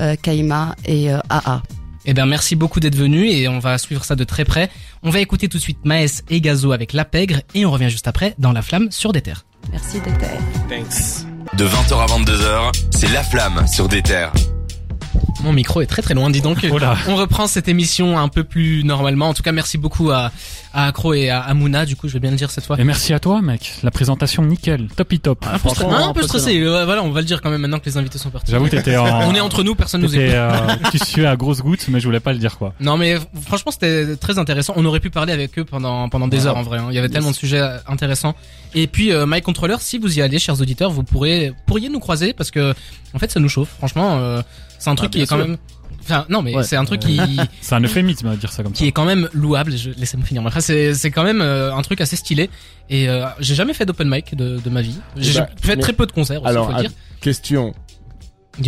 euh, 0.00 0.16
Kaima 0.20 0.76
et 0.84 1.12
euh, 1.12 1.18
AA. 1.28 1.62
Eh 2.04 2.14
bien, 2.14 2.26
merci 2.26 2.56
beaucoup 2.56 2.80
d'être 2.80 2.96
venu 2.96 3.28
et 3.28 3.46
on 3.48 3.60
va 3.60 3.78
suivre 3.78 4.04
ça 4.04 4.16
de 4.16 4.24
très 4.24 4.44
près. 4.44 4.70
On 5.04 5.10
va 5.10 5.20
écouter 5.20 5.48
tout 5.48 5.58
de 5.58 5.62
suite 5.62 5.84
Maes 5.84 6.22
et 6.30 6.40
Gazo 6.40 6.72
avec 6.72 6.92
La 6.92 7.04
Pègre 7.04 7.42
et 7.54 7.64
on 7.64 7.70
revient 7.70 7.90
juste 7.90 8.08
après 8.08 8.34
dans 8.38 8.50
La 8.52 8.62
Flamme 8.62 8.90
sur 8.90 9.12
des 9.12 9.20
terres. 9.20 9.44
Merci 9.70 10.00
d'être 10.00 10.18
Thanks. 10.68 11.26
De 11.56 11.66
20h 11.66 11.94
à 12.00 12.06
22h, 12.06 12.72
c'est 12.90 13.12
La 13.12 13.22
Flamme 13.22 13.66
sur 13.66 13.88
des 13.88 14.02
terres. 14.02 14.32
Mon 15.42 15.52
micro 15.52 15.80
est 15.80 15.86
très 15.86 16.02
très 16.02 16.14
loin, 16.14 16.30
dis 16.30 16.40
donc. 16.40 16.64
Oh 16.70 16.78
là. 16.78 16.96
On 17.08 17.16
reprend 17.16 17.46
cette 17.46 17.66
émission 17.68 18.18
un 18.18 18.28
peu 18.28 18.44
plus 18.44 18.84
normalement. 18.84 19.28
En 19.28 19.34
tout 19.34 19.42
cas, 19.42 19.50
merci 19.52 19.76
beaucoup 19.76 20.10
à, 20.10 20.30
à 20.72 20.86
Accro 20.86 21.14
et 21.14 21.30
à, 21.30 21.40
à 21.40 21.52
Mouna, 21.54 21.84
du 21.84 21.96
coup, 21.96 22.06
je 22.08 22.12
vais 22.12 22.20
bien 22.20 22.30
le 22.30 22.36
dire 22.36 22.50
cette 22.50 22.64
fois. 22.64 22.78
Et 22.78 22.84
merci 22.84 23.12
à 23.12 23.18
toi, 23.18 23.42
mec. 23.42 23.74
La 23.82 23.90
présentation 23.90 24.44
nickel, 24.44 24.86
topi 24.96 25.18
top. 25.20 25.44
Un 25.52 25.58
peu, 25.58 25.68
stre- 25.70 25.92
un 25.92 26.12
peu 26.12 26.22
stressé. 26.22 26.52
Ouais, 26.66 26.84
voilà, 26.84 27.02
on 27.02 27.10
va 27.10 27.20
le 27.20 27.26
dire 27.26 27.40
quand 27.42 27.50
même 27.50 27.60
maintenant 27.60 27.78
que 27.80 27.86
les 27.86 27.96
invités 27.96 28.18
sont 28.18 28.30
partis. 28.30 28.52
J'avoue, 28.52 28.68
t'étais 28.68 28.96
en. 28.96 29.28
On 29.28 29.34
est 29.34 29.40
entre 29.40 29.62
nous, 29.62 29.74
personne 29.74 30.00
nous 30.02 30.14
écoute. 30.14 30.32
euh, 30.34 30.50
tu 30.92 30.98
suais 30.98 31.26
à 31.26 31.34
grosses 31.36 31.60
gouttes, 31.60 31.86
mais 31.88 31.98
je 32.00 32.04
voulais 32.06 32.20
pas 32.20 32.32
le 32.32 32.38
dire 32.38 32.56
quoi. 32.58 32.74
Non 32.80 32.96
mais 32.96 33.16
franchement 33.44 33.72
c'était 33.72 34.16
très 34.16 34.38
intéressant. 34.38 34.74
On 34.76 34.84
aurait 34.84 35.00
pu 35.00 35.10
parler 35.10 35.32
avec 35.32 35.58
eux 35.58 35.64
pendant 35.64 36.08
pendant 36.08 36.28
des 36.28 36.42
Ouais. 36.42 36.46
heures 36.46 36.56
en 36.56 36.62
vrai. 36.62 36.78
hein. 36.78 36.86
Il 36.90 36.94
y 36.94 36.98
avait 36.98 37.08
tellement 37.08 37.30
de 37.30 37.36
sujets 37.36 37.60
euh, 37.60 37.78
intéressants. 37.88 38.34
Et 38.74 38.86
puis 38.86 39.12
euh, 39.12 39.26
My 39.28 39.42
Controller, 39.42 39.76
si 39.80 39.98
vous 39.98 40.18
y 40.18 40.22
allez, 40.22 40.38
chers 40.38 40.60
auditeurs, 40.60 40.90
vous 40.90 41.02
pourrez 41.02 41.52
pourriez 41.66 41.88
nous 41.88 42.00
croiser 42.00 42.32
parce 42.32 42.50
que 42.50 42.74
en 43.14 43.18
fait 43.18 43.30
ça 43.30 43.40
nous 43.40 43.48
chauffe. 43.48 43.68
Franchement, 43.78 44.16
euh, 44.18 44.42
c'est 44.82 44.90
un 44.90 44.94
truc 44.94 45.10
Ah, 45.12 45.16
qui 45.16 45.22
est 45.22 45.26
quand 45.26 45.38
même. 45.38 45.56
Enfin 46.04 46.26
non 46.28 46.42
mais 46.42 46.52
Ouais. 46.56 46.64
c'est 46.64 46.74
un 46.74 46.84
truc 46.84 47.00
qui 47.00 47.20
C'est 47.60 47.76
un 47.76 47.80
euphémisme 47.80 48.28
de 48.30 48.34
dire 48.36 48.50
ça 48.52 48.64
comme 48.64 48.74
ça. 48.74 48.78
qui 48.78 48.88
est 48.88 48.92
quand 48.92 49.04
même 49.04 49.28
louable. 49.32 49.76
Je, 49.76 49.90
laissez-moi 49.90 50.26
finir. 50.26 50.44
Après, 50.44 50.60
c'est 50.60 50.94
c'est 50.94 51.12
quand 51.12 51.22
même 51.22 51.40
euh, 51.40 51.72
un 51.74 51.82
truc 51.82 52.00
assez 52.00 52.16
stylé. 52.16 52.50
Et 52.90 53.08
euh, 53.08 53.26
j'ai 53.38 53.54
jamais 53.54 53.72
fait 53.72 53.86
d'open 53.86 54.08
mic 54.08 54.34
de, 54.34 54.58
de 54.58 54.70
ma 54.70 54.82
vie. 54.82 54.98
J'ai 55.16 55.38
bah, 55.38 55.48
fait 55.62 55.76
mais- 55.76 55.82
très 55.82 55.92
peu 55.92 56.04
de 56.06 56.12
concerts. 56.12 56.40
Aussi, 56.42 56.50
Alors, 56.50 56.72
faut 56.72 56.80
dire. 56.80 56.90
Question. 57.20 57.72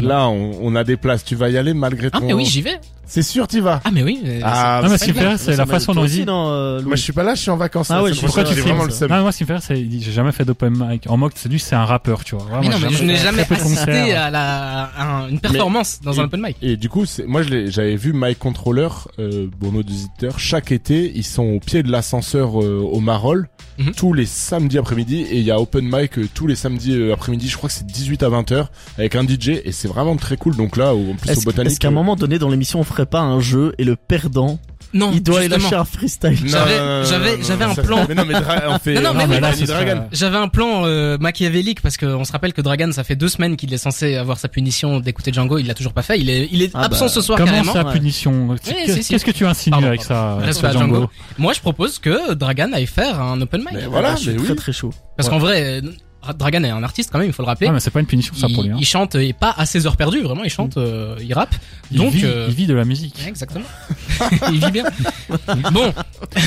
Là, 0.02 0.28
on, 0.28 0.52
on 0.62 0.74
a 0.76 0.84
des 0.84 0.96
places. 0.96 1.24
Tu 1.24 1.34
vas 1.36 1.50
y 1.50 1.58
aller 1.58 1.74
malgré 1.74 2.08
Ah 2.12 2.20
ton. 2.20 2.26
mais 2.26 2.32
oui, 2.32 2.44
j'y 2.46 2.62
vais. 2.62 2.80
C'est 3.06 3.22
sûr, 3.22 3.46
tu 3.46 3.60
vas. 3.60 3.80
Ah 3.84 3.90
mais 3.92 4.02
oui. 4.02 4.18
mais 4.24 4.40
Ah, 4.42 4.80
Non, 4.82 4.88
mais 4.88 4.96
c'est 4.96 5.04
ce 5.04 5.10
qui 5.10 5.12
me 5.12 5.18
fait 5.22 5.28
rire, 5.28 5.38
c'est 5.38 5.56
la 5.56 5.66
façon 5.66 5.92
dont 5.92 6.04
il 6.04 6.10
dit. 6.10 6.24
non, 6.24 6.48
euh, 6.48 6.80
Moi, 6.80 6.96
je 6.96 7.02
suis 7.02 7.12
pas 7.12 7.22
là, 7.22 7.34
je 7.34 7.40
suis 7.42 7.50
en 7.50 7.56
vacances. 7.58 7.90
Ah 7.90 8.02
ouais, 8.02 8.08
c'est 8.10 8.14
je 8.16 8.20
pour 8.20 8.30
suis 8.30 8.34
ça 8.36 8.42
que 8.44 8.48
pas 8.48 8.54
j'ai 8.54 8.60
là, 8.62 8.66
vraiment 8.66 8.84
le 8.84 8.90
seum. 8.90 9.10
Non, 9.10 9.20
moi, 9.20 9.30
ce 9.30 9.36
qui 9.38 9.44
me 9.44 9.48
fait 9.48 9.60
c'est, 9.62 9.78
il 9.78 10.02
j'ai 10.02 10.10
jamais 10.12 10.32
fait 10.32 10.46
d'open 10.46 10.72
mic. 10.74 11.04
En 11.10 11.18
mode, 11.18 11.32
c'est 11.34 11.50
lui, 11.50 11.58
c'est 11.58 11.74
un 11.74 11.84
rappeur, 11.84 12.24
tu 12.24 12.34
vois. 12.34 12.44
Vraiment, 12.46 12.62
mais 12.62 12.68
non, 12.70 12.76
mais 12.80 12.88
je 12.96 13.04
n'ai 13.04 13.16
fait 13.16 13.22
jamais 13.24 13.46
assisté 13.50 14.14
à 14.14 14.30
la 14.30 14.84
à 14.96 15.16
un- 15.18 15.28
une 15.28 15.38
performance 15.38 16.00
dans 16.02 16.18
un 16.18 16.22
et- 16.22 16.26
open 16.26 16.40
mic. 16.40 16.56
Et 16.62 16.78
du 16.78 16.88
coup, 16.88 17.04
c'est- 17.04 17.26
moi, 17.26 17.42
je 17.42 17.50
l'ai- 17.50 17.70
j'avais 17.70 17.96
vu 17.96 18.12
My 18.14 18.34
Controller, 18.34 18.88
euh, 19.18 19.48
pour 19.60 19.70
nos 19.70 19.80
auditeurs, 19.80 20.38
chaque 20.38 20.72
été, 20.72 21.12
ils 21.14 21.24
sont 21.24 21.44
au 21.44 21.60
pied 21.60 21.82
de 21.82 21.90
l'ascenseur 21.92 22.62
euh, 22.62 22.80
au 22.80 23.00
Marolles, 23.00 23.48
Mhm. 23.78 23.92
tous 23.94 24.12
les 24.12 24.26
samedis 24.26 24.78
après-midi, 24.78 25.22
et 25.22 25.38
il 25.38 25.44
y 25.44 25.50
a 25.50 25.58
open 25.60 25.84
mic 25.90 26.18
euh, 26.18 26.28
tous 26.32 26.46
les 26.46 26.54
samedis 26.54 26.94
euh, 26.94 27.12
après-midi, 27.12 27.48
je 27.48 27.56
crois 27.56 27.68
que 27.68 27.74
c'est 27.74 27.86
18 27.86 28.22
à 28.22 28.28
20 28.28 28.52
heures, 28.52 28.70
avec 28.98 29.16
un 29.16 29.24
DJ, 29.26 29.60
et 29.64 29.72
c'est 29.72 29.88
vraiment 29.88 30.16
très 30.16 30.36
cool. 30.36 30.54
Donc 30.56 30.76
là, 30.76 30.94
au- 30.94 31.10
en 31.10 31.14
plus 31.16 31.36
au 31.38 31.40
Botanique... 31.42 31.72
est-ce 31.72 31.80
qu'à 31.80 31.88
un 31.88 31.90
euh, 31.90 31.94
moment 31.94 32.14
donné 32.16 32.38
dans 32.38 32.48
l'émission 32.50 32.78
on 32.80 32.84
ferait 32.84 33.06
pas 33.06 33.20
un 33.20 33.40
jeu 33.40 33.74
et 33.78 33.84
le 33.84 33.96
perdant 33.96 34.58
Non, 34.94 35.10
il 35.12 35.22
doit 35.22 35.40
aller 35.40 35.48
lâcher 35.48 35.74
un 35.74 35.84
freestyle 35.84 36.38
non, 36.42 36.48
J'avais- 36.48 36.78
non, 36.78 36.84
non, 36.84 36.98
non, 37.00 37.04
j'avais- 37.04 37.36
non, 37.36 37.42
j'avais 37.42 37.64
non, 37.66 37.70
un 37.72 37.74
plan. 37.74 38.06
Mais 38.08 38.14
non, 38.14 38.24
mais 38.24 38.34
on 38.68 38.78
fait... 38.78 38.94
Non, 39.00 39.12
mais 39.12 39.26
J'avais 40.12 40.36
un 40.36 40.48
plan 40.48 40.86
euh, 40.86 41.18
machiavélique 41.18 41.80
parce 41.80 41.96
qu'on 41.96 42.24
se 42.24 42.32
rappelle 42.32 42.52
que 42.52 42.60
Dragan, 42.62 42.92
ça 42.92 43.02
fait 43.04 43.16
deux 43.16 43.28
semaines 43.28 43.56
qu'il 43.56 43.74
est 43.74 43.78
censé 43.78 44.14
avoir 44.16 44.38
sa 44.38 44.48
punition 44.48 45.00
d'écouter 45.00 45.32
Django. 45.32 45.58
Il 45.58 45.66
l'a 45.66 45.74
toujours 45.74 45.92
pas 45.92 46.02
fait. 46.02 46.18
Il 46.20 46.30
est, 46.30 46.48
il 46.52 46.62
est 46.62 46.70
Ah 46.74 46.84
absent 46.84 47.06
bah, 47.06 47.10
ce 47.10 47.20
soir 47.20 47.38
Comment 47.38 47.50
carrément. 47.50 47.72
ça, 47.72 47.84
Ouais. 47.84 47.92
punition 47.92 48.56
Qu'est-ce 48.64 49.24
que 49.24 49.30
tu 49.32 49.44
insinues 49.46 49.84
avec 49.84 50.02
ça, 50.02 50.38
à 50.38 50.72
Django. 50.72 51.10
Moi, 51.38 51.52
je 51.52 51.60
propose 51.60 51.98
que 51.98 52.32
Dragan 52.34 52.72
aille 52.72 52.86
faire 52.86 53.20
un 53.20 53.40
open 53.40 53.60
mic. 53.62 53.84
Voilà, 53.90 54.12
Ah, 54.12 54.16
je 54.16 54.30
suis 54.30 54.36
très 54.36 54.54
très 54.54 54.72
chaud. 54.72 54.92
Parce 55.16 55.28
qu'en 55.28 55.38
vrai, 55.38 55.80
euh, 55.82 55.90
Dragan 56.32 56.64
est 56.64 56.70
un 56.70 56.82
artiste 56.82 57.10
quand 57.12 57.18
même, 57.18 57.26
il 57.28 57.32
faut 57.32 57.42
le 57.42 57.46
rappeler. 57.48 57.66
Ah, 57.68 57.72
mais 57.72 57.80
c'est 57.80 57.90
pas 57.90 58.00
une 58.00 58.06
punition, 58.06 58.34
ça, 58.34 58.48
pour 58.48 58.62
lui. 58.62 58.70
il, 58.70 58.72
hein. 58.72 58.76
il 58.80 58.86
chante 58.86 59.14
et 59.16 59.32
pas 59.32 59.54
à 59.56 59.66
ses 59.66 59.86
heures 59.86 59.96
perdues, 59.96 60.22
vraiment. 60.22 60.44
Il 60.44 60.50
chante, 60.50 60.76
euh, 60.76 61.16
il 61.20 61.32
rappe. 61.34 61.54
Il 61.90 61.98
donc, 61.98 62.12
vit, 62.12 62.24
euh, 62.24 62.46
il 62.48 62.54
vit 62.54 62.66
de 62.66 62.74
la 62.74 62.84
musique. 62.84 63.16
Ouais, 63.22 63.28
Exactement. 63.28 63.64
il 64.52 64.64
vit 64.64 64.70
bien. 64.70 64.84
Bon, 65.72 65.92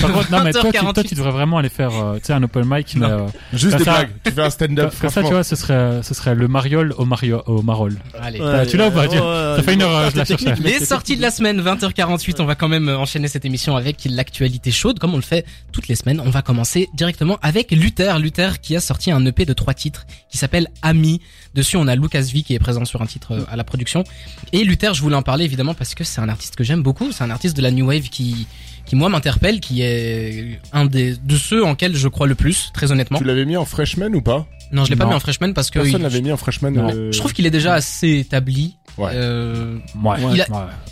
Par 0.01 0.11
contre, 0.13 0.31
non, 0.31 0.43
mais 0.43 0.51
toi, 0.51 0.63
tu, 0.65 0.71
toi, 0.79 0.91
20h48. 0.93 1.07
tu 1.07 1.15
devrais 1.15 1.31
vraiment 1.31 1.57
aller 1.57 1.69
faire, 1.69 1.91
euh, 1.93 2.15
tu 2.17 2.25
sais, 2.25 2.33
un 2.33 2.43
open 2.43 2.63
mic, 2.67 2.95
mais, 2.95 3.05
euh, 3.05 3.25
Juste 3.53 3.77
des 3.77 3.83
ça- 3.83 3.91
blagues. 3.93 4.09
Tu 4.23 4.31
fais 4.31 4.41
un 4.41 4.49
stand-up, 4.49 4.93
comme 4.99 5.09
ça, 5.09 5.21
tu 5.23 5.29
vois, 5.29 5.43
ce 5.43 5.55
serait, 5.55 6.01
ce 6.03 6.13
serait 6.13 6.35
le 6.35 6.47
mariole 6.47 6.93
au 6.97 7.05
mario, 7.05 7.41
au 7.45 7.61
marol. 7.61 7.95
allez. 8.19 8.39
Ah, 8.41 8.65
tu 8.65 8.77
l'as 8.77 8.87
ou 8.87 8.91
pas, 8.91 9.07
tu- 9.07 9.17
ça 9.17 9.61
fait 9.63 9.73
une 9.73 9.81
heure, 9.81 10.09
je 10.11 10.17
la 10.17 10.25
cherchais. 10.25 10.55
Les 10.59 10.79
sorties 10.85 11.17
de 11.17 11.21
la 11.21 11.31
semaine, 11.31 11.61
20h48, 11.61 12.35
on 12.39 12.45
va 12.45 12.55
quand 12.55 12.67
même 12.69 12.89
enchaîner 12.89 13.27
cette 13.27 13.45
émission 13.45 13.75
avec 13.75 13.97
l'actualité 14.09 14.71
chaude, 14.71 14.99
comme 14.99 15.13
on 15.13 15.17
le 15.17 15.21
fait 15.21 15.45
toutes 15.71 15.87
les 15.87 15.95
semaines. 15.95 16.21
On 16.25 16.29
va 16.29 16.41
commencer 16.41 16.89
directement 16.93 17.37
avec 17.41 17.71
Luther. 17.71 18.19
Luther 18.19 18.59
qui 18.61 18.75
a 18.75 18.79
sorti 18.79 19.11
un 19.11 19.25
EP 19.25 19.45
de 19.45 19.53
trois 19.67 19.73
titres 19.73 20.07
qui 20.29 20.37
s'appelle 20.37 20.69
Ami. 20.81 21.19
Dessus, 21.53 21.75
on 21.75 21.87
a 21.89 21.95
Lucas 21.95 22.21
V 22.33 22.41
qui 22.41 22.55
est 22.55 22.59
présent 22.59 22.85
sur 22.85 23.01
un 23.01 23.05
titre 23.05 23.33
euh, 23.33 23.43
à 23.51 23.57
la 23.57 23.65
production. 23.65 24.05
Et 24.53 24.63
Luther, 24.63 24.93
je 24.93 25.01
voulais 25.01 25.17
en 25.17 25.23
parler 25.23 25.43
évidemment 25.43 25.73
parce 25.73 25.93
que 25.93 26.05
c'est 26.05 26.21
un 26.21 26.29
artiste 26.29 26.55
que 26.55 26.63
j'aime 26.63 26.81
beaucoup. 26.81 27.11
C'est 27.11 27.25
un 27.25 27.29
artiste 27.29 27.57
de 27.57 27.61
la 27.61 27.71
New 27.71 27.85
Wave 27.85 28.07
qui, 28.07 28.47
qui 28.85 28.95
moi 28.95 29.09
m'interpelle, 29.09 29.59
qui 29.59 29.81
est 29.81 30.61
un 30.71 30.85
des, 30.85 31.17
de 31.17 31.35
ceux 31.35 31.65
en 31.65 31.75
quels 31.75 31.97
je 31.97 32.07
crois 32.07 32.27
le 32.27 32.35
plus, 32.35 32.71
très 32.73 32.93
honnêtement. 32.93 33.17
Tu 33.17 33.25
l'avais 33.25 33.43
mis 33.43 33.57
en 33.57 33.65
freshman 33.65 34.13
ou 34.13 34.21
pas? 34.21 34.47
Non, 34.71 34.85
je 34.85 34.89
l'ai 34.89 34.95
pas 34.95 35.05
mis 35.05 35.13
en 35.13 35.19
freshman 35.19 35.53
parce 35.53 35.69
que 35.69 35.79
Personne 35.79 36.03
l'avait 36.03 36.21
mis 36.21 36.31
en 36.31 36.37
freshman. 36.37 36.77
Euh, 36.77 37.11
je 37.11 37.17
trouve 37.19 37.33
qu'il 37.33 37.45
est 37.45 37.51
déjà 37.51 37.73
assez 37.73 38.19
établi. 38.19 38.77
Ouais. 38.97 39.11
Euh, 39.13 39.77
Ouais. 40.03 40.17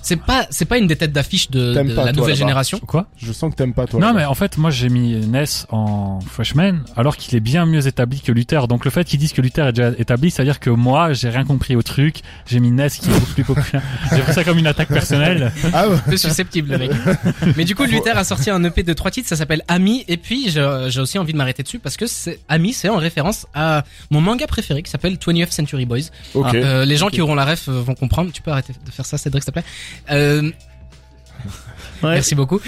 C'est 0.01 0.18
pas, 0.18 0.45
c'est 0.51 0.66
pas 0.66 0.78
une 0.78 0.86
des 0.88 0.95
têtes 0.95 1.12
d'affiche 1.12 1.49
de, 1.49 1.74
T'aimes 1.74 1.88
de 1.89 1.95
pas, 1.95 2.06
la 2.06 2.14
toi, 2.14 2.22
nouvelle 2.22 2.36
génération. 2.36 2.80
Quoi? 2.80 3.08
Je 3.18 3.32
sens 3.32 3.51
que 3.51 3.56
t'aimes 3.56 3.74
pas 3.74 3.88
toi. 3.88 3.99
Non, 3.99 4.14
mais 4.14 4.26
en 4.26 4.36
fait, 4.36 4.58
moi, 4.58 4.70
j'ai 4.70 4.89
mis 4.89 5.16
Ness 5.26 5.66
en 5.72 6.20
freshman, 6.22 6.80
alors 6.95 7.18
qu'il 7.18 7.36
est 7.36 7.39
bien 7.39 7.66
mieux 7.66 7.88
établi 7.88 8.22
que 8.22 8.32
Luther. 8.32 8.68
Donc, 8.68 8.86
le 8.86 8.91
fait 8.91 9.03
qu'ils 9.03 9.20
disent 9.20 9.34
que 9.34 9.41
Luther 9.41 9.68
est 9.68 9.74
déjà 9.74 9.91
établi, 9.97 10.30
c'est-à-dire 10.30 10.60
que 10.60 10.70
moi, 10.70 11.14
j'ai 11.14 11.30
rien 11.30 11.43
compris 11.43 11.76
au 11.76 11.82
truc. 11.82 12.18
J'ai 12.45 12.60
mis 12.60 12.72
Ness 12.72 12.97
qui 12.97 13.10
est 13.10 13.14
beaucoup 13.14 13.34
plus 13.34 13.43
populaire. 13.43 13.82
J'ai 14.16 14.22
pris 14.22 14.34
ça 14.34 14.43
comme 14.43 14.60
une 14.60 14.68
attaque 14.68 14.89
personnelle. 14.89 15.51
Ah 15.74 15.88
ouais. 15.89 15.95
Un 15.95 16.10
peu 16.12 16.18
susceptible 16.18 16.72
le 16.72 16.78
mec. 16.78 16.91
Mais 17.58 17.66
du 17.66 17.74
coup, 17.76 17.84
Luther 17.86 18.16
a 18.18 18.24
sorti 18.24 18.49
un 18.51 18.64
EP 18.64 18.84
de 18.84 18.93
trois 18.93 19.10
titres, 19.12 19.28
ça 19.28 19.36
s'appelle 19.36 19.64
Ami. 19.68 20.06
Et 20.08 20.18
puis, 20.18 20.49
j'ai 20.49 20.99
aussi 20.99 21.18
envie 21.18 21.34
de 21.34 21.38
m'arrêter 21.38 21.64
dessus 21.64 21.80
parce 21.80 21.97
que 21.97 22.06
c'est 22.06 22.39
Ami, 22.47 22.74
c'est 22.74 22.89
en 22.89 22.97
référence 22.97 23.47
à 23.56 23.84
mon 24.12 24.22
manga 24.22 24.45
préféré 24.47 24.84
qui 24.84 24.91
s'appelle 24.91 25.16
20th 25.16 25.51
Century 25.51 25.86
Boys. 25.86 26.10
Euh, 26.36 26.86
les 26.86 26.97
gens 26.97 27.08
qui 27.10 27.22
auront 27.22 27.36
la 27.36 27.45
ref 27.45 27.68
euh, 27.70 27.82
vont 27.96 28.00
comprendre. 28.00 28.32
Tu 28.32 28.41
peux 28.41 28.52
arrêter 28.52 28.74
de 28.86 28.91
faire 28.91 29.06
ça, 29.06 29.18
Cédric, 29.18 29.43
s'il 29.43 29.54
te 29.54 29.60
plaît. 29.60 29.66
Euh, 30.12 30.52
Ouais. 32.04 32.14
Merci 32.16 32.36
beaucoup. 32.36 32.60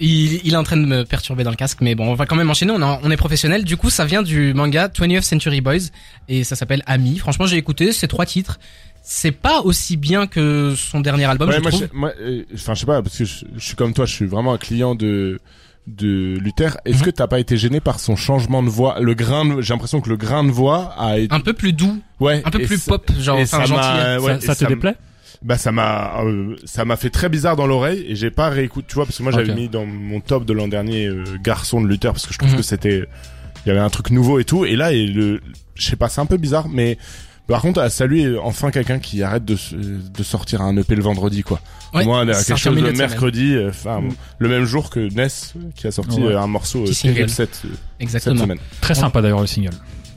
Il, 0.00 0.34
il 0.46 0.52
est 0.52 0.56
en 0.56 0.62
train 0.62 0.76
de 0.76 0.84
me 0.86 1.04
perturber 1.04 1.44
dans 1.44 1.50
le 1.50 1.56
casque, 1.56 1.78
mais 1.80 1.94
bon, 1.94 2.08
on 2.08 2.14
va 2.14 2.26
quand 2.26 2.36
même 2.36 2.48
enchaîner. 2.50 2.72
On, 2.72 2.80
est- 2.80 2.98
on 3.02 3.10
est 3.10 3.16
professionnel. 3.16 3.64
Du 3.64 3.76
coup, 3.76 3.90
ça 3.90 4.04
vient 4.04 4.22
du 4.22 4.54
manga 4.54 4.88
20th 4.88 5.22
Century 5.22 5.60
Boys 5.60 5.90
et 6.28 6.44
ça 6.44 6.54
s'appelle 6.56 6.82
Ami. 6.86 7.18
Franchement, 7.18 7.46
j'ai 7.46 7.56
écouté 7.56 7.92
ces 7.92 8.06
trois 8.06 8.24
titres. 8.26 8.58
C'est 9.02 9.32
pas 9.32 9.60
aussi 9.62 9.96
bien 9.96 10.26
que 10.26 10.74
son 10.76 11.00
dernier 11.00 11.24
album, 11.24 11.48
Ouais, 11.48 11.56
je 11.56 11.60
moi, 11.60 11.70
trouve. 11.70 11.88
je- 11.92 11.96
moi, 11.98 12.12
euh, 12.20 12.44
enfin, 12.54 12.74
je 12.74 12.80
sais 12.80 12.86
pas, 12.86 13.02
parce 13.02 13.16
que 13.18 13.24
je, 13.24 13.44
je 13.56 13.64
suis 13.64 13.74
comme 13.76 13.94
toi, 13.94 14.04
je 14.06 14.12
suis 14.14 14.26
vraiment 14.26 14.52
un 14.54 14.58
client 14.58 14.94
de 14.94 15.40
de 15.88 16.38
Luther. 16.38 16.76
Est-ce 16.84 16.98
Mhm. 16.98 17.04
que 17.04 17.10
t'as 17.10 17.26
pas 17.26 17.40
été 17.40 17.56
gêné 17.56 17.80
par 17.80 17.98
son 18.00 18.14
changement 18.16 18.62
de 18.62 18.68
voix? 18.68 19.00
Le 19.00 19.14
grain, 19.14 19.44
de- 19.44 19.60
j'ai 19.62 19.72
l'impression 19.74 20.00
que 20.00 20.08
le 20.08 20.16
grain 20.16 20.44
de 20.44 20.50
voix 20.50 20.94
a 20.98 21.18
été, 21.18 21.34
Un 21.34 21.40
peu 21.40 21.52
plus 21.54 21.72
doux, 21.72 21.98
ouais, 22.20 22.42
un 22.44 22.50
peu 22.50 22.60
plus 22.60 22.80
ça- 22.80 22.92
pop, 22.92 23.10
genre 23.18 23.38
enfin 23.38 23.58
ça 23.60 23.64
gentil. 23.64 24.24
ouais, 24.24 24.40
ça 24.40 24.54
te 24.54 24.64
déplaît? 24.66 24.94
Bah 25.42 25.56
ça 25.56 25.70
m'a, 25.70 26.20
euh, 26.24 26.56
ça 26.64 26.84
m'a 26.84 26.96
fait 26.96 27.10
très 27.10 27.28
bizarre 27.28 27.54
dans 27.54 27.66
l'oreille 27.66 28.04
et 28.08 28.16
j'ai 28.16 28.30
pas 28.30 28.48
réécouté, 28.48 28.86
tu 28.88 28.94
vois, 28.96 29.04
parce 29.06 29.18
que 29.18 29.22
moi 29.22 29.30
j'avais 29.32 29.54
mis 29.54 29.68
dans 29.68 29.86
mon 29.86 30.20
top 30.20 30.44
de 30.44 30.52
l'an 30.52 30.66
dernier 30.68 31.06
euh, 31.06 31.22
Garçon 31.42 31.80
de 31.80 31.86
Luther 31.86 32.12
parce 32.12 32.26
que 32.26 32.32
je 32.34 32.38
trouve 32.38 32.50
Mhm. 32.50 32.56
que 32.56 32.62
c'était, 32.62 33.04
il 33.64 33.68
y 33.68 33.70
avait 33.70 33.78
un 33.80 33.88
truc 33.90 34.10
nouveau 34.10 34.40
et 34.40 34.44
tout. 34.44 34.64
Et 34.64 34.74
là, 34.74 34.92
et 34.92 35.06
le, 35.06 35.40
je 35.76 35.86
sais 35.86 35.94
pas, 35.96 36.08
c'est 36.08 36.20
un 36.20 36.26
peu 36.26 36.38
bizarre, 36.38 36.68
mais 36.68 36.98
par 37.48 37.62
contre, 37.62 37.80
à 37.80 37.90
saluer 37.90 38.36
enfin 38.38 38.70
quelqu'un 38.70 38.98
qui 38.98 39.22
arrête 39.22 39.44
de, 39.44 39.56
de 39.74 40.22
sortir 40.22 40.60
un 40.62 40.76
EP 40.76 40.94
le 40.94 41.02
vendredi, 41.02 41.42
quoi. 41.42 41.60
Ouais, 41.94 42.04
Moi, 42.04 42.24
quelque 42.26 42.56
chose 42.56 42.76
de 42.76 42.90
mercredi, 42.90 43.54
euh, 43.54 43.70
enfin, 43.70 44.00
Mm. 44.02 44.10
le 44.38 44.48
même 44.48 44.64
jour 44.64 44.90
que 44.90 45.00
Ness, 45.14 45.54
qui 45.74 45.86
a 45.86 45.90
sorti 45.90 46.20
Ouais. 46.20 46.34
euh, 46.34 46.40
un 46.40 46.46
morceau 46.46 46.82
euh, 46.86 46.92
single. 46.92 47.28
cette, 47.30 47.54
cette 47.56 47.70
Exactement. 47.98 48.42
semaine. 48.42 48.58
Très 48.80 48.94
sympa 48.94 49.22
d'ailleurs 49.22 49.40
le 49.40 49.46
single. 49.46 49.70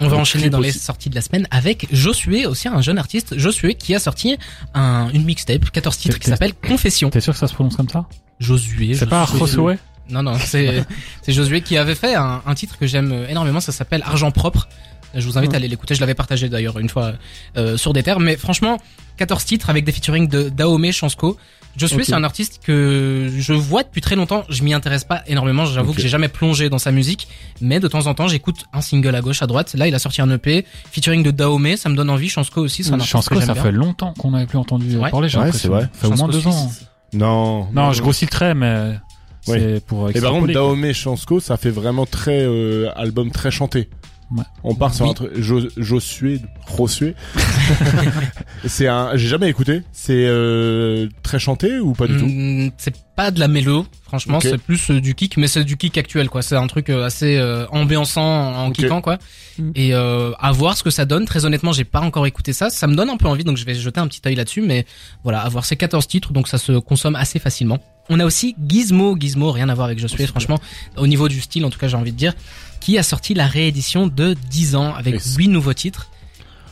On 0.04 0.08
va 0.08 0.18
enchaîner 0.18 0.50
dans 0.50 0.60
les 0.60 0.72
sorties 0.72 1.10
de 1.12 1.16
la 1.16 1.22
semaine 1.22 1.48
avec 1.52 1.88
Josué, 1.94 2.46
aussi 2.48 2.68
un 2.68 2.82
jeune 2.82 2.98
artiste, 2.98 3.38
Josué, 3.38 3.76
qui 3.76 3.94
a 3.96 4.00
sorti 4.00 4.36
un, 4.74 5.10
une 5.14 5.24
mixtape, 5.26 5.70
14 5.70 5.96
titres, 5.98 6.18
qui 6.20 6.28
s'appelle 6.30 6.54
Confession. 6.56 7.10
T'es 7.12 7.22
sûr 7.22 7.34
que 7.34 7.40
ça 7.40 7.48
se 7.48 7.54
prononce 7.54 7.76
comme 7.78 7.88
ça? 7.90 8.06
Josué. 8.40 8.96
C'est 8.96 9.06
pas 9.06 9.26
Josué. 9.26 9.40
Josué? 9.48 9.78
Non, 10.10 10.24
non, 10.24 10.34
c'est 10.44 10.84
c'est 11.22 11.32
Josué 11.34 11.62
qui 11.62 11.78
avait 11.78 11.94
fait 11.96 12.16
un, 12.16 12.42
un 12.46 12.56
titre 12.56 12.78
que 12.80 12.88
j'aime 12.88 13.26
énormément, 13.30 13.60
ça 13.62 13.72
s'appelle 13.72 14.02
Argent 14.06 14.32
propre. 14.32 14.68
Je 15.16 15.26
vous 15.26 15.38
invite 15.38 15.54
à 15.54 15.58
aller 15.58 15.68
l'écouter, 15.68 15.96
je 15.96 16.00
l'avais 16.00 16.14
partagé 16.14 16.48
d'ailleurs 16.50 16.80
une 16.80 16.90
fois 16.90 17.14
euh, 17.58 17.78
sur 17.78 17.94
des 17.94 18.04
terres, 18.04 18.20
mais 18.20 18.38
franchement, 18.38 18.78
14 19.18 19.44
titres 19.46 19.70
avec 19.70 19.84
des 19.84 19.92
featuring 19.92 20.28
de 20.28 20.50
Daomé, 20.50 20.92
Chansko. 20.92 21.38
Josué, 21.78 22.00
Ok. 22.00 22.04
c'est 22.08 22.14
un 22.14 22.24
artiste 22.26 22.60
que 22.66 23.30
je 23.38 23.54
vois 23.54 23.84
depuis 23.84 24.02
très 24.02 24.18
longtemps, 24.18 24.44
je 24.50 24.62
m'y 24.64 24.74
intéresse 24.74 25.06
pas 25.06 25.22
énormément, 25.28 25.66
j'avoue 25.66 25.92
Ok. 25.92 25.96
que 25.98 26.02
j'ai 26.02 26.10
jamais 26.10 26.28
plongé 26.28 26.70
dans 26.70 26.78
sa 26.80 26.92
musique, 26.92 27.30
mais 27.62 27.80
de 27.80 27.88
temps 27.88 28.08
en 28.08 28.14
temps, 28.14 28.28
j'écoute 28.28 28.66
un 28.74 28.82
single 28.82 29.16
à 29.16 29.22
gauche, 29.22 29.42
à 29.42 29.48
droite. 29.48 29.74
Là, 29.76 29.88
il 29.88 29.96
a 29.96 30.00
sorti 30.00 30.22
un 30.22 30.30
EP, 30.30 30.66
featuring 30.92 31.24
de 31.24 31.32
Daomé, 31.32 31.78
ça 31.78 31.88
me 31.88 31.96
donne 31.96 32.10
envie, 32.10 32.28
Chansko 32.28 32.60
aussi, 32.62 32.84
c'est 32.84 32.90
un 32.92 32.96
artiste 32.96 33.12
Chansko, 33.12 33.36
que 33.36 33.42
ça 33.46 33.54
bien. 33.54 33.64
fait 33.64 33.72
longtemps 33.72 34.14
qu'on 34.18 34.32
n'avait 34.32 34.48
plus 34.48 34.58
entendu 34.58 34.98
Ouais. 34.98 35.10
parler, 35.12 35.30
j'ai 35.30 35.38
Ouais, 35.38 35.46
l'impression. 35.46 35.70
c'est 35.70 35.74
vrai. 35.74 35.90
Ça 35.94 36.08
fait 36.10 36.14
au 36.14 36.18
moins 36.18 36.28
deux 36.28 36.46
ans. 36.48 36.72
Non. 37.14 37.68
Non, 37.74 37.94
je 37.94 38.02
grossis 38.02 38.26
le 38.26 38.32
trait, 38.32 38.54
mais 38.54 38.98
c'est 39.42 39.76
Oui. 39.76 39.80
pour 39.88 40.10
Et 40.10 40.20
par 40.20 40.32
contre. 40.34 40.52
Daomé 40.52 40.94
Chansko, 40.94 41.40
ça 41.40 41.56
fait 41.56 41.70
vraiment 41.70 42.06
très 42.06 42.42
euh, 42.42 42.90
album 42.98 43.32
très 43.32 43.50
chanté. 43.52 43.90
Ouais. 44.36 44.44
On 44.64 44.76
part 44.76 44.94
sur 44.94 45.06
Oui. 45.06 45.12
un 45.12 45.14
truc 45.14 45.32
Jo- 45.40 45.68
Josué, 45.78 46.40
Josué. 46.78 47.16
c'est 48.66 48.88
un, 48.88 49.16
j'ai 49.16 49.28
jamais 49.28 49.50
écouté. 49.50 49.82
C'est 49.92 50.26
euh, 50.28 51.08
très 51.24 51.40
chanté 51.40 51.80
ou 51.80 51.94
pas 51.94 52.08
du 52.08 52.18
tout? 52.18 52.26
Mm, 52.26 52.72
C'est 52.78 52.96
pas 53.16 53.32
de 53.32 53.40
la 53.40 53.48
mélo, 53.48 53.86
franchement, 54.04 54.40
c'est 54.40 54.58
plus 54.58 54.90
euh, 54.90 55.02
du 55.02 55.16
kick, 55.16 55.38
mais 55.38 55.48
c'est 55.48 55.64
du 55.64 55.78
kick 55.78 55.98
actuel, 55.98 56.30
quoi. 56.30 56.42
C'est 56.42 56.56
un 56.56 56.68
truc 56.68 56.90
euh, 56.90 57.04
assez 57.06 57.38
euh, 57.38 57.66
ambiançant 57.72 58.54
en 58.56 58.72
kickant, 58.72 59.02
quoi. 59.02 59.18
Mm. 59.60 59.72
Et 59.76 59.94
euh, 59.94 60.32
à 60.40 60.52
voir 60.52 60.78
ce 60.78 60.84
que 60.84 60.90
ça 60.90 61.06
donne. 61.06 61.26
Très 61.26 61.46
honnêtement, 61.46 61.74
j'ai 61.74 61.84
pas 61.84 62.00
encore 62.02 62.26
écouté 62.26 62.54
ça. 62.54 62.70
Ça 62.70 62.88
me 62.88 62.96
donne 62.96 63.10
un 63.10 63.18
peu 63.18 63.28
envie, 63.28 63.44
donc 63.44 63.58
je 63.58 63.66
vais 63.66 63.76
jeter 63.76 64.00
un 64.00 64.08
petit 64.08 64.22
œil 64.26 64.36
là-dessus. 64.36 64.62
Mais 64.62 64.86
voilà, 65.24 65.42
avoir 65.42 65.66
ces 65.66 65.76
14 65.76 66.08
titres, 66.08 66.32
donc 66.34 66.48
ça 66.48 66.58
se 66.58 66.74
consomme 66.80 67.16
assez 67.16 67.40
facilement. 67.40 67.80
On 68.14 68.20
a 68.20 68.26
aussi 68.26 68.56
Gizmo, 68.68 69.16
Gizmo, 69.18 69.52
rien 69.52 69.70
à 69.70 69.74
voir 69.74 69.86
avec 69.86 69.98
Josué, 70.00 70.28
franchement, 70.28 70.60
au 70.98 71.08
niveau 71.08 71.28
du 71.30 71.40
style, 71.42 71.64
en 71.66 71.70
tout 71.70 71.80
cas, 71.80 71.88
j'ai 71.88 71.96
envie 71.98 72.12
de 72.12 72.18
dire, 72.18 72.34
qui 72.82 72.98
a 72.98 73.04
sorti 73.04 73.34
la 73.34 73.48
réédition 73.48 74.06
de 74.08 74.36
10 74.50 74.76
ans 74.76 74.94
avec 74.96 75.16
Et 75.16 75.20
c'est- 75.20 75.38
8 75.38 75.48
nouveaux 75.48 75.74
titres. 75.74 76.10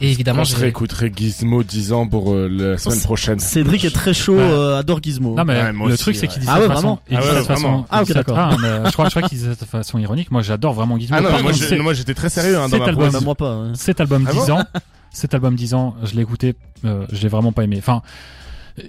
Et 0.02 0.12
évidemment, 0.12 0.44
j'ai- 0.46 0.56
réécouterait 0.56 1.12
Gizmo 1.14 1.62
10 1.64 1.92
ans 1.92 2.08
pour 2.08 2.32
euh, 2.34 2.48
la 2.50 2.78
semaine 2.78 2.98
c'est- 3.00 3.04
prochaine. 3.06 3.40
Cédric 3.40 3.84
est 3.84 3.90
très 3.94 4.14
chaud, 4.14 4.36
Ouais. 4.38 4.42
euh, 4.42 4.78
adore 4.80 5.02
Gizmo. 5.04 5.36
Non 5.36 5.44
mais 5.44 5.62
Ouais, 5.62 5.72
le 5.74 5.82
aussi, 5.94 5.98
truc 5.98 6.16
c'est 6.16 6.28
qu'il 6.28 6.42
dit 6.42 6.48
Ah 6.50 6.54
ça 6.56 6.60
ouais, 6.62 6.68
de 6.68 6.74
façon, 6.74 6.82
vraiment 6.82 7.02
il 7.10 7.18
Ah 7.18 7.22
ouais, 7.22 7.42
vraiment. 7.42 7.86
Ah, 7.90 8.02
ok, 8.04 8.12
d'accord. 8.14 8.38
ah, 8.40 8.56
mais 8.62 8.86
je 8.86 8.92
crois, 8.94 9.06
je 9.06 9.10
crois 9.10 9.24
qu'il 9.24 9.38
dit 9.38 9.44
ça 9.44 9.50
de 9.56 9.66
façon 9.70 10.00
ironique. 10.00 10.32
Moi 10.32 10.42
j'adore 10.42 10.74
vraiment 10.74 10.98
Gizmo. 10.98 11.18
Ah 11.18 11.22
non, 11.22 11.42
moi, 11.44 11.52
je- 11.52 11.76
moi 11.76 11.94
j'étais 11.94 12.14
très 12.14 12.30
sérieux 12.30 12.58
hein, 12.58 12.70
dans 12.70 12.78
cet 12.78 12.80
ma 12.80 12.86
album- 12.86 13.12
bah, 13.12 13.20
moi 13.20 13.36
pas. 13.36 13.66
cet 13.74 14.00
album 14.00 14.26
Ah 14.28 14.32
10 14.32 14.38
bon 14.48 14.52
ans, 14.54 14.64
cet 15.12 15.34
album 15.34 15.56
10 15.56 15.74
ans, 15.74 15.96
je 16.06 16.16
l'ai 16.16 16.22
écouté, 16.22 16.56
euh, 16.86 17.06
je 17.12 17.22
l'ai 17.22 17.28
vraiment 17.30 17.52
pas 17.52 17.66
aimé. 17.66 17.76
Enfin, 17.80 18.02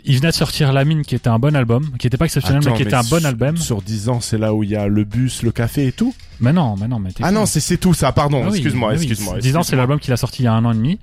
il 0.05 0.17
venait 0.17 0.29
de 0.31 0.35
sortir 0.35 0.73
La 0.73 0.85
Mine 0.85 1.03
qui 1.03 1.15
était 1.15 1.29
un 1.29 1.39
bon 1.39 1.55
album, 1.57 1.91
qui 1.99 2.07
était 2.07 2.17
pas 2.17 2.25
exceptionnel 2.27 2.63
Attends, 2.63 2.71
mais 2.71 2.77
qui 2.77 2.83
était 2.83 2.95
un 2.95 3.03
bon 3.03 3.25
album. 3.25 3.57
Sur 3.57 3.83
10 3.83 4.09
ans, 4.09 4.21
c'est 4.21 4.39
là 4.39 4.55
où 4.55 4.63
il 4.63 4.71
y 4.71 4.77
a 4.77 4.87
le 4.89 5.05
bus, 5.05 5.43
le 5.43 5.53
café 5.53 5.87
et 5.87 5.93
tout. 5.93 6.15
Mais 6.41 6.53
non, 6.55 6.75
mais 6.81 6.89
non, 6.89 6.99
mais 6.99 7.11
Ah 7.23 7.31
non, 7.33 7.45
c'est 7.45 7.77
tout 7.77 7.93
ça. 7.93 8.13
Pardon, 8.13 8.43
Ah 8.45 8.49
excuse-moi, 8.49 8.95
excuse-moi. 8.95 9.39
10 9.41 9.57
ans 9.57 9.63
c'est 9.63 9.77
l'album 9.77 9.99
qu'il 10.01 10.13
a 10.13 10.17
sorti 10.17 10.43
il 10.43 10.47
y 10.47 10.49
a 10.49 10.55
un 10.55 10.65
an 10.65 10.73
et 10.73 10.77
demi, 10.77 10.97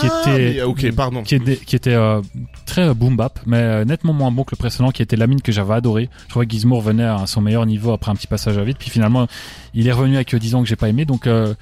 qui 0.00 0.06
Ah, 0.08 0.22
était- 0.22 0.54
mais, 0.54 0.62
ok, 0.62 0.92
pardon. 0.92 1.22
qui 1.24 1.34
était, 1.34 1.56
qui 1.56 1.74
était 1.74 1.94
euh, 1.94 2.20
très 2.64 2.82
euh, 2.88 2.94
boom 2.94 3.16
bap, 3.16 3.40
mais 3.46 3.56
euh, 3.58 3.84
nettement 3.84 4.12
moins 4.12 4.30
bon 4.30 4.44
que 4.44 4.52
le 4.52 4.56
précédent, 4.58 4.90
qui 4.92 5.02
était 5.02 5.16
La 5.16 5.26
Mine 5.26 5.42
que 5.42 5.50
j'avais 5.50 5.74
adoré. 5.74 6.08
Je 6.24 6.28
trouvais 6.30 6.46
que 6.46 6.52
Gizmo 6.52 6.76
revenait 6.76 7.04
à 7.04 7.24
son 7.26 7.40
meilleur 7.40 7.66
niveau 7.66 7.92
après 7.92 8.10
un 8.12 8.14
petit 8.14 8.28
passage 8.28 8.56
à 8.56 8.62
vide, 8.64 8.76
puis 8.78 8.90
finalement 8.90 9.26
il 9.74 9.88
est 9.88 9.92
revenu 9.92 10.14
avec 10.14 10.32
euh, 10.34 10.38
10 10.38 10.54
ans 10.54 10.62
que 10.62 10.68
j'ai 10.68 10.76
pas 10.76 10.88
aimé, 10.88 11.04
donc 11.04 11.26
euh, 11.26 11.54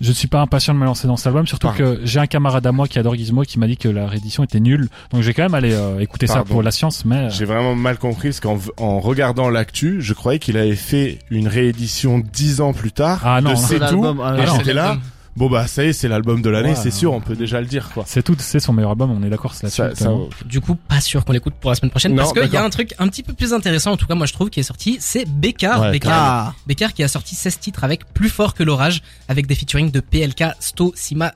je 0.00 0.08
ne 0.08 0.14
suis 0.14 0.28
pas 0.28 0.40
impatient 0.40 0.72
de 0.74 0.78
me 0.78 0.84
lancer 0.84 1.06
dans 1.06 1.16
cet 1.16 1.26
album, 1.28 1.46
surtout 1.46 1.66
Pardon. 1.68 1.96
que 1.96 2.00
j'ai 2.04 2.20
un 2.20 2.26
camarade 2.26 2.66
à 2.66 2.72
moi 2.72 2.88
qui 2.88 2.98
adore 2.98 3.14
Gizmo 3.14 3.42
qui 3.42 3.58
m'a 3.58 3.66
dit 3.66 3.76
que 3.76 3.88
la 3.88 4.06
réédition 4.06 4.42
était 4.44 4.60
nulle, 4.60 4.88
donc 5.12 5.22
j'ai 5.22 5.34
quand 5.34 5.42
même 5.42 5.54
allé 5.54 5.72
euh, 5.72 5.98
écouter 6.00 6.26
ça 6.26 6.42
pour 6.44 6.62
la 6.62 6.70
science, 6.70 7.04
mais 7.04 7.16
euh, 7.16 7.30
J'ai 7.30 7.44
vraiment 7.44 7.74
mal 7.74 7.98
compris 7.98 8.28
parce 8.28 8.40
qu'en 8.40 8.58
en 8.78 9.00
regardant 9.00 9.48
l'actu, 9.50 10.00
je 10.00 10.14
croyais 10.14 10.38
qu'il 10.38 10.56
avait 10.56 10.74
fait 10.76 11.18
une 11.30 11.48
réédition 11.48 12.18
10 12.20 12.60
ans 12.60 12.72
plus 12.72 12.92
tard 12.92 13.20
Ah 13.24 13.40
non, 13.40 13.50
de 13.50 13.54
non. 13.56 13.60
C'est 13.60 13.78
tout. 13.78 14.16
ah, 14.22 14.36
Et 14.38 14.46
j'étais 14.58 14.72
là. 14.74 14.98
Bon 15.40 15.48
bah 15.50 15.66
ça 15.66 15.82
y 15.82 15.88
est, 15.88 15.92
c'est 15.94 16.06
l'album 16.06 16.40
de 16.42 16.50
l'année, 16.50 16.68
Ouais, 16.70 16.74
c'est 16.76 16.90
sûr, 16.92 17.12
on 17.14 17.20
peut 17.20 17.34
déjà 17.34 17.60
le 17.60 17.66
dire 17.66 17.90
quoi. 17.94 18.04
c'est 18.06 18.22
tout, 18.22 18.36
c'est 18.38 18.60
son 18.60 18.72
meilleur 18.74 18.90
album, 18.90 19.10
on 19.10 19.22
est 19.26 19.30
d'accord, 19.30 19.54
c'est 19.54 19.68
Ça, 19.70 19.84
là-dessus. 19.84 20.02
ça, 20.02 20.04
totalement. 20.10 20.28
Du 20.44 20.60
coup, 20.60 20.74
pas 20.76 21.00
sûr 21.00 21.24
qu'on 21.24 21.32
l'écoute 21.32 21.54
pour 21.58 21.70
la 21.70 21.74
semaine 21.76 21.90
prochaine 21.90 22.12
Non, 22.14 22.18
parce 22.24 22.32
qu'il 22.34 22.52
y 22.52 22.56
a 22.58 22.62
un 22.62 22.68
truc 22.70 22.94
un 22.98 23.08
petit 23.08 23.22
peu 23.22 23.32
plus 23.32 23.52
intéressant, 23.54 23.92
en 23.92 23.96
tout 23.96 24.06
cas 24.06 24.14
moi 24.14 24.26
je 24.26 24.34
trouve, 24.34 24.50
qui 24.50 24.60
est 24.60 24.64
sorti, 24.64 24.98
c'est 25.00 25.26
Bekar. 25.26 25.80
Ouais, 25.80 25.92
Bekar, 25.92 26.12
Ah, 26.14 26.54
Bekar 26.66 26.92
qui 26.92 27.02
a 27.02 27.08
sorti 27.08 27.34
16 27.34 27.58
titres 27.58 27.82
avec 27.84 28.04
Plus 28.12 28.28
fort 28.28 28.52
que 28.54 28.62
l'orage, 28.62 29.00
avec 29.28 29.46
des 29.46 29.54
featuring 29.54 29.90
de 29.90 30.00
PLK, 30.00 30.44
Sto, 30.60 30.92
Sima, 30.94 31.32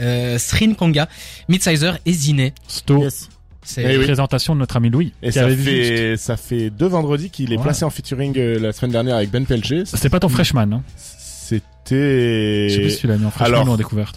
euh, 0.00 0.36
Srin 0.38 0.74
Konga, 0.74 1.08
Midsizer 1.48 1.98
et 2.04 2.12
Ziné. 2.12 2.52
Sto, 2.68 2.98
yes. 3.00 3.30
C'est 3.62 3.82
Eh 3.84 3.98
oui. 3.98 4.04
présentation 4.04 4.54
de 4.54 4.60
notre 4.60 4.76
ami 4.76 4.90
Louis, 4.90 5.12
Et 5.22 5.28
qui 5.28 5.32
ça 5.32 5.42
avait 5.44 5.56
fait, 5.56 6.16
ça 6.16 6.36
fait 6.36 6.70
deux 6.70 6.86
vendredis 6.86 7.30
qu'il 7.30 7.52
est 7.52 7.56
Ouais. 7.56 7.62
placé 7.64 7.84
en 7.84 7.90
featuring 7.90 8.32
euh, 8.38 8.60
la 8.60 8.72
semaine 8.72 8.92
dernière 8.92 9.16
avec 9.16 9.30
Ben 9.32 9.44
Pelger. 9.44 9.82
C'était 9.86 10.08
pas 10.08 10.20
ton 10.20 10.28
freshman, 10.28 10.72
hein 10.72 10.82
C'était... 11.48 12.68
Je 12.68 12.74
sais 12.74 12.80
plus 12.80 12.90
si 12.90 12.98
tu 13.00 13.06
l'as 13.06 13.16
mis 13.16 13.26
en 13.26 13.30
freshman 13.30 13.54
Alors- 13.54 13.68
ou 13.68 13.72
en 13.72 13.76
découverte. 13.76 14.16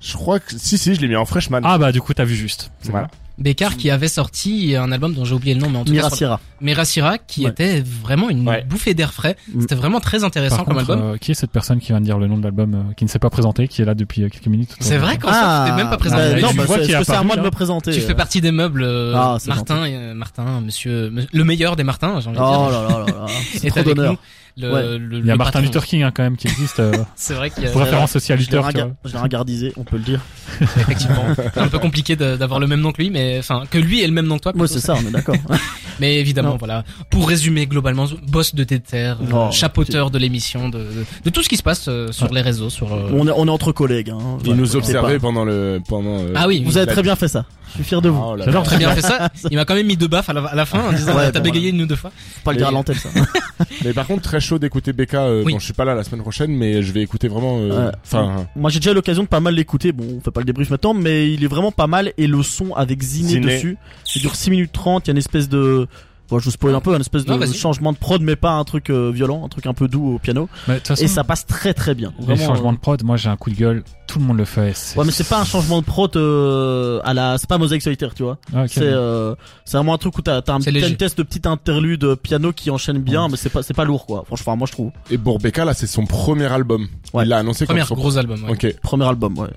Je 0.00 0.12
crois 0.14 0.38
que... 0.38 0.56
Si, 0.56 0.78
si, 0.78 0.94
je 0.94 1.00
l'ai 1.00 1.08
mis 1.08 1.16
en 1.16 1.24
freshman. 1.24 1.60
Ah 1.64 1.78
bah 1.78 1.90
du 1.90 2.00
coup 2.00 2.14
t'as 2.14 2.24
vu 2.24 2.34
juste. 2.36 2.70
C'est 2.80 2.90
Voilà. 2.90 3.08
Bekar 3.38 3.76
qui 3.76 3.90
avait 3.90 4.08
sorti 4.08 4.74
un 4.76 4.90
album 4.92 5.12
dont 5.12 5.24
j'ai 5.26 5.34
oublié 5.34 5.54
le 5.54 5.60
nom, 5.60 5.68
mais 5.68 5.76
en 5.78 5.84
tout 5.84 5.92
cas, 5.92 6.08
sur- 6.08 6.08
Mirasira. 6.08 6.40
Merasira, 6.62 7.18
qui 7.18 7.44
Ouais. 7.44 7.50
était 7.50 7.80
vraiment 7.82 8.30
une 8.30 8.48
Ouais. 8.48 8.64
bouffée 8.64 8.94
d'air 8.94 9.12
frais. 9.12 9.36
Mm. 9.52 9.60
C'était 9.60 9.74
vraiment 9.74 10.00
très 10.00 10.24
intéressant 10.24 10.56
Par 10.58 10.64
comme 10.66 10.76
contre, 10.78 10.90
album. 10.92 11.06
euh, 11.14 11.16
qui 11.18 11.32
est 11.32 11.34
cette 11.34 11.50
personne 11.50 11.78
qui 11.78 11.88
vient 11.88 12.00
de 12.00 12.04
dire 12.06 12.18
le 12.18 12.28
nom 12.28 12.38
de 12.38 12.42
l'album, 12.44 12.74
euh, 12.74 12.94
qui 12.94 13.04
ne 13.04 13.10
s'est 13.10 13.18
pas 13.18 13.28
présenté, 13.28 13.68
qui 13.68 13.82
est 13.82 13.84
là 13.84 13.94
depuis 13.94 14.22
euh, 14.22 14.28
quelques 14.30 14.46
minutes 14.46 14.74
C'est 14.80 14.96
vrai 14.96 15.18
qu'en 15.18 15.28
soi, 15.32 15.64
tu 15.66 15.70
t'es 15.70 15.76
même 15.76 15.90
pas 15.90 15.98
présenté. 15.98 16.22
bah, 16.34 16.40
non, 16.40 16.48
tu 16.48 16.56
bah, 16.56 16.64
vois 16.64 16.76
c'est 16.78 17.04
c'est 17.04 17.12
à 17.14 17.22
moi 17.22 17.36
de 17.36 17.42
me 17.42 17.50
présenter. 17.50 17.90
Tu 17.92 18.00
fais 18.00 18.14
partie 18.14 18.40
des 18.40 18.52
meubles, 18.52 18.82
euh, 18.84 19.12
Ah, 19.14 19.36
Martin, 19.48 19.84
euh, 19.86 20.14
Martin, 20.14 20.62
monsieur, 20.62 21.10
me- 21.10 21.26
le 21.30 21.44
meilleur 21.44 21.76
des 21.76 21.84
Martins, 21.84 22.20
j'ai 22.20 22.28
envie 22.28 22.38
de 22.38 22.42
dire. 22.42 22.60
Oh 22.68 22.70
là 22.70 22.88
là 22.88 23.04
là 23.06 23.26
là. 23.26 23.70
Trop 23.82 23.82
d'honneur. 23.94 24.16
Le, 24.58 24.72
Ouais. 24.72 24.98
le- 24.98 25.18
Il 25.18 25.26
y 25.26 25.30
a 25.30 25.36
Martin 25.36 25.60
patron. 25.60 25.66
Luther 25.66 25.84
King 25.86 26.02
hein, 26.02 26.12
quand 26.14 26.22
même 26.22 26.36
qui 26.38 26.46
existe. 26.48 26.80
euh, 26.80 26.92
C'est 27.14 27.34
vrai 27.34 27.50
qu'il 27.50 27.64
y 27.64 27.66
a, 27.66 27.70
pour 27.70 27.82
référence 27.82 28.16
aussi 28.16 28.32
à 28.32 28.36
Luther. 28.36 28.62
je 29.04 29.12
l'ai 29.12 29.18
ringardisé, 29.18 29.72
on 29.76 29.84
peut 29.84 29.96
le 29.98 30.02
dire. 30.02 30.20
effectivement, 30.60 31.24
c'est 31.54 31.60
un 31.60 31.68
peu 31.68 31.78
compliqué 31.78 32.16
d'avoir 32.16 32.58
le 32.60 32.66
même 32.66 32.80
nom 32.80 32.92
que 32.92 33.02
lui, 33.02 33.10
mais 33.10 33.36
enfin 33.38 33.64
que 33.70 33.76
lui 33.78 34.02
ait 34.02 34.06
le 34.06 34.12
même 34.14 34.26
nom 34.26 34.38
que 34.38 34.44
toi. 34.44 34.52
Moi, 34.54 34.66
c'est 34.68 34.80
ça, 34.80 34.94
on 34.94 35.06
est 35.06 35.10
d'accord. 35.10 35.36
Mais 36.00 36.16
évidemment, 36.16 36.50
Non. 36.50 36.56
voilà. 36.58 36.84
Pour 37.10 37.26
résumer 37.26 37.66
globalement, 37.66 38.06
boss 38.28 38.54
de 38.54 38.64
Tether, 38.64 39.14
euh, 39.20 39.32
Oh, 39.32 39.48
chapeauteur 39.50 40.10
de 40.10 40.18
l'émission, 40.18 40.68
de, 40.68 40.78
de, 40.78 41.04
de 41.24 41.30
tout 41.30 41.42
ce 41.42 41.48
qui 41.48 41.56
se 41.56 41.62
passe 41.62 41.86
euh, 41.88 42.12
sur 42.12 42.28
les 42.34 42.42
réseaux, 42.42 42.68
sur. 42.68 42.92
euh, 42.92 43.08
on 43.14 43.26
est, 43.26 43.32
on 43.34 43.46
est 43.46 43.50
entre 43.50 43.72
collègues. 43.72 44.10
Hein. 44.10 44.18
Il 44.40 44.46
Voilà, 44.46 44.60
nous 44.60 44.76
observait 44.76 45.18
pendant 45.18 45.44
le... 45.46 45.80
Pendant, 45.88 46.18
euh, 46.18 46.32
Ah 46.34 46.48
oui, 46.48 46.62
Vous 46.66 46.76
avez 46.76 46.86
très 46.92 47.02
bien 47.02 47.16
fait 47.16 47.28
ça. 47.28 47.46
Je 47.68 47.72
suis 47.74 47.84
fier 47.84 48.00
de 48.00 48.08
vous. 48.08 48.22
Oh. 48.22 48.36
J'adore. 48.42 48.62
très 48.64 48.78
bien 48.78 48.90
fait 48.94 49.02
ça. 49.02 49.28
Il 49.50 49.56
m'a 49.56 49.64
quand 49.64 49.74
même 49.74 49.86
mis 49.86 49.96
deux 49.96 50.06
baffes 50.08 50.28
à 50.30 50.32
la, 50.32 50.44
à 50.44 50.54
la 50.54 50.64
fin 50.66 50.80
en 50.88 50.92
disant 50.92 51.14
Ouais, 51.16 51.30
t'as 51.32 51.40
bon, 51.40 51.44
bégayé 51.44 51.70
une 51.70 51.82
ou 51.82 51.86
deux 51.86 51.96
fois. 51.96 52.10
Faut 52.10 52.40
pas 52.44 52.52
le 52.52 52.58
dire 52.58 52.68
à 52.68 52.70
l'antenne, 52.70 52.96
ça. 52.96 53.08
Mais 53.84 53.92
par 53.92 54.06
contre, 54.06 54.22
très 54.22 54.40
chaud 54.40 54.58
d'écouter 54.58 54.92
Becca. 54.92 55.22
Euh, 55.22 55.42
Oui. 55.44 55.52
Bon, 55.52 55.58
je 55.58 55.64
suis 55.64 55.72
pas 55.74 55.84
là 55.84 55.94
la 55.94 56.04
semaine 56.04 56.22
prochaine, 56.22 56.50
mais 56.52 56.82
je 56.82 56.92
vais 56.92 57.02
écouter 57.02 57.28
vraiment... 57.28 57.58
euh, 57.60 57.86
Ouais. 57.88 57.92
Enfin... 58.04 58.46
Moi, 58.56 58.70
j'ai 58.70 58.78
déjà 58.80 58.92
eu 58.92 58.94
l'occasion 58.94 59.22
de 59.24 59.28
pas 59.28 59.40
mal 59.40 59.54
l'écouter. 59.54 59.92
Bon, 59.92 60.04
on 60.16 60.20
fait 60.20 60.30
pas 60.30 60.40
le 60.40 60.46
débrief 60.46 60.70
maintenant, 60.70 60.94
mais 60.94 61.30
il 61.32 61.44
est 61.44 61.48
vraiment 61.48 61.72
pas 61.72 61.86
mal. 61.86 62.12
Et 62.18 62.26
le 62.26 62.42
son 62.42 62.74
avec 62.74 63.02
Ziné, 63.02 63.28
Ziné. 63.28 63.54
dessus, 63.54 63.76
il 64.14 64.22
dure 64.22 64.34
6 64.36 64.50
minutes 64.50 64.72
30. 64.72 65.06
Il 65.06 65.08
y 65.08 65.10
a 65.10 65.12
une 65.12 65.18
espèce 65.18 65.48
de, 65.48 65.86
bon, 66.30 66.38
je 66.38 66.44
vous 66.46 66.50
spoil 66.50 66.74
un 66.74 66.80
peu, 66.80 66.94
une 66.94 67.00
espèce 67.00 67.24
de 67.24 67.32
Non, 67.34 67.52
changement 67.52 67.92
de 67.92 67.98
prod, 67.98 68.20
mais 68.22 68.36
pas 68.36 68.52
un 68.52 68.64
truc 68.64 68.90
euh, 68.90 69.10
violent, 69.10 69.44
un 69.44 69.48
truc 69.48 69.66
un 69.66 69.74
peu 69.74 69.88
doux 69.88 70.14
au 70.14 70.18
piano. 70.18 70.48
Mais 70.68 70.78
façon, 70.80 71.02
Et 71.04 71.08
ça 71.08 71.24
passe 71.24 71.46
très 71.46 71.74
très 71.74 71.94
bien. 71.94 72.12
les 72.18 72.24
Vraiment, 72.26 72.46
changements 72.46 72.70
euh, 72.70 72.74
de 72.74 72.78
prod, 72.78 73.02
moi 73.04 73.16
j'ai 73.16 73.28
un 73.28 73.36
coup 73.36 73.50
de 73.50 73.56
gueule, 73.56 73.82
tout 74.06 74.18
le 74.18 74.24
monde 74.24 74.36
le 74.38 74.44
fait. 74.44 74.74
Ouais, 74.96 75.04
mais 75.04 75.12
c'est 75.12 75.28
pas 75.28 75.40
un 75.40 75.44
changement 75.44 75.80
de 75.80 75.86
prod 75.86 76.14
euh, 76.16 77.00
à 77.04 77.14
la, 77.14 77.38
c'est 77.38 77.48
pas 77.48 77.58
mosaïque 77.58 77.82
solitaire, 77.82 78.14
tu 78.14 78.22
vois. 78.22 78.38
Ah. 78.54 78.64
C'est 78.68 78.82
euh, 78.82 79.34
c'est 79.64 79.76
vraiment 79.76 79.94
un 79.94 79.98
truc 79.98 80.16
où 80.18 80.22
t'as 80.22 80.36
un 80.48 80.60
petit 80.60 80.96
test 80.96 81.18
de 81.18 81.22
petit 81.22 81.46
interlude 81.46 82.14
piano 82.16 82.52
qui 82.52 82.70
enchaîne 82.70 82.98
bien, 82.98 83.24
Ouais. 83.24 83.28
mais 83.32 83.36
c'est 83.36 83.50
pas 83.50 83.62
c'est 83.62 83.74
pas 83.74 83.84
lourd 83.84 84.06
quoi. 84.06 84.24
Franchement, 84.26 84.56
moi 84.56 84.66
je 84.66 84.72
trouve. 84.72 84.90
Et 85.10 85.18
pour 85.18 85.38
Becca, 85.38 85.64
là, 85.64 85.74
c'est 85.74 85.86
son 85.86 86.06
premier 86.06 86.46
album. 86.46 86.86
Ouais. 87.12 87.24
Il 87.24 87.28
l'a 87.28 87.38
annoncé 87.38 87.66
comme 87.66 87.76
Premier 87.76 87.86
son... 87.86 87.94
gros 87.94 88.16
album. 88.18 88.44
ouais. 88.44 88.50
Ok. 88.50 88.80
Premier 88.82 89.04
album, 89.06 89.38
ouais. 89.38 89.48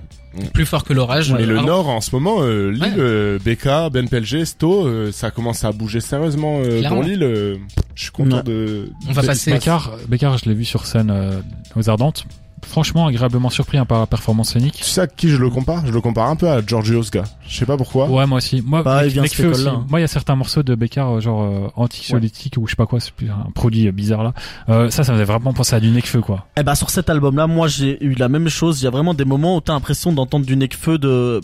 Plus 0.54 0.66
fort 0.66 0.84
que 0.84 0.94
l'orage. 0.94 1.32
Et 1.40 1.46
le 1.46 1.54
Alors, 1.58 1.66
Nord, 1.66 1.90
en 1.90 2.02
ce 2.02 2.14
moment, 2.14 2.38
euh, 2.42 2.70
Lille, 2.72 2.84
Ouais. 2.84 2.94
euh, 3.00 3.40
Becca, 3.44 3.90
Ben 3.90 4.08
Sto, 4.46 4.86
euh, 4.86 5.12
ça 5.12 5.32
commence 5.32 5.64
à 5.64 5.72
bouger 5.72 6.02
sérieusement 6.02 6.60
euh, 6.64 6.80
Clairement. 6.80 6.98
pour 7.02 7.04
Lille. 7.10 7.24
euh, 7.24 7.58
je 7.96 8.04
suis 8.04 8.12
content 8.12 8.38
Ouais. 8.38 8.44
de... 8.44 8.92
On 9.08 9.12
va 9.14 9.24
passer- 9.24 9.52
Bécard, 9.52 9.92
Bécard, 10.08 10.38
je 10.38 10.46
l'ai 10.50 10.56
vu 10.56 10.66
sur 10.66 10.86
scène 10.86 11.10
euh, 11.12 11.40
aux 11.76 11.90
Ardentes. 11.90 12.26
Franchement, 12.66 13.08
agréablement 13.08 13.50
surpris 13.50 13.78
hein, 13.78 13.86
par 13.86 14.00
la 14.00 14.06
performance 14.08 14.52
scénique. 14.54 14.74
Tu 14.76 14.84
sais 14.84 15.02
à 15.02 15.08
qui 15.08 15.30
je 15.30 15.38
le 15.38 15.50
compare? 15.50 15.86
Je 15.86 15.92
le 15.92 16.02
compare 16.02 16.30
un 16.30 16.36
peu 16.36 16.50
à 16.50 16.66
Giorgio 16.66 17.00
Osga. 17.00 17.24
Je 17.48 17.58
sais 17.58 17.66
pas 17.66 17.78
pourquoi. 17.78 18.08
Ouais, 18.10 18.26
moi 18.26 18.38
aussi. 18.38 18.62
Moi, 18.66 18.84
Pareil, 18.84 19.14
de 19.14 19.22
Necfeu 19.22 19.44
cette 19.44 19.46
aussi. 19.62 19.68
hein. 19.68 19.86
Moi, 19.90 20.00
il 20.00 20.04
y 20.04 20.06
a 20.06 20.08
certains 20.08 20.36
morceaux 20.36 20.64
de 20.64 20.76
Bécard, 20.76 21.18
euh, 21.18 21.20
genre 21.20 21.44
euh, 21.44 21.68
anxiolytique 21.76 22.56
ou 22.58 22.66
je 22.68 22.72
sais 22.72 22.76
pas 22.76 22.86
quoi, 22.86 23.00
c'est 23.00 23.14
plus 23.14 23.30
un 23.30 23.50
produit 23.56 23.88
euh, 23.88 23.92
bizarre 23.92 24.24
là. 24.24 24.34
Euh, 24.70 24.90
ça, 24.90 25.04
ça 25.04 25.12
me 25.12 25.18
faisait 25.18 25.26
vraiment 25.32 25.54
penser 25.54 25.76
à 25.76 25.80
du 25.80 25.90
Necfeu, 25.90 26.22
quoi. 26.22 26.46
Eh 26.58 26.64
ben 26.64 26.76
sur 26.76 26.90
cet 26.90 27.10
album 27.10 27.36
là, 27.36 27.48
moi 27.48 27.68
j'ai 27.68 28.04
eu 28.04 28.14
la 28.16 28.30
même 28.30 28.50
chose. 28.50 28.82
Il 28.82 28.86
y 28.86 28.88
a 28.88 28.92
vraiment 28.92 29.14
des 29.14 29.26
moments 29.26 29.58
où 29.58 29.62
t'as 29.62 29.74
l'impression 29.74 30.12
d'entendre 30.12 30.46
du 30.46 30.56
Necfeu 30.56 30.98
de 30.98 31.42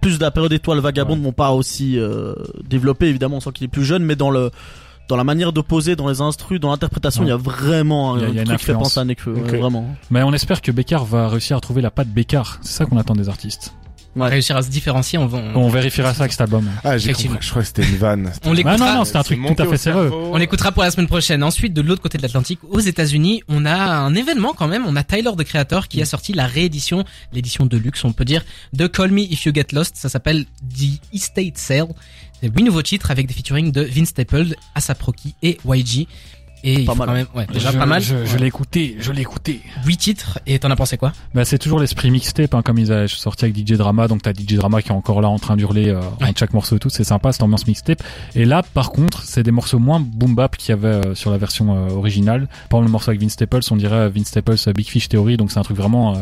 plus 0.00 0.18
de 0.18 0.22
la 0.24 0.30
période 0.32 0.52
étoile 0.52 0.80
vagabonde, 0.80 1.20
mon 1.22 1.32
pas 1.32 1.52
aussi 1.52 1.96
euh, 1.98 2.34
développé 2.68 3.06
évidemment, 3.06 3.36
on 3.36 3.40
sent 3.40 3.50
qu'il 3.54 3.64
est 3.66 3.68
plus 3.68 3.84
jeune, 3.84 4.02
mais 4.02 4.16
dans 4.16 4.30
le 4.30 4.50
dans 5.12 5.16
la 5.18 5.24
manière 5.24 5.52
de 5.52 5.60
poser, 5.60 5.94
dans 5.94 6.08
les 6.08 6.22
instrus, 6.22 6.58
dans 6.58 6.70
l'interprétation, 6.70 7.22
il 7.22 7.26
Ouais. 7.26 7.30
y 7.32 7.34
a 7.34 7.36
vraiment 7.36 8.14
un, 8.14 8.20
y 8.20 8.24
a- 8.24 8.28
il 8.28 8.34
y 8.34 8.38
a 8.38 8.40
une 8.42 8.46
truc 8.48 8.58
qui 8.60 8.64
fait 8.64 8.72
influence. 8.72 8.94
penser 8.94 9.00
à 9.00 9.30
ouais, 9.30 9.58
vraiment. 9.60 9.94
Mais 10.10 10.22
on 10.22 10.32
espère 10.32 10.62
que 10.62 10.72
Bécard 10.72 11.04
va 11.04 11.28
réussir 11.28 11.54
à 11.56 11.60
trouver 11.60 11.82
la 11.82 11.90
patte 11.90 12.08
Bécard. 12.08 12.58
C'est 12.62 12.72
ça 12.78 12.86
qu'on 12.86 12.96
attend 12.96 13.14
des 13.14 13.28
artistes. 13.28 13.74
Ouais. 14.14 14.28
réussir 14.28 14.54
à 14.58 14.62
se 14.62 14.68
différencier, 14.68 15.18
on 15.18 15.26
va. 15.26 15.38
on- 15.38 15.62
On 15.64 15.68
vérifiera 15.70 16.12
ça 16.12 16.20
avec 16.24 16.32
cet 16.32 16.42
album. 16.42 16.68
Ah, 16.84 16.98
j'ai 16.98 17.04
Effectivement. 17.06 17.36
compris. 17.36 17.46
Je 17.46 17.50
crois 17.50 17.62
que 17.62 17.68
c'était 17.68 17.82
une 17.82 17.96
vanne. 17.96 18.30
On 18.44 18.50
Ah 18.50 18.54
l'écoutera. 18.54 18.76
non, 18.76 18.94
non, 18.98 19.04
c'est 19.06 19.16
un 19.16 19.22
truc 19.22 19.40
tout 19.42 19.62
à 19.62 19.66
fait 19.66 19.78
sérieux. 19.78 20.12
On 20.12 20.36
l'écoutera 20.36 20.70
pour 20.70 20.82
la 20.82 20.90
semaine 20.90 21.06
prochaine. 21.06 21.42
Ensuite, 21.42 21.72
de 21.72 21.80
l'autre 21.80 22.02
côté 22.02 22.18
de 22.18 22.22
l'Atlantique, 22.22 22.58
aux 22.68 22.78
États-Unis, 22.80 23.42
on 23.48 23.64
a 23.64 23.74
un 23.74 24.14
événement 24.14 24.52
quand 24.52 24.68
même. 24.68 24.84
On 24.86 24.96
a 24.96 25.02
Tyler 25.02 25.30
the 25.38 25.44
Creator 25.44 25.88
qui 25.88 26.02
a 26.02 26.04
sorti 26.04 26.34
la 26.34 26.46
réédition, 26.46 27.04
l'édition 27.32 27.64
de 27.64 27.76
luxe, 27.78 28.04
on 28.04 28.12
peut 28.12 28.26
dire, 28.26 28.44
de 28.74 28.86
Call 28.86 29.12
Me 29.12 29.20
If 29.22 29.46
You 29.46 29.52
Get 29.54 29.68
Lost. 29.72 29.96
Ça 29.96 30.10
s'appelle 30.10 30.44
The 30.78 31.00
Estate 31.14 31.56
Sale. 31.56 31.86
C'est 32.42 32.48
huit 32.54 32.64
nouveaux 32.64 32.82
titres 32.82 33.10
avec 33.10 33.26
des 33.28 33.34
featuring 33.34 33.70
de 33.70 33.82
Vince 33.82 34.08
Staples, 34.08 34.54
ASAP 34.74 35.00
Rocky 35.02 35.34
et 35.42 35.58
YG. 35.64 36.06
Et 36.64 36.84
Pas 36.84 36.94
mal. 36.94 37.08
quand 37.08 37.14
même, 37.14 37.26
ouais, 37.34 37.46
déjà 37.52 37.72
je, 37.72 37.78
pas 37.78 37.86
mal. 37.86 38.00
Je, 38.00 38.24
je 38.24 38.36
l'ai 38.36 38.46
écouté, 38.46 38.96
je 39.00 39.10
l'ai 39.10 39.22
écouté. 39.22 39.60
8 39.84 39.96
titres. 39.96 40.38
Et 40.46 40.60
t'en 40.60 40.70
as 40.70 40.76
pensé 40.76 40.96
quoi? 40.96 41.12
Bah, 41.34 41.44
c'est 41.44 41.58
toujours 41.58 41.80
l'esprit 41.80 42.08
mixtape, 42.12 42.54
hein, 42.54 42.62
comme 42.62 42.78
ils 42.78 42.92
avaient 42.92 43.08
sorti 43.08 43.46
avec 43.46 43.56
DJ 43.56 43.72
Drama. 43.72 44.06
Donc 44.06 44.22
t'as 44.22 44.32
DJ 44.32 44.54
Drama 44.54 44.80
qui 44.80 44.90
est 44.90 44.92
encore 44.92 45.20
là 45.20 45.28
en 45.28 45.40
train 45.40 45.56
d'hurler 45.56 45.88
euh, 45.88 46.00
Ouais. 46.20 46.28
en 46.28 46.32
chaque 46.38 46.52
morceau 46.54 46.76
et 46.76 46.78
tout. 46.78 46.88
C'est 46.88 47.02
sympa, 47.02 47.32
cette 47.32 47.42
ambiance 47.42 47.66
mixtape. 47.66 48.00
Et 48.36 48.44
là, 48.44 48.62
par 48.62 48.90
contre, 48.92 49.24
c'est 49.24 49.42
des 49.42 49.50
morceaux 49.50 49.80
moins 49.80 49.98
boom 49.98 50.36
bap 50.36 50.56
qu'il 50.56 50.68
y 50.70 50.72
avait 50.72 50.86
euh, 51.04 51.14
sur 51.16 51.32
la 51.32 51.38
version 51.38 51.74
euh, 51.74 51.90
originale. 51.94 52.46
Par 52.68 52.78
exemple, 52.78 52.84
le 52.86 52.90
morceau 52.92 53.10
avec 53.10 53.20
Vince 53.20 53.32
Staples, 53.32 53.60
on 53.72 53.76
dirait 53.76 53.96
euh, 53.96 54.08
Vince 54.08 54.28
Staples 54.28 54.56
Big 54.72 54.86
Fish 54.86 55.08
Theory. 55.08 55.36
Donc 55.36 55.50
c'est 55.50 55.58
un 55.58 55.64
truc 55.64 55.76
vraiment 55.76 56.14
euh, 56.14 56.20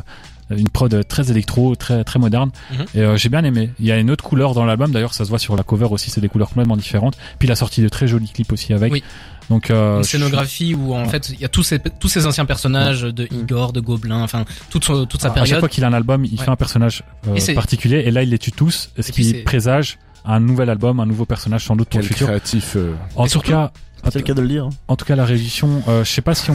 une 0.57 0.69
prod 0.69 1.07
très 1.07 1.31
électro, 1.31 1.75
très 1.77 2.05
très 2.05 2.19
moderne. 2.19 2.51
Mhm. 2.73 2.85
Et 2.95 3.01
euh, 3.01 3.17
j'ai 3.17 3.29
bien 3.29 3.45
aimé. 3.45 3.71
Il 3.79 3.87
y 3.87 3.93
a 3.93 3.99
une 3.99 4.11
autre 4.11 4.25
couleur 4.25 4.55
dans 4.55 4.65
l'album. 4.65 4.91
D'ailleurs, 4.93 5.15
ça 5.15 5.25
se 5.25 5.31
voit 5.31 5.39
sur 5.39 5.57
la 5.57 5.63
cover 5.63 5.87
aussi. 5.91 6.11
C'est 6.11 6.21
des 6.21 6.29
couleurs 6.29 6.49
complètement 6.49 6.77
différentes. 6.77 7.17
Puis 7.39 7.49
il 7.49 7.53
a 7.53 7.57
sorti 7.57 7.83
de 7.83 7.89
très 7.89 8.07
jolis 8.09 8.29
clips 8.31 8.53
aussi 8.53 8.73
avec. 8.73 8.93
Oui. 8.93 9.03
Donc 9.49 9.71
euh, 9.71 9.99
Une 9.99 10.05
je- 10.05 10.09
scénographie 10.11 10.75
où 10.77 10.95
en 10.95 11.07
fait 11.09 11.31
il 11.31 11.41
y 11.41 11.45
a 11.45 11.49
tous 11.49 11.65
ces 11.65 11.81
tous 11.81 12.09
ces 12.09 12.27
anciens 12.27 12.45
personnages 12.45 13.03
de 13.03 13.27
Igor, 13.33 13.73
de 13.73 13.81
Gobelin, 13.81 14.23
enfin 14.23 14.45
toute 14.71 14.85
son- 14.85 15.07
toute 15.07 15.21
sa 15.21 15.27
à 15.29 15.31
chaque 15.31 15.35
période. 15.43 15.59
fois 15.61 15.69
qu'il 15.69 15.83
a 15.85 15.89
un 15.89 15.93
album, 15.93 16.25
il 16.25 16.39
Ouais. 16.39 16.45
fait 16.45 16.51
un 16.51 16.57
personnage 16.57 17.03
euh, 17.27 17.35
Et 17.35 17.55
particulier. 17.55 18.05
Et 18.07 18.11
là, 18.13 18.23
il 18.23 18.31
les 18.31 18.39
tue 18.39 18.53
tous. 18.53 18.91
Ce 18.99 19.09
Et 19.09 19.13
qui 19.13 19.35
présage 19.43 19.99
un 20.25 20.39
nouvel 20.39 20.71
album, 20.71 21.01
un 21.01 21.07
nouveau 21.07 21.25
personnage 21.25 21.65
sans 21.65 21.75
doute 21.75 21.89
pour 21.89 21.99
Quel 22.01 22.03
le 22.03 22.07
futur. 22.09 22.27
créatif. 22.29 22.75
euh, 22.77 22.93
En 23.17 23.23
Et 23.25 23.27
tout 23.27 23.31
surtout- 23.33 23.51
cas, 23.51 23.73
C'est 24.05 24.17
le 24.17 24.21
cas 24.23 24.35
de 24.35 24.41
le 24.43 24.49
dire. 24.49 24.69
en 24.87 24.95
tout 24.97 25.05
cas, 25.05 25.17
la 25.17 25.25
réédition, 25.25 25.83
euh, 25.89 26.05
je 26.05 26.11
sais 26.11 26.23
pas 26.23 26.35
si 26.35 26.51
on, 26.51 26.55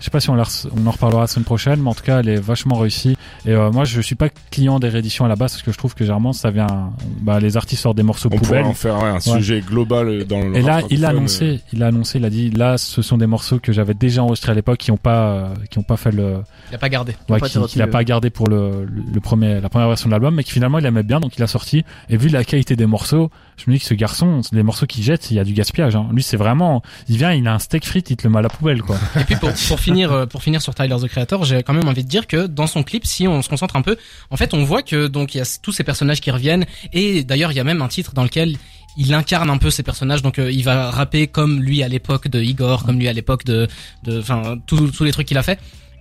je 0.00 0.04
sais 0.06 0.10
pas 0.10 0.18
si 0.20 0.28
on, 0.30 0.34
la 0.34 0.42
on 0.76 0.86
en 0.86 0.90
reparlera 0.90 1.20
la 1.20 1.26
semaine 1.28 1.44
prochaine, 1.44 1.80
mais 1.80 1.88
en 1.90 1.94
tout 1.94 2.02
cas, 2.02 2.20
elle 2.20 2.28
est 2.28 2.40
vachement 2.40 2.74
réussie. 2.76 3.16
Et 3.46 3.52
euh, 3.52 3.70
moi, 3.70 3.84
je 3.84 4.00
suis 4.00 4.14
pas 4.16 4.28
client 4.50 4.80
des 4.80 4.88
rééditions 4.88 5.24
à 5.24 5.28
la 5.28 5.36
base 5.36 5.52
parce 5.52 5.62
que 5.62 5.70
je 5.72 5.78
trouve 5.78 5.94
que 5.94 6.04
généralement, 6.04 6.32
ça 6.32 6.50
vient, 6.50 6.90
bah, 7.20 7.38
les 7.38 7.56
artistes 7.56 7.82
sortent 7.82 7.96
des 7.96 8.02
morceaux 8.02 8.28
On 8.32 8.36
pourrait 8.36 8.48
poubelles. 8.60 8.64
en 8.64 8.74
faire 8.74 8.98
ouais, 8.98 9.08
un 9.10 9.20
sujet 9.20 9.60
global 9.60 10.08
euh, 10.08 10.24
dans 10.24 10.40
le 10.40 10.56
Et 10.56 10.62
là, 10.62 10.80
il 10.90 11.04
a 11.04 11.10
annoncé, 11.10 11.60
il 11.72 11.82
a 11.82 11.86
annoncé, 11.88 12.18
il 12.18 12.24
a 12.24 12.30
dit, 12.30 12.50
là, 12.50 12.78
ce 12.78 13.02
sont 13.02 13.18
des 13.18 13.26
morceaux 13.26 13.58
que 13.58 13.72
j'avais 13.72 13.94
déjà 13.94 14.22
enregistrés 14.22 14.52
à 14.52 14.54
l'époque, 14.54 14.78
qui 14.78 14.90
ont 14.90 14.96
pas, 14.96 15.26
euh, 15.32 15.48
qui 15.70 15.78
ont 15.78 15.82
pas 15.82 15.96
fait 15.96 16.10
le, 16.12 16.38
Il 16.70 16.74
a 16.74 16.78
pas 16.78 16.88
gardé. 16.88 17.12
ouais, 17.28 17.38
pas 17.38 17.48
qui- 17.48 17.58
été 17.58 17.66
qu'il 17.68 17.82
a 17.82 17.86
pas 17.86 18.02
gardé 18.04 18.30
pour 18.30 18.48
le, 18.48 18.84
le, 18.86 19.02
le 19.12 19.20
premier, 19.20 19.60
la 19.60 19.68
première 19.68 19.88
version 19.88 20.08
de 20.08 20.12
l'album, 20.12 20.34
mais 20.34 20.44
qui 20.44 20.52
finalement 20.52 20.78
il 20.78 20.86
aimait 20.86 21.02
bien, 21.02 21.20
donc 21.20 21.36
il 21.36 21.42
a 21.42 21.46
sorti. 21.46 21.84
Et 22.08 22.16
vu 22.16 22.28
la 22.28 22.44
qualité 22.44 22.74
des 22.76 22.86
morceaux, 22.86 23.30
je 23.64 23.70
me 23.70 23.76
dis 23.76 23.80
que 23.80 23.86
ce 23.86 23.94
garçon, 23.94 24.40
les 24.52 24.62
morceaux 24.62 24.86
qu'il 24.86 25.02
jette, 25.02 25.30
il 25.30 25.36
y 25.36 25.40
a 25.40 25.44
du 25.44 25.52
gaspillage. 25.52 25.94
Hein. 25.96 26.08
Lui, 26.12 26.22
c'est 26.22 26.36
vraiment, 26.36 26.82
il 27.08 27.18
vient, 27.18 27.32
il 27.32 27.46
a 27.46 27.54
un 27.54 27.58
steak 27.58 27.84
frites, 27.84 28.10
il 28.10 28.16
te 28.16 28.24
le 28.24 28.30
met 28.30 28.38
à 28.38 28.42
la 28.42 28.48
poubelle, 28.48 28.82
quoi. 28.82 28.96
Et 29.20 29.24
puis 29.24 29.36
pour, 29.36 29.50
pour 29.68 29.80
finir 29.80 30.12
euh, 30.12 30.26
pour 30.26 30.42
finir 30.42 30.62
sur 30.62 30.74
Tyler 30.74 30.96
the 31.00 31.08
Creator, 31.08 31.44
j'ai 31.44 31.62
quand 31.62 31.74
même 31.74 31.88
envie 31.88 32.04
de 32.04 32.08
dire 32.08 32.26
que 32.26 32.46
dans 32.46 32.66
son 32.66 32.82
clip, 32.82 33.04
si 33.04 33.28
on 33.28 33.42
se 33.42 33.48
concentre 33.48 33.76
un 33.76 33.82
peu, 33.82 33.96
en 34.30 34.36
fait, 34.36 34.54
on 34.54 34.64
voit 34.64 34.82
que 34.82 35.06
donc 35.06 35.34
il 35.34 35.38
y 35.38 35.40
a 35.40 35.58
tous 35.62 35.72
ces 35.72 35.84
personnages 35.84 36.20
qui 36.20 36.30
reviennent 36.30 36.64
et 36.92 37.22
d'ailleurs 37.24 37.52
il 37.52 37.56
y 37.56 37.60
a 37.60 37.64
même 37.64 37.82
un 37.82 37.88
titre 37.88 38.14
dans 38.14 38.22
lequel 38.22 38.56
il 38.96 39.12
incarne 39.14 39.50
un 39.50 39.58
peu 39.58 39.70
ces 39.70 39.84
personnages 39.84 40.20
donc 40.20 40.38
euh, 40.38 40.50
il 40.50 40.64
va 40.64 40.90
rapper 40.90 41.28
comme 41.28 41.62
lui 41.62 41.82
à 41.82 41.88
l'époque 41.88 42.28
de 42.28 42.40
Igor, 42.40 42.84
comme 42.84 42.98
lui 42.98 43.08
à 43.08 43.12
l'époque 43.12 43.44
de 43.44 43.68
enfin 44.08 44.58
tous 44.66 45.04
les 45.04 45.12
trucs 45.12 45.28
qu'il 45.28 45.38
a 45.38 45.42
fait. 45.42 45.58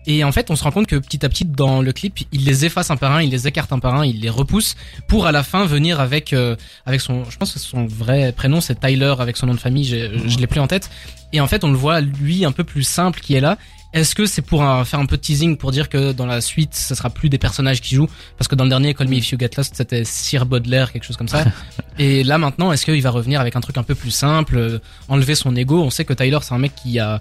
Et 0.07 0.23
en 0.23 0.31
fait, 0.31 0.49
on 0.49 0.55
se 0.55 0.63
rend 0.63 0.71
compte 0.71 0.87
que 0.87 0.95
petit 0.95 1.25
à 1.25 1.29
petit 1.29 1.45
dans 1.45 1.81
le 1.81 1.91
clip, 1.91 2.19
il 2.31 2.45
les 2.45 2.65
efface 2.65 2.89
un 2.89 2.97
par 2.97 3.11
un, 3.11 3.21
il 3.21 3.29
les 3.29 3.47
écarte 3.47 3.71
un 3.73 3.79
par 3.79 3.95
un, 3.95 4.05
il 4.05 4.21
les 4.21 4.29
repousse 4.29 4.75
pour 5.07 5.27
à 5.27 5.31
la 5.31 5.43
fin 5.43 5.65
venir 5.65 5.99
avec 5.99 6.33
euh, 6.33 6.55
avec 6.85 7.01
son 7.01 7.25
je 7.29 7.37
pense 7.37 7.53
que 7.53 7.59
son 7.59 7.85
vrai 7.85 8.31
prénom 8.31 8.61
c'est 8.61 8.79
Tyler 8.79 9.13
avec 9.19 9.37
son 9.37 9.45
nom 9.47 9.53
de 9.53 9.59
famille, 9.59 9.85
je 9.85 10.37
l'ai 10.37 10.47
plus 10.47 10.59
en 10.59 10.67
tête. 10.67 10.89
Et 11.31 11.41
en 11.41 11.47
fait, 11.47 11.63
on 11.63 11.69
le 11.71 11.77
voit 11.77 12.01
lui 12.01 12.43
un 12.43 12.51
peu 12.51 12.63
plus 12.63 12.83
simple 12.83 13.19
qui 13.19 13.35
est 13.35 13.41
là. 13.41 13.57
Est-ce 13.91 14.13
que 14.13 14.25
c'est 14.27 14.43
pour 14.43 14.61
un- 14.63 14.85
faire 14.85 14.99
un 14.99 15.05
peu 15.07 15.17
de 15.17 15.21
teasing 15.21 15.57
pour 15.57 15.71
dire 15.71 15.89
que 15.89 16.11
dans 16.11 16.27
la 16.27 16.41
suite, 16.41 16.75
ce 16.75 16.93
sera 16.93 17.09
plus 17.09 17.27
des 17.29 17.39
personnages 17.39 17.81
qui 17.81 17.95
jouent? 17.95 18.09
Parce 18.37 18.47
que 18.47 18.53
dans 18.55 18.63
le 18.63 18.69
dernier 18.69 18.93
Call 18.93 19.07
Me 19.07 19.15
If 19.15 19.31
You 19.31 19.37
Get 19.39 19.49
Lost, 19.57 19.73
c'était 19.75 20.03
Sir 20.05 20.45
Baudelaire, 20.45 20.91
quelque 20.91 21.05
chose 21.05 21.17
comme 21.17 21.27
ça. 21.27 21.43
Et 21.99 22.23
là 22.23 22.37
maintenant, 22.37 22.71
est-ce 22.71 22.85
qu'il 22.85 23.01
va 23.01 23.09
revenir 23.09 23.41
avec 23.41 23.55
un 23.55 23.61
truc 23.61 23.77
un 23.77 23.83
peu 23.83 23.95
plus 23.95 24.11
simple, 24.11 24.57
euh, 24.57 24.79
enlever 25.07 25.33
son 25.35 25.55
ego? 25.55 25.81
On 25.83 25.89
sait 25.89 26.05
que 26.05 26.13
Tyler, 26.13 26.37
c'est 26.43 26.53
un 26.53 26.59
mec 26.59 26.73
qui 26.75 26.99
a, 26.99 27.19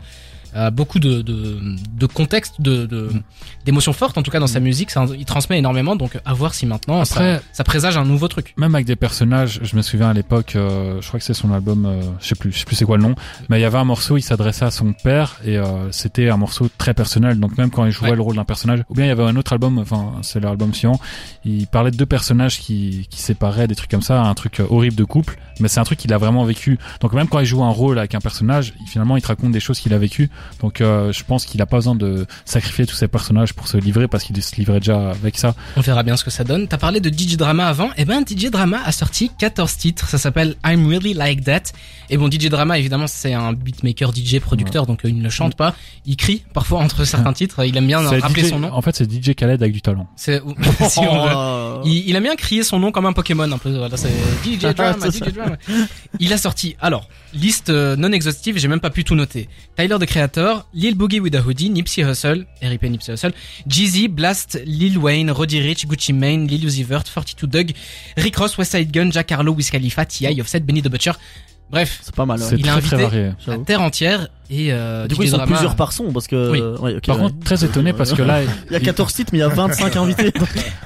a 0.54 0.70
beaucoup 0.70 0.98
de, 0.98 1.22
de, 1.22 1.58
de 1.98 2.06
contexte, 2.06 2.60
de 2.60 2.86
de- 2.86 3.10
d'émotions 3.64 3.92
fortes, 3.92 4.16
en 4.18 4.22
tout 4.22 4.30
cas 4.30 4.40
dans 4.40 4.46
sa 4.46 4.60
musique. 4.60 4.90
C'est 4.90 4.98
un- 4.98 5.06
il 5.14 5.24
transmet 5.24 5.58
énormément, 5.58 5.96
donc 5.96 6.18
à 6.24 6.32
voir 6.34 6.54
si 6.54 6.66
maintenant 6.66 7.00
Après- 7.00 7.36
ça, 7.36 7.42
ça 7.52 7.64
présage 7.64 7.96
un 7.96 8.04
nouveau 8.04 8.28
truc. 8.28 8.54
Même 8.56 8.74
avec 8.74 8.86
des 8.86 8.96
personnages, 8.96 9.60
je 9.62 9.76
me 9.76 9.82
souviens 9.82 10.08
à 10.10 10.12
l'époque, 10.12 10.54
euh, 10.56 11.00
je 11.00 11.08
crois 11.08 11.20
que 11.20 11.24
c'est 11.26 11.34
son 11.34 11.52
album, 11.52 11.86
euh, 11.86 12.00
je 12.20 12.26
sais 12.28 12.34
plus, 12.34 12.52
je 12.52 12.58
sais 12.60 12.64
plus 12.64 12.76
c'est 12.76 12.84
quoi 12.84 12.96
le 12.96 13.02
nom, 13.02 13.14
mais 13.48 13.58
il 13.58 13.62
y 13.62 13.64
avait 13.66 13.78
un 13.78 13.84
morceau, 13.84 14.16
il 14.16 14.22
s'adressait 14.22 14.64
à 14.64 14.70
son 14.70 14.92
père 14.92 15.36
et 15.44 15.58
euh, 15.58 15.90
c'était 15.92 16.28
un 16.30 16.36
morceau 16.36 16.68
très 16.78 16.94
personnel. 16.94 17.38
Donc 17.40 17.58
même 17.58 17.70
quand 17.70 17.84
il 17.84 17.92
jouait 17.92 18.10
Ouais. 18.10 18.16
le 18.16 18.22
rôle 18.22 18.36
d'un 18.36 18.44
personnage, 18.44 18.84
ou 18.88 18.94
bien 18.94 19.04
il 19.04 19.08
y 19.08 19.12
avait 19.12 19.24
un 19.24 19.36
autre 19.36 19.52
album, 19.52 19.78
enfin 19.78 20.12
c'est 20.22 20.40
l'album 20.40 20.72
suivant, 20.72 20.98
il 21.44 21.66
parlait 21.66 21.90
de 21.90 21.96
deux 21.96 22.06
personnages 22.06 22.58
qui 22.58 23.06
qui 23.10 23.20
séparaient, 23.20 23.66
des 23.68 23.74
trucs 23.74 23.90
comme 23.90 24.02
ça, 24.02 24.22
un 24.22 24.34
truc 24.34 24.60
euh, 24.60 24.66
horrible 24.70 24.96
de 24.96 25.04
couple, 25.04 25.38
mais 25.60 25.68
c'est 25.68 25.80
un 25.80 25.84
truc 25.84 25.98
qu'il 25.98 26.12
a 26.12 26.18
vraiment 26.18 26.44
vécu. 26.44 26.78
Donc 27.00 27.12
même 27.12 27.28
quand 27.28 27.38
il 27.40 27.46
joue 27.46 27.62
un 27.62 27.70
rôle 27.70 27.98
avec 27.98 28.14
un 28.14 28.20
personnage, 28.20 28.72
finalement 28.86 29.16
il 29.16 29.22
te 29.22 29.28
raconte 29.28 29.52
des 29.52 29.60
choses 29.60 29.78
qu'il 29.80 29.92
a 29.94 29.98
vécues. 29.98 30.30
Donc 30.60 30.80
euh, 30.80 31.12
je 31.12 31.24
pense 31.24 31.44
qu'il 31.44 31.60
a 31.62 31.66
pas 31.66 31.76
besoin 31.76 31.94
de 31.94 32.26
sacrifier 32.44 32.86
tous 32.86 32.96
ses 32.96 33.08
personnages 33.08 33.54
pour 33.54 33.68
se 33.68 33.76
livrer 33.76 34.08
parce 34.08 34.24
qu'il 34.24 34.40
se 34.42 34.56
livrait 34.56 34.80
déjà 34.80 35.10
avec 35.10 35.38
ça. 35.38 35.54
On 35.76 35.80
verra 35.80 36.02
bien 36.02 36.16
ce 36.16 36.24
que 36.24 36.30
ça 36.30 36.44
donne. 36.44 36.68
T'as 36.68 36.78
parlé 36.78 37.00
de 37.00 37.08
DJ 37.08 37.36
Drama 37.36 37.66
avant. 37.66 37.90
Eh 37.96 38.04
ben, 38.04 38.24
DJ 38.26 38.50
Drama 38.50 38.80
a 38.84 38.92
sorti 38.92 39.30
14 39.38 39.76
titres. 39.76 40.08
Ça 40.08 40.18
s'appelle 40.18 40.56
I'm 40.66 40.86
Really 40.88 41.14
Like 41.14 41.44
That. 41.44 41.62
Et 42.10 42.16
bon, 42.16 42.30
DJ 42.30 42.48
Drama, 42.48 42.78
évidemment, 42.78 43.06
c'est 43.06 43.34
un 43.34 43.52
beatmaker, 43.52 44.12
DJ, 44.14 44.38
producteur, 44.40 44.86
donc 44.86 45.04
euh, 45.04 45.08
il 45.10 45.20
ne 45.20 45.28
chante 45.28 45.56
pas. 45.56 45.74
Il 46.06 46.16
crie 46.16 46.42
parfois 46.54 46.80
entre 46.80 47.04
certains 47.04 47.32
titres. 47.32 47.64
Il 47.64 47.76
aime 47.76 47.86
bien 47.86 48.06
C'est 48.08 48.18
rappeler 48.18 48.44
DJ 48.44 48.50
son 48.50 48.58
nom. 48.60 48.72
En 48.72 48.82
fait, 48.82 48.96
c'est 48.96 49.10
DJ 49.10 49.34
Khaled 49.34 49.62
avec 49.62 49.72
du 49.72 49.82
talent. 49.82 50.06
C'est, 50.16 50.42
si 50.88 51.00
on 51.00 51.24
veut. 51.24 51.32
Oh. 51.34 51.82
Il, 51.84 52.08
il 52.08 52.16
aime 52.16 52.22
bien 52.22 52.36
crier 52.36 52.62
son 52.62 52.78
nom 52.78 52.90
comme 52.90 53.06
un 53.06 53.12
Pokémon 53.12 53.50
un 53.50 53.58
peu. 53.58 53.76
Voilà, 53.76 53.96
c'est 53.96 54.10
DJ 54.44 54.60
Drama, 54.74 54.96
C'est 55.10 55.18
ça. 55.18 55.26
DJ 55.26 55.34
Drama. 55.34 55.56
Il 56.18 56.32
a 56.32 56.38
sorti, 56.38 56.76
alors, 56.80 57.08
liste 57.34 57.70
euh, 57.70 57.96
non 57.96 58.12
exhaustive, 58.12 58.58
j'ai 58.58 58.68
même 58.68 58.80
pas 58.80 58.90
pu 58.90 59.04
tout 59.04 59.14
noter. 59.14 59.48
Tyler 59.76 59.96
the 60.00 60.06
Lil 60.74 60.94
Boogie 60.96 61.20
with 61.20 61.34
a 61.34 61.40
Hoodie, 61.40 61.70
Nipsey 61.70 62.02
Hussle, 62.04 62.46
RIP 62.62 62.82
Nipsey 62.82 63.12
Hussle, 63.12 63.32
Jeezy, 63.66 64.08
Blast, 64.08 64.58
Lil 64.64 64.98
Wayne, 64.98 65.30
Roddy 65.30 65.60
Rich, 65.60 65.86
Gucci 65.88 66.12
Mane, 66.12 66.46
Lil 66.46 66.66
Uzi 66.66 66.84
Vert, 66.84 67.08
42 67.08 67.46
Doug, 67.46 67.72
Rick 68.16 68.36
Ross, 68.36 68.56
Westside 68.58 68.92
Gun, 68.92 69.10
Jack 69.10 69.30
Harlow, 69.32 69.52
Wiz 69.52 69.70
Khalifa, 69.70 70.04
T.I., 70.04 70.40
Offset, 70.40 70.60
Benny 70.60 70.82
the 70.82 70.88
Butcher. 70.88 71.12
Bref, 71.70 72.00
C'est 72.02 72.14
pas 72.14 72.24
mal. 72.24 72.40
Il 72.56 72.66
a 72.68 72.72
très 72.72 72.80
très 72.80 72.96
invité- 72.96 73.02
varié. 73.02 73.30
la 73.46 73.58
terre 73.58 73.82
entière 73.82 74.28
et 74.50 74.72
euh, 74.72 75.06
Du 75.06 75.14
coup, 75.14 75.22
ils 75.22 75.28
sont 75.30 75.36
Drama- 75.36 75.52
plusieurs 75.52 75.76
par 75.76 75.92
son 75.92 76.12
parce 76.12 76.26
que. 76.26 76.50
Oui. 76.50 76.60
ouais, 76.60 77.00
Par 77.00 77.16
ouais. 77.16 77.22
contre, 77.24 77.38
très 77.44 77.64
étonné 77.64 77.92
parce 77.92 78.12
que 78.12 78.22
là, 78.22 78.40
Il 78.70 78.72
y 78.72 78.76
a 78.76 78.80
14 78.80 79.12
titres, 79.12 79.30
mais 79.32 79.38
il 79.38 79.42
y 79.42 79.44
a 79.44 79.48
25 79.48 79.96
invités. 79.96 80.32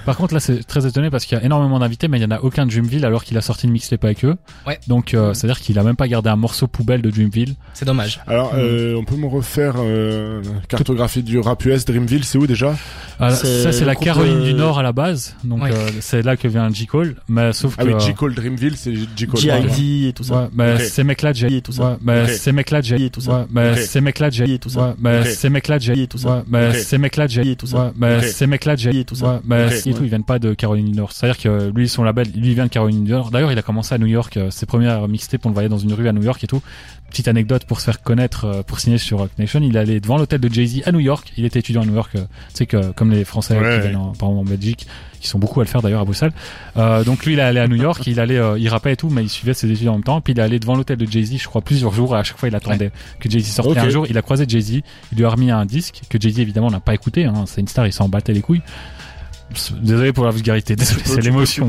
par 0.05 0.17
contre 0.17 0.35
là, 0.35 0.41
c'est 0.41 0.63
très 0.65 0.87
étonné 0.87 1.11
parce 1.11 1.25
qu'il 1.25 1.37
y 1.39 1.41
a 1.41 1.45
énormément 1.45 1.79
d'invités, 1.79 2.09
mais 2.09 2.19
il 2.19 2.23
y 2.23 2.27
en 2.27 2.31
a 2.31 2.41
aucun 2.41 2.67
de 2.67 2.71
Dreamville 2.73 3.05
alors 3.05 3.25
qu'il 3.25 3.37
a 3.39 3.41
sorti 3.41 3.67
une 3.67 3.73
mixtape 3.73 4.05
avec 4.05 4.25
eux. 4.25 4.37
Ouais. 4.67 4.79
Donc, 4.89 5.15
euh, 5.15 5.35
c'est 5.35 5.47
à 5.47 5.49
dire 5.49 5.61
qu'il 5.61 5.79
a 5.79 5.83
même 5.83 5.97
pas 5.97 6.09
gardé 6.09 6.29
un 6.31 6.37
morceau 6.37 6.67
poubelle 6.67 7.03
de 7.03 7.11
Dreamville. 7.11 7.55
C'est 7.75 7.85
dommage. 7.85 8.21
Alors, 8.27 8.53
euh, 8.55 8.95
on 8.97 9.05
peut 9.05 9.17
me 9.17 9.27
refaire 9.27 9.75
euh, 9.79 10.43
cartographie 10.69 11.23
du 11.23 11.39
rap 11.39 11.65
US 11.65 11.85
Dreamville, 11.85 12.25
c'est 12.25 12.39
où 12.39 12.47
déjà? 12.47 12.75
Ah, 13.21 13.31
C'est 13.31 13.63
ça, 13.63 13.73
c'est 13.73 13.85
la 13.85 13.95
Caroline 13.95 14.41
de- 14.41 14.45
du 14.47 14.55
Nord 14.55 14.79
à 14.79 14.83
la 14.83 14.93
base. 14.93 15.37
Donc, 15.45 15.63
Ouais. 15.63 15.71
euh, 15.73 15.91
c'est 16.01 16.23
là 16.23 16.37
que 16.37 16.49
vient 16.49 16.69
J 16.73 16.87
Cole. 16.87 17.17
Mais 17.29 17.53
sauf 17.53 17.75
Ah 17.79 17.85
que 17.85 17.89
oui, 17.91 18.01
J. 18.01 18.15
Cole 18.15 18.35
Dreamville, 18.35 18.77
c'est 18.77 18.95
J. 18.95 19.09
G.I.D. 19.17 20.09
et 20.09 20.13
tout 20.13 20.25
ça. 20.25 20.35
Ouais, 20.35 20.49
mais 20.55 20.79
ces 20.79 21.05
mecs-là, 21.05 21.33
j'ai, 21.33 21.57
Et 21.57 21.61
tout 21.63 21.73
ça. 21.73 21.83
ouais, 21.93 21.97
mais 22.03 22.27
ces 22.29 22.53
mecs-là, 22.53 22.81
j'ai, 22.81 23.05
Et 23.05 23.11
tout 23.11 23.21
ça. 23.21 23.47
Mais 23.53 23.77
ces 23.77 24.01
mecs-là, 24.01 24.31
j'ai, 24.31 24.53
Et 24.55 24.59
tout 24.59 24.69
ça. 24.69 24.81
ouais, 24.89 24.95
mais 24.99 25.25
ces 25.25 25.49
mecs-là, 25.51 25.79
j'ai, 25.79 26.03
Et 26.03 26.07
tout 26.07 26.19
ça. 26.19 26.37
ouais, 26.37 26.43
mais 26.49 26.73
ces 26.73 26.97
mecs-là, 26.99 27.27
j'ai, 27.27 27.51
Et 27.51 27.57
tout 27.57 27.67
ça. 27.67 27.77
ouais, 27.87 27.91
mais 27.97 28.21
ces 28.23 28.47
mecs-là, 28.47 28.77
j'ai, 28.77 28.99
Et 29.01 29.05
tout 29.05 29.15
ça. 29.15 29.35
ouais, 29.35 29.41
mais 29.45 29.69
et 29.87 29.93
tout, 29.95 30.03
ils 30.03 30.09
viennent 30.09 30.25
pas 30.25 30.39
de 30.39 30.55
Caroline 30.55 30.91
du 30.91 30.97
Nord. 30.97 31.13
C'est-à-dire 31.13 31.41
que 31.41 31.71
lui, 31.75 31.89
son 31.89 32.03
label, 32.05 32.27
lui, 32.35 32.49
il 32.49 32.55
vient 32.55 32.65
de 32.65 32.71
Caroline 32.71 33.05
du 33.05 33.11
Nord. 33.13 33.31
D'ailleurs, 33.31 33.53
il 33.53 33.59
a 33.59 33.63
commencé 33.63 33.95
à 33.95 33.99
New 33.99 34.07
York. 34.07 34.37
euh, 34.37 34.51
Ses 34.51 34.67
premières 34.67 35.07
mixtapes, 35.09 35.45
on 35.47 35.49
le 35.51 35.55
voyait 35.55 35.69
dans 35.69 35.79
une 35.79 35.93
rue 35.93 36.09
à 36.09 36.13
New 36.13 36.23
York 36.23 36.43
et 36.43 36.47
tout. 36.47 36.63
Petite 37.11 37.29
anecdote 37.29 37.65
pour 37.67 37.79
se 37.81 37.85
faire 37.85 38.03
connaître, 38.03 38.47
euh, 38.47 38.63
pour 38.63 38.81
signer 38.81 38.97
sur 38.99 39.19
Rock 39.19 39.31
Nation, 39.39 39.61
il 39.63 39.77
allait 39.77 40.01
devant 40.01 40.17
l'hôtel 40.17 40.41
de 40.41 40.49
Jay-Z 40.53 40.83
à 40.87 40.93
New 40.93 41.01
York. 41.01 41.33
Il 41.37 41.45
était 41.45 41.59
étudiant 41.59 41.83
à 41.83 41.87
New 41.87 41.95
York. 41.95 42.11
euh, 42.17 42.21
Tu 42.21 42.27
sais 42.55 42.67
que, 42.67 42.93
comme 42.93 43.11
les 43.11 43.25
Français 43.25 43.55
Ouais, 43.55 43.61
qui 43.61 43.67
ouais. 43.67 43.81
viennent 43.81 43.97
en, 43.97 44.13
par 44.13 44.31
exemple 44.31 44.49
en 44.49 44.51
Belgique, 44.51 44.87
qui 45.23 45.29
sont 45.29 45.39
beaucoup 45.39 45.61
à 45.61 45.64
le 45.64 45.68
faire 45.68 45.81
d'ailleurs 45.81 46.01
à 46.01 46.05
Bruxelles. 46.05 46.33
Euh, 46.77 47.05
donc 47.05 47.25
lui, 47.25 47.35
il 47.35 47.39
est 47.39 47.43
allé 47.43 47.61
à 47.61 47.68
New 47.68 47.77
York, 47.77 48.03
il 48.07 48.20
allait, 48.20 48.39
euh, 48.39 48.59
il 48.59 48.68
rappait 48.68 48.93
et 48.93 48.97
tout, 48.97 49.09
mais 49.09 49.23
il 49.23 49.29
suivait 49.29 49.55
ses 49.55 49.70
études 49.70 49.89
en 49.89 49.93
même 49.93 50.05
temps. 50.05 50.20
Puis 50.20 50.35
il 50.35 50.39
est 50.39 50.43
allé 50.43 50.59
devant 50.59 50.75
l'hôtel 50.75 50.97
de 50.97 51.07
Jay-Z, 51.07 51.39
je 51.39 51.47
crois, 51.47 51.62
plusieurs 51.62 51.93
jours. 51.93 52.14
Et 52.16 52.18
à 52.18 52.23
chaque 52.23 52.39
fois, 52.39 52.49
il 52.49 52.55
attendait 52.55 52.91
que 53.20 53.31
Jay-Z 53.31 53.47
sorte. 53.47 53.77
Un 53.77 53.89
jour, 53.89 54.07
il 54.09 54.18
a 54.18 54.23
croisé 54.23 54.45
Jay-Z, 54.47 54.70
il 55.12 55.18
lui 55.18 55.25
a 55.25 55.31
remis 55.31 55.51
un 55.51 55.64
disque 55.64 56.03
que 56.09 56.20
Jay-Z 56.20 56.41
évidemment 56.41 56.70
n'a 56.70 56.81
pas 56.81 56.95
écouté. 56.95 57.25
Hein, 57.25 57.45
c'est 57.47 57.61
une 57.61 57.68
star, 57.68 57.87
il 57.87 57.93
s'en 57.93 58.09
battait 58.09 58.33
les 58.33 58.43
couilles. 58.43 58.62
Désolé 59.83 60.12
pour 60.12 60.25
la 60.25 60.31
vulgarité, 60.31 60.77
désolé, 60.77 61.03
c'est 61.05 61.20
l'émotion. 61.20 61.68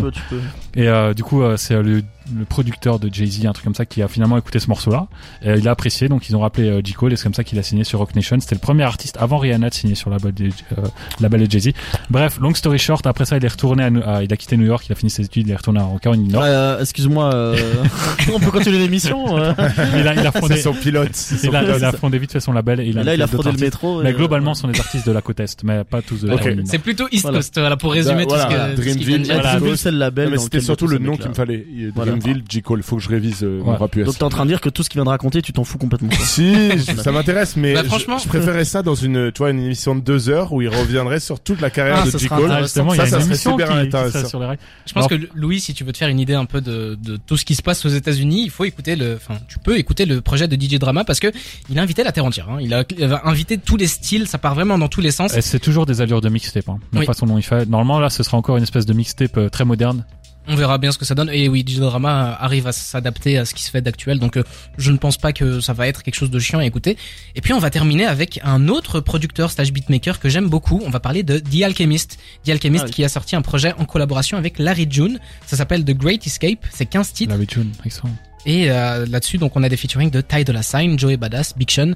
Et 0.75 0.87
euh, 0.87 1.13
du 1.13 1.23
coup, 1.23 1.41
euh, 1.41 1.57
c'est 1.57 1.81
le, 1.81 2.03
le 2.37 2.45
producteur 2.45 2.99
de 2.99 3.13
Jay-Z, 3.13 3.45
un 3.45 3.51
truc 3.53 3.63
comme 3.65 3.75
ça, 3.75 3.85
qui 3.85 4.01
a 4.01 4.07
finalement 4.07 4.37
écouté 4.37 4.59
ce 4.59 4.67
morceau-là. 4.67 5.07
Et 5.41 5.49
euh, 5.49 5.57
il 5.57 5.67
a 5.67 5.71
apprécié, 5.71 6.07
donc 6.07 6.29
ils 6.29 6.35
ont 6.35 6.39
rappelé 6.39 6.69
euh, 6.69 6.81
J. 6.83 6.93
Cole, 6.93 7.13
et 7.13 7.15
c'est 7.15 7.23
comme 7.23 7.33
ça 7.33 7.43
qu'il 7.43 7.59
a 7.59 7.63
signé 7.63 7.83
sur 7.83 7.99
Rock 7.99 8.15
Nation. 8.15 8.37
C'était 8.39 8.55
le 8.55 8.59
premier 8.61 8.83
artiste 8.83 9.17
avant 9.19 9.37
Rihanna 9.37 9.69
de 9.69 9.73
signer 9.73 9.95
sur 9.95 10.09
la 10.09 10.17
label 10.17 10.33
de, 10.33 10.45
euh, 10.45 10.81
label 11.19 11.45
de 11.47 11.51
Jay-Z. 11.51 11.71
Bref, 12.09 12.37
long 12.39 12.53
story 12.53 12.79
short, 12.79 13.05
après 13.07 13.25
ça, 13.25 13.37
il 13.37 13.43
est 13.45 13.47
retourné 13.49 13.83
à, 13.83 13.89
New- 13.89 14.03
à- 14.05 14.23
il 14.23 14.31
a 14.31 14.37
quitté 14.37 14.57
New 14.57 14.65
York, 14.65 14.85
il 14.87 14.91
a 14.91 14.95
fini 14.95 15.09
ses 15.09 15.23
études, 15.25 15.47
il 15.47 15.51
est 15.51 15.55
retourné 15.55 15.79
en 15.79 15.97
Caroline 15.97 16.27
du 16.27 16.33
Nord. 16.33 16.43
Euh, 16.45 16.79
excuse-moi, 16.79 17.33
euh, 17.33 17.55
on 18.33 18.39
peut 18.39 18.51
continuer 18.51 18.79
l'émission. 18.79 19.37
euh. 19.37 19.53
Il 19.97 20.07
a, 20.07 20.13
il 20.15 20.19
a 20.25 20.31
C'est 20.31 20.39
fondé, 20.39 20.57
son 20.61 20.73
pilote. 20.73 21.09
c'est 21.13 21.37
son 21.37 21.47
il 21.49 21.55
a, 21.55 21.61
pilote. 21.61 21.77
il 21.79 21.85
a 21.85 21.91
fondé 21.91 22.17
vite 22.19 22.31
fait 22.31 22.39
son 22.39 22.51
label 22.53 22.79
et 22.79 22.85
il 22.85 22.97
a 22.97 23.01
Et 23.01 23.03
là, 23.05 23.13
il 23.15 23.21
a 23.21 23.27
fraudé 23.27 23.51
le 23.51 23.57
métro. 23.57 24.01
Mais 24.01 24.11
et, 24.11 24.13
globalement, 24.13 24.51
euh, 24.51 24.53
ce 24.53 24.61
sont 24.61 24.67
des 24.67 24.79
artistes 24.79 25.05
de 25.07 25.11
la 25.11 25.21
côte 25.21 25.39
Est, 25.39 25.63
mais 25.63 25.83
pas 25.83 26.01
tous 26.01 26.21
de 26.21 26.27
Nord. 26.27 26.39
C'est 26.65 26.79
plutôt 26.79 27.05
East. 27.11 27.23
Coast, 27.29 27.53
voilà. 27.53 27.63
Voilà, 27.73 27.77
pour 27.77 27.93
résumer 27.93 28.25
Voilà, 28.27 28.45
tout 28.45 28.51
ce 28.51 28.55
que, 28.55 28.71
de 28.71 28.81
Dreamville, 28.81 29.27
donc- 29.59 29.77
c'est 29.77 29.91
le 29.91 29.97
label. 29.97 30.29
Mais 30.31 30.37
c'était 30.37 30.59
surtout 30.61 30.87
le 30.87 30.97
nom 30.99 31.15
qu'il 31.17 31.29
me 31.29 31.33
fallait. 31.33 31.65
Il 32.13 32.17
y 32.17 32.19
a 32.19 32.19
Voilà. 32.19 32.33
Dreamville, 32.33 32.43
J. 32.49 32.61
Cole. 32.61 32.79
Il 32.79 32.83
faut 32.83 32.95
que 32.97 33.01
je 33.01 33.09
révise 33.09 33.43
euh, 33.43 33.61
mon 33.63 33.71
Ouais. 33.71 33.77
rap 33.77 33.95
US. 33.95 34.05
Donc 34.05 34.17
t'es 34.17 34.23
en 34.23 34.29
train 34.29 34.43
de 34.45 34.49
dire 34.49 34.61
que 34.61 34.69
tout 34.69 34.83
ce 34.83 34.89
qu'il 34.89 34.97
vient 34.99 35.05
de 35.05 35.09
raconter, 35.09 35.41
tu 35.41 35.53
t'en 35.53 35.63
fous 35.63 35.77
complètement. 35.77 36.09
Si, 36.23 36.55
ça 36.97 37.11
m'intéresse, 37.11 37.55
mais 37.55 37.73
Bah, 37.73 37.81
je- 37.83 37.87
franchement- 37.89 38.17
je, 38.17 38.27
préférais 38.27 38.65
ça 38.65 38.81
dans 38.81 38.95
une, 38.95 39.31
tu 39.31 39.39
vois, 39.39 39.51
une 39.51 39.59
émission 39.59 39.95
de 39.95 40.01
deux 40.01 40.29
heures 40.29 40.53
où 40.53 40.61
il 40.61 40.67
reviendrait 40.69 41.19
sur 41.19 41.39
toute 41.39 41.61
la 41.61 41.69
carrière 41.69 41.97
Ah, 42.01 42.05
de 42.05 42.11
ça 42.11 42.17
J. 42.17 42.25
sera 42.25 42.37
Cole. 42.37 42.51
Ah, 42.51 42.61
justement, 42.63 42.93
il 42.93 42.97
y 42.97 42.97
ça, 42.97 43.03
a 43.03 43.07
ça 43.07 43.15
une 43.17 43.21
serait 43.23 43.31
émission 43.33 43.51
super 43.51 43.67
qui, 43.67 43.73
qui 43.73 43.79
intéressant. 43.79 44.19
sera 44.19 44.29
sur 44.29 44.39
les 44.39 44.45
rails. 44.45 44.57
Je 44.87 44.93
pense 44.93 45.05
Alors- 45.11 45.19
que 45.19 45.27
Louis, 45.35 45.59
si 45.59 45.73
tu 45.73 45.83
veux 45.83 45.91
te 45.91 45.97
faire 45.97 46.09
une 46.09 46.19
idée 46.19 46.33
un 46.33 46.45
peu 46.45 46.61
de, 46.61 46.97
de 47.01 47.17
tout 47.17 47.37
ce 47.37 47.45
qui 47.45 47.55
se 47.55 47.61
passe 47.61 47.85
aux 47.85 47.89
États-Unis, 47.89 48.43
il 48.45 48.49
faut 48.49 48.65
écouter 48.65 48.95
le, 48.95 49.15
enfin, 49.15 49.39
tu 49.47 49.59
peux 49.59 49.77
écouter 49.77 50.05
le 50.05 50.21
projet 50.21 50.47
de 50.47 50.55
DJ 50.55 50.79
Drama 50.79 51.03
parce 51.03 51.19
que 51.19 51.27
il 51.69 51.77
a 51.79 51.81
invité 51.81 52.03
la 52.03 52.11
terre 52.11 52.25
entière. 52.25 52.49
Hein. 52.49 52.57
Il, 52.61 52.73
a, 52.73 52.83
il 52.97 53.03
a 53.11 53.27
invité 53.27 53.57
tous 53.57 53.77
les 53.77 53.87
styles, 53.87 54.27
ça 54.27 54.37
part 54.37 54.55
vraiment 54.55 54.77
dans 54.77 54.87
tous 54.87 55.01
les 55.01 55.11
sens. 55.11 55.35
Et 55.35 55.41
c'est 55.41 55.59
toujours 55.59 55.85
des 55.85 56.01
allures 56.01 56.21
de 56.21 56.29
mixtape, 56.29 56.69
hein, 56.69 56.79
la 56.93 57.01
Oui. 57.01 57.05
façon 57.05 57.25
dont 57.25 57.37
il 57.37 57.43
fait. 57.43 57.67
Normalement, 57.69 57.99
là, 57.99 58.09
ce 58.09 58.23
sera 58.23 58.37
encore 58.37 58.57
une 58.57 58.63
espèce 58.63 58.85
de 58.85 58.93
mixtape 58.93 59.37
euh, 59.37 59.49
très 59.49 59.65
moderne. 59.65 60.05
On 60.47 60.55
verra 60.55 60.77
bien 60.77 60.91
ce 60.91 60.97
que 60.97 61.05
ça 61.05 61.15
donne. 61.15 61.29
Et 61.31 61.47
oui, 61.47 61.63
DJ 61.65 61.77
Drama 61.79 62.37
arrive 62.39 62.67
à 62.67 62.71
s'adapter 62.73 63.37
à 63.37 63.45
ce 63.45 63.53
qui 63.53 63.63
se 63.63 63.71
fait 63.71 63.81
d'actuel, 63.81 64.19
donc 64.19 64.35
euh, 64.35 64.43
je 64.77 64.91
ne 64.91 64.97
pense 64.97 65.17
pas 65.17 65.31
que 65.31 65.61
ça 65.61 65.71
va 65.73 65.87
être 65.87 66.03
quelque 66.03 66.15
chose 66.15 66.31
de 66.31 66.39
chiant 66.39 66.59
à 66.59 66.65
écouter. 66.65 66.97
Et 67.35 67.41
puis 67.41 67.53
on 67.53 67.59
va 67.59 67.69
terminer 67.69 68.05
avec 68.05 68.39
un 68.43 68.67
autre 68.67 68.99
producteur 68.99 69.51
slash 69.51 69.71
beatmaker 69.71 70.19
que 70.19 70.27
j'aime 70.29 70.49
beaucoup. 70.49 70.81
On 70.85 70.89
va 70.89 70.99
parler 70.99 71.23
de 71.23 71.39
The 71.39 71.63
Alchemist. 71.63 72.19
The 72.43 72.49
Alchemist 72.49 72.83
Ah 72.83 72.87
oui. 72.87 72.93
qui 72.93 73.03
a 73.05 73.09
sorti 73.09 73.35
un 73.35 73.41
projet 73.41 73.73
en 73.77 73.85
collaboration 73.85 74.37
avec 74.37 74.59
Larry 74.59 74.87
June. 74.89 75.19
Ça 75.45 75.55
s'appelle 75.55 75.85
The 75.85 75.91
Great 75.97 76.25
Escape. 76.27 76.65
C'est 76.71 76.87
15 76.87 77.13
titres. 77.13 77.35
La 77.37 77.43
June, 77.47 77.71
excellent. 77.85 78.13
Et 78.45 78.69
euh, 78.69 79.05
là-dessus, 79.05 79.37
donc 79.37 79.55
on 79.55 79.63
a 79.63 79.69
des 79.69 79.77
featuring 79.77 80.09
de 80.11 80.19
Ty 80.19 80.43
Dolla 80.43 80.63
Sign, 80.63 80.99
Joey 80.99 81.15
Badass, 81.15 81.57
Big 81.57 81.71
Sean. 81.71 81.93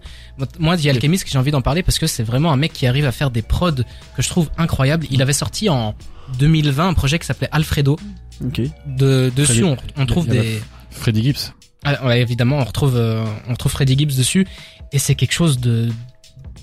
Moi, 0.60 0.78
The 0.78 0.86
Alchemist, 0.86 1.26
j'ai 1.30 1.38
envie 1.38 1.52
d'en 1.52 1.62
parler 1.62 1.84
parce 1.84 2.00
que 2.00 2.08
c'est 2.08 2.24
vraiment 2.24 2.54
un 2.54 2.56
mec 2.56 2.72
qui 2.72 2.88
arrive 2.88 3.06
à 3.06 3.12
faire 3.12 3.32
des 3.32 3.42
prods 3.42 3.74
que 4.16 4.22
je 4.22 4.30
trouve 4.30 4.50
incroyables. 4.58 5.06
Il 5.12 5.22
avait 5.22 5.34
sorti 5.34 5.68
en 5.68 5.94
2020 6.40 6.88
un 6.88 6.94
projet 6.94 7.20
qui 7.20 7.26
s'appelait 7.26 7.50
Alfredo. 7.52 7.98
Ok. 8.46 8.62
De, 8.86 9.32
dessus, 9.36 9.64
on, 9.64 9.78
on 9.98 10.06
trouve 10.06 10.28
des... 10.28 10.62
Freddy 10.92 11.24
Gibbs. 11.24 11.54
Ah, 11.84 12.06
ouais, 12.06 12.22
évidemment, 12.22 12.58
on 12.58 12.64
retrouve, 12.64 12.96
euh, 12.98 13.24
on 13.48 13.52
retrouve 13.52 13.72
Freddie 13.72 13.98
Gibbs 13.98 14.16
dessus, 14.18 14.48
et 14.92 15.00
c'est 15.00 15.16
quelque 15.16 15.34
chose 15.34 15.60
de 15.60 15.90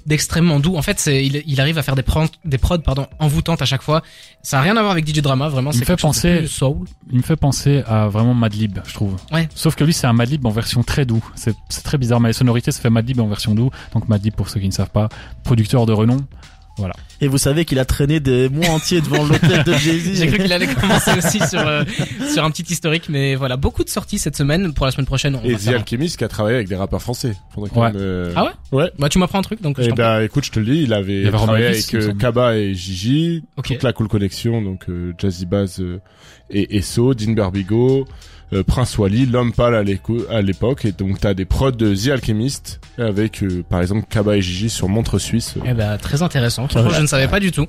d'extrêmement 0.06 0.60
doux. 0.60 0.76
En 0.76 0.82
fait, 0.82 1.00
c'est, 1.00 1.24
il, 1.24 1.42
il 1.46 1.60
arrive 1.62 1.78
à 1.78 1.82
faire 1.82 1.94
des 1.94 2.02
prods, 2.02 2.26
des 2.44 2.58
prods, 2.58 2.78
pardon, 2.80 3.06
envoûtantes 3.20 3.62
à 3.62 3.64
chaque 3.64 3.80
fois. 3.80 4.02
Ça 4.42 4.58
a 4.58 4.62
rien 4.62 4.76
à 4.76 4.80
voir 4.80 4.92
avec 4.92 5.08
DJ 5.08 5.20
Drama, 5.22 5.48
vraiment. 5.48 5.70
Il 5.70 5.80
me 5.80 5.84
fait 5.86 5.96
penser- 5.96 6.38
plus 6.40 6.48
soul. 6.48 6.84
Il 7.10 7.16
me 7.18 7.22
fait 7.22 7.36
penser 7.36 7.82
à 7.86 8.08
vraiment 8.08 8.34
Madlib, 8.34 8.80
je 8.86 8.92
trouve. 8.92 9.16
Ouais. 9.32 9.48
Sauf 9.54 9.76
que 9.76 9.84
lui, 9.84 9.94
c'est 9.94 10.06
un 10.06 10.12
Madlib 10.12 10.44
en 10.44 10.50
version 10.50 10.82
très 10.82 11.06
doux. 11.06 11.24
C'est 11.36 11.54
c'est 11.70 11.82
très 11.84 11.96
bizarre, 11.96 12.20
mais 12.20 12.28
les 12.28 12.32
sonorités, 12.34 12.70
ça 12.70 12.82
fait 12.82 12.90
Madlib 12.90 13.18
en 13.20 13.28
version 13.28 13.54
doux. 13.54 13.70
Donc 13.94 14.08
Madlib, 14.08 14.34
pour 14.34 14.50
ceux 14.50 14.60
qui 14.60 14.66
ne 14.66 14.72
savent 14.72 14.90
pas, 14.90 15.08
producteur 15.42 15.86
de 15.86 15.92
renom. 15.94 16.18
Et 17.20 17.28
vous 17.28 17.38
savez 17.38 17.64
qu'il 17.64 17.78
a 17.78 17.84
traîné 17.84 18.18
des 18.20 18.48
mois 18.48 18.68
entiers 18.70 19.00
devant 19.00 19.24
l'hôtel 19.24 19.62
de 19.64 19.72
Jay-Z. 19.74 20.14
J'ai 20.18 20.26
cru 20.26 20.38
qu'il 20.38 20.52
allait 20.52 20.66
commencer 20.66 21.12
aussi 21.16 21.38
sur 21.46 21.60
euh, 21.60 21.84
sur 22.32 22.44
un 22.44 22.50
petit 22.50 22.64
historique, 22.70 23.08
mais 23.08 23.36
voilà, 23.36 23.56
beaucoup 23.56 23.84
de 23.84 23.88
sorties 23.88 24.18
cette 24.18 24.36
semaine. 24.36 24.74
Pour 24.74 24.84
la 24.84 24.92
semaine 24.92 25.06
prochaine, 25.06 25.36
on 25.36 25.42
Et 25.44 25.52
va 25.52 25.58
The 25.58 25.60
faire 25.62 25.72
un- 25.74 25.76
Alchemist 25.76 26.16
qui 26.16 26.24
a 26.24 26.28
travaillé 26.28 26.56
avec 26.56 26.68
des 26.68 26.74
rappeurs 26.76 27.00
français. 27.00 27.34
Faudrait 27.54 27.70
quand 27.72 27.80
Ouais. 27.82 27.92
même, 27.92 28.00
euh, 28.00 28.32
Ah 28.36 28.44
ouais 28.44 28.50
Ouais. 28.72 28.90
Bah 28.98 29.08
tu 29.08 29.18
m'apprends 29.18 29.38
un 29.38 29.42
truc, 29.42 29.62
donc 29.62 29.76
je 29.80 29.84
Eh 29.86 29.88
t'en 29.90 29.94
ben, 29.94 30.20
écoute, 30.22 30.44
je 30.44 30.50
te 30.50 30.58
le 30.58 30.66
dis, 30.66 30.82
il 30.82 30.92
avait, 30.92 31.12
Il 31.12 31.22
y 31.24 31.28
avait 31.28 31.30
travaillé 31.36 31.66
Romain 31.66 31.68
Elvis, 31.68 31.78
avec 31.78 31.92
il 31.92 31.96
me 31.96 32.02
euh, 32.02 32.06
semble. 32.08 32.18
Kaba 32.20 32.56
et 32.56 32.74
Gigi, 32.74 33.44
Ok. 33.56 33.66
toute 33.68 33.82
la 33.84 33.92
cool 33.92 34.08
connexion, 34.08 34.60
donc 34.60 34.88
euh, 34.88 35.12
Jazzy 35.16 35.46
Bass 35.46 35.78
euh, 35.80 36.00
et 36.50 36.76
Esso, 36.76 37.14
Dean 37.14 37.32
Barbigo, 37.32 38.06
euh, 38.54 38.62
Prince 38.62 38.96
Wally, 38.98 39.26
l'homme 39.26 39.52
pâle 39.52 39.74
à 39.74 39.82
l'époque, 40.42 40.84
et 40.84 40.92
donc 40.92 41.20
t'as 41.20 41.34
des 41.34 41.44
prods 41.44 41.72
de 41.72 41.94
The 41.94 42.08
Alchemist 42.08 42.80
avec, 42.98 43.42
euh, 43.42 43.64
par 43.68 43.80
exemple, 43.80 44.06
Kaba 44.08 44.36
et 44.36 44.42
Gigi 44.42 44.70
sur 44.70 44.88
Montre 44.88 45.18
Suisse. 45.18 45.54
Eh 45.64 45.74
ben, 45.74 45.96
très 45.98 46.22
intéressant. 46.22 46.68
Je 46.70 47.00
ne 47.00 47.06
savais 47.06 47.28
pas 47.28 47.40
du 47.40 47.50
tout. 47.52 47.66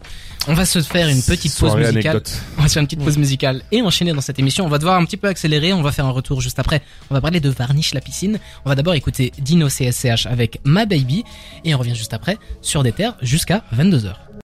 On 0.47 0.53
va 0.53 0.65
se 0.65 0.79
faire 0.81 1.07
une 1.07 1.21
petite 1.21 1.57
pause 1.57 1.75
musicale. 1.75 1.97
anecdote. 1.97 2.31
On 2.57 2.61
va 2.61 2.67
se 2.67 2.73
faire 2.73 2.81
une 2.81 2.88
petite 2.88 3.03
pause 3.03 3.17
musicale 3.17 3.61
et 3.71 3.81
enchaîner 3.81 4.13
dans 4.13 4.21
cette 4.21 4.39
émission. 4.39 4.65
On 4.65 4.69
va 4.69 4.77
devoir 4.77 4.97
un 4.97 5.05
petit 5.05 5.17
peu 5.17 5.27
accélérer. 5.27 5.73
On 5.73 5.81
va 5.81 5.91
faire 5.91 6.05
un 6.05 6.11
retour 6.11 6.41
juste 6.41 6.59
après. 6.59 6.81
On 7.09 7.13
va 7.13 7.21
parler 7.21 7.39
de 7.39 7.49
Varnish 7.49 7.93
la 7.93 8.01
piscine. 8.01 8.39
On 8.65 8.69
va 8.69 8.75
d'abord 8.75 8.93
écouter 8.93 9.31
Dino 9.39 9.67
CSCH 9.67 10.27
avec 10.27 10.59
Ma 10.63 10.86
Baby 10.86 11.23
et 11.63 11.73
on 11.73 11.77
revient 11.77 11.95
juste 11.95 12.13
après 12.13 12.38
sur 12.61 12.83
des 12.83 12.91
terres 12.91 13.15
jusqu'à 13.21 13.63
22h. 13.75 14.25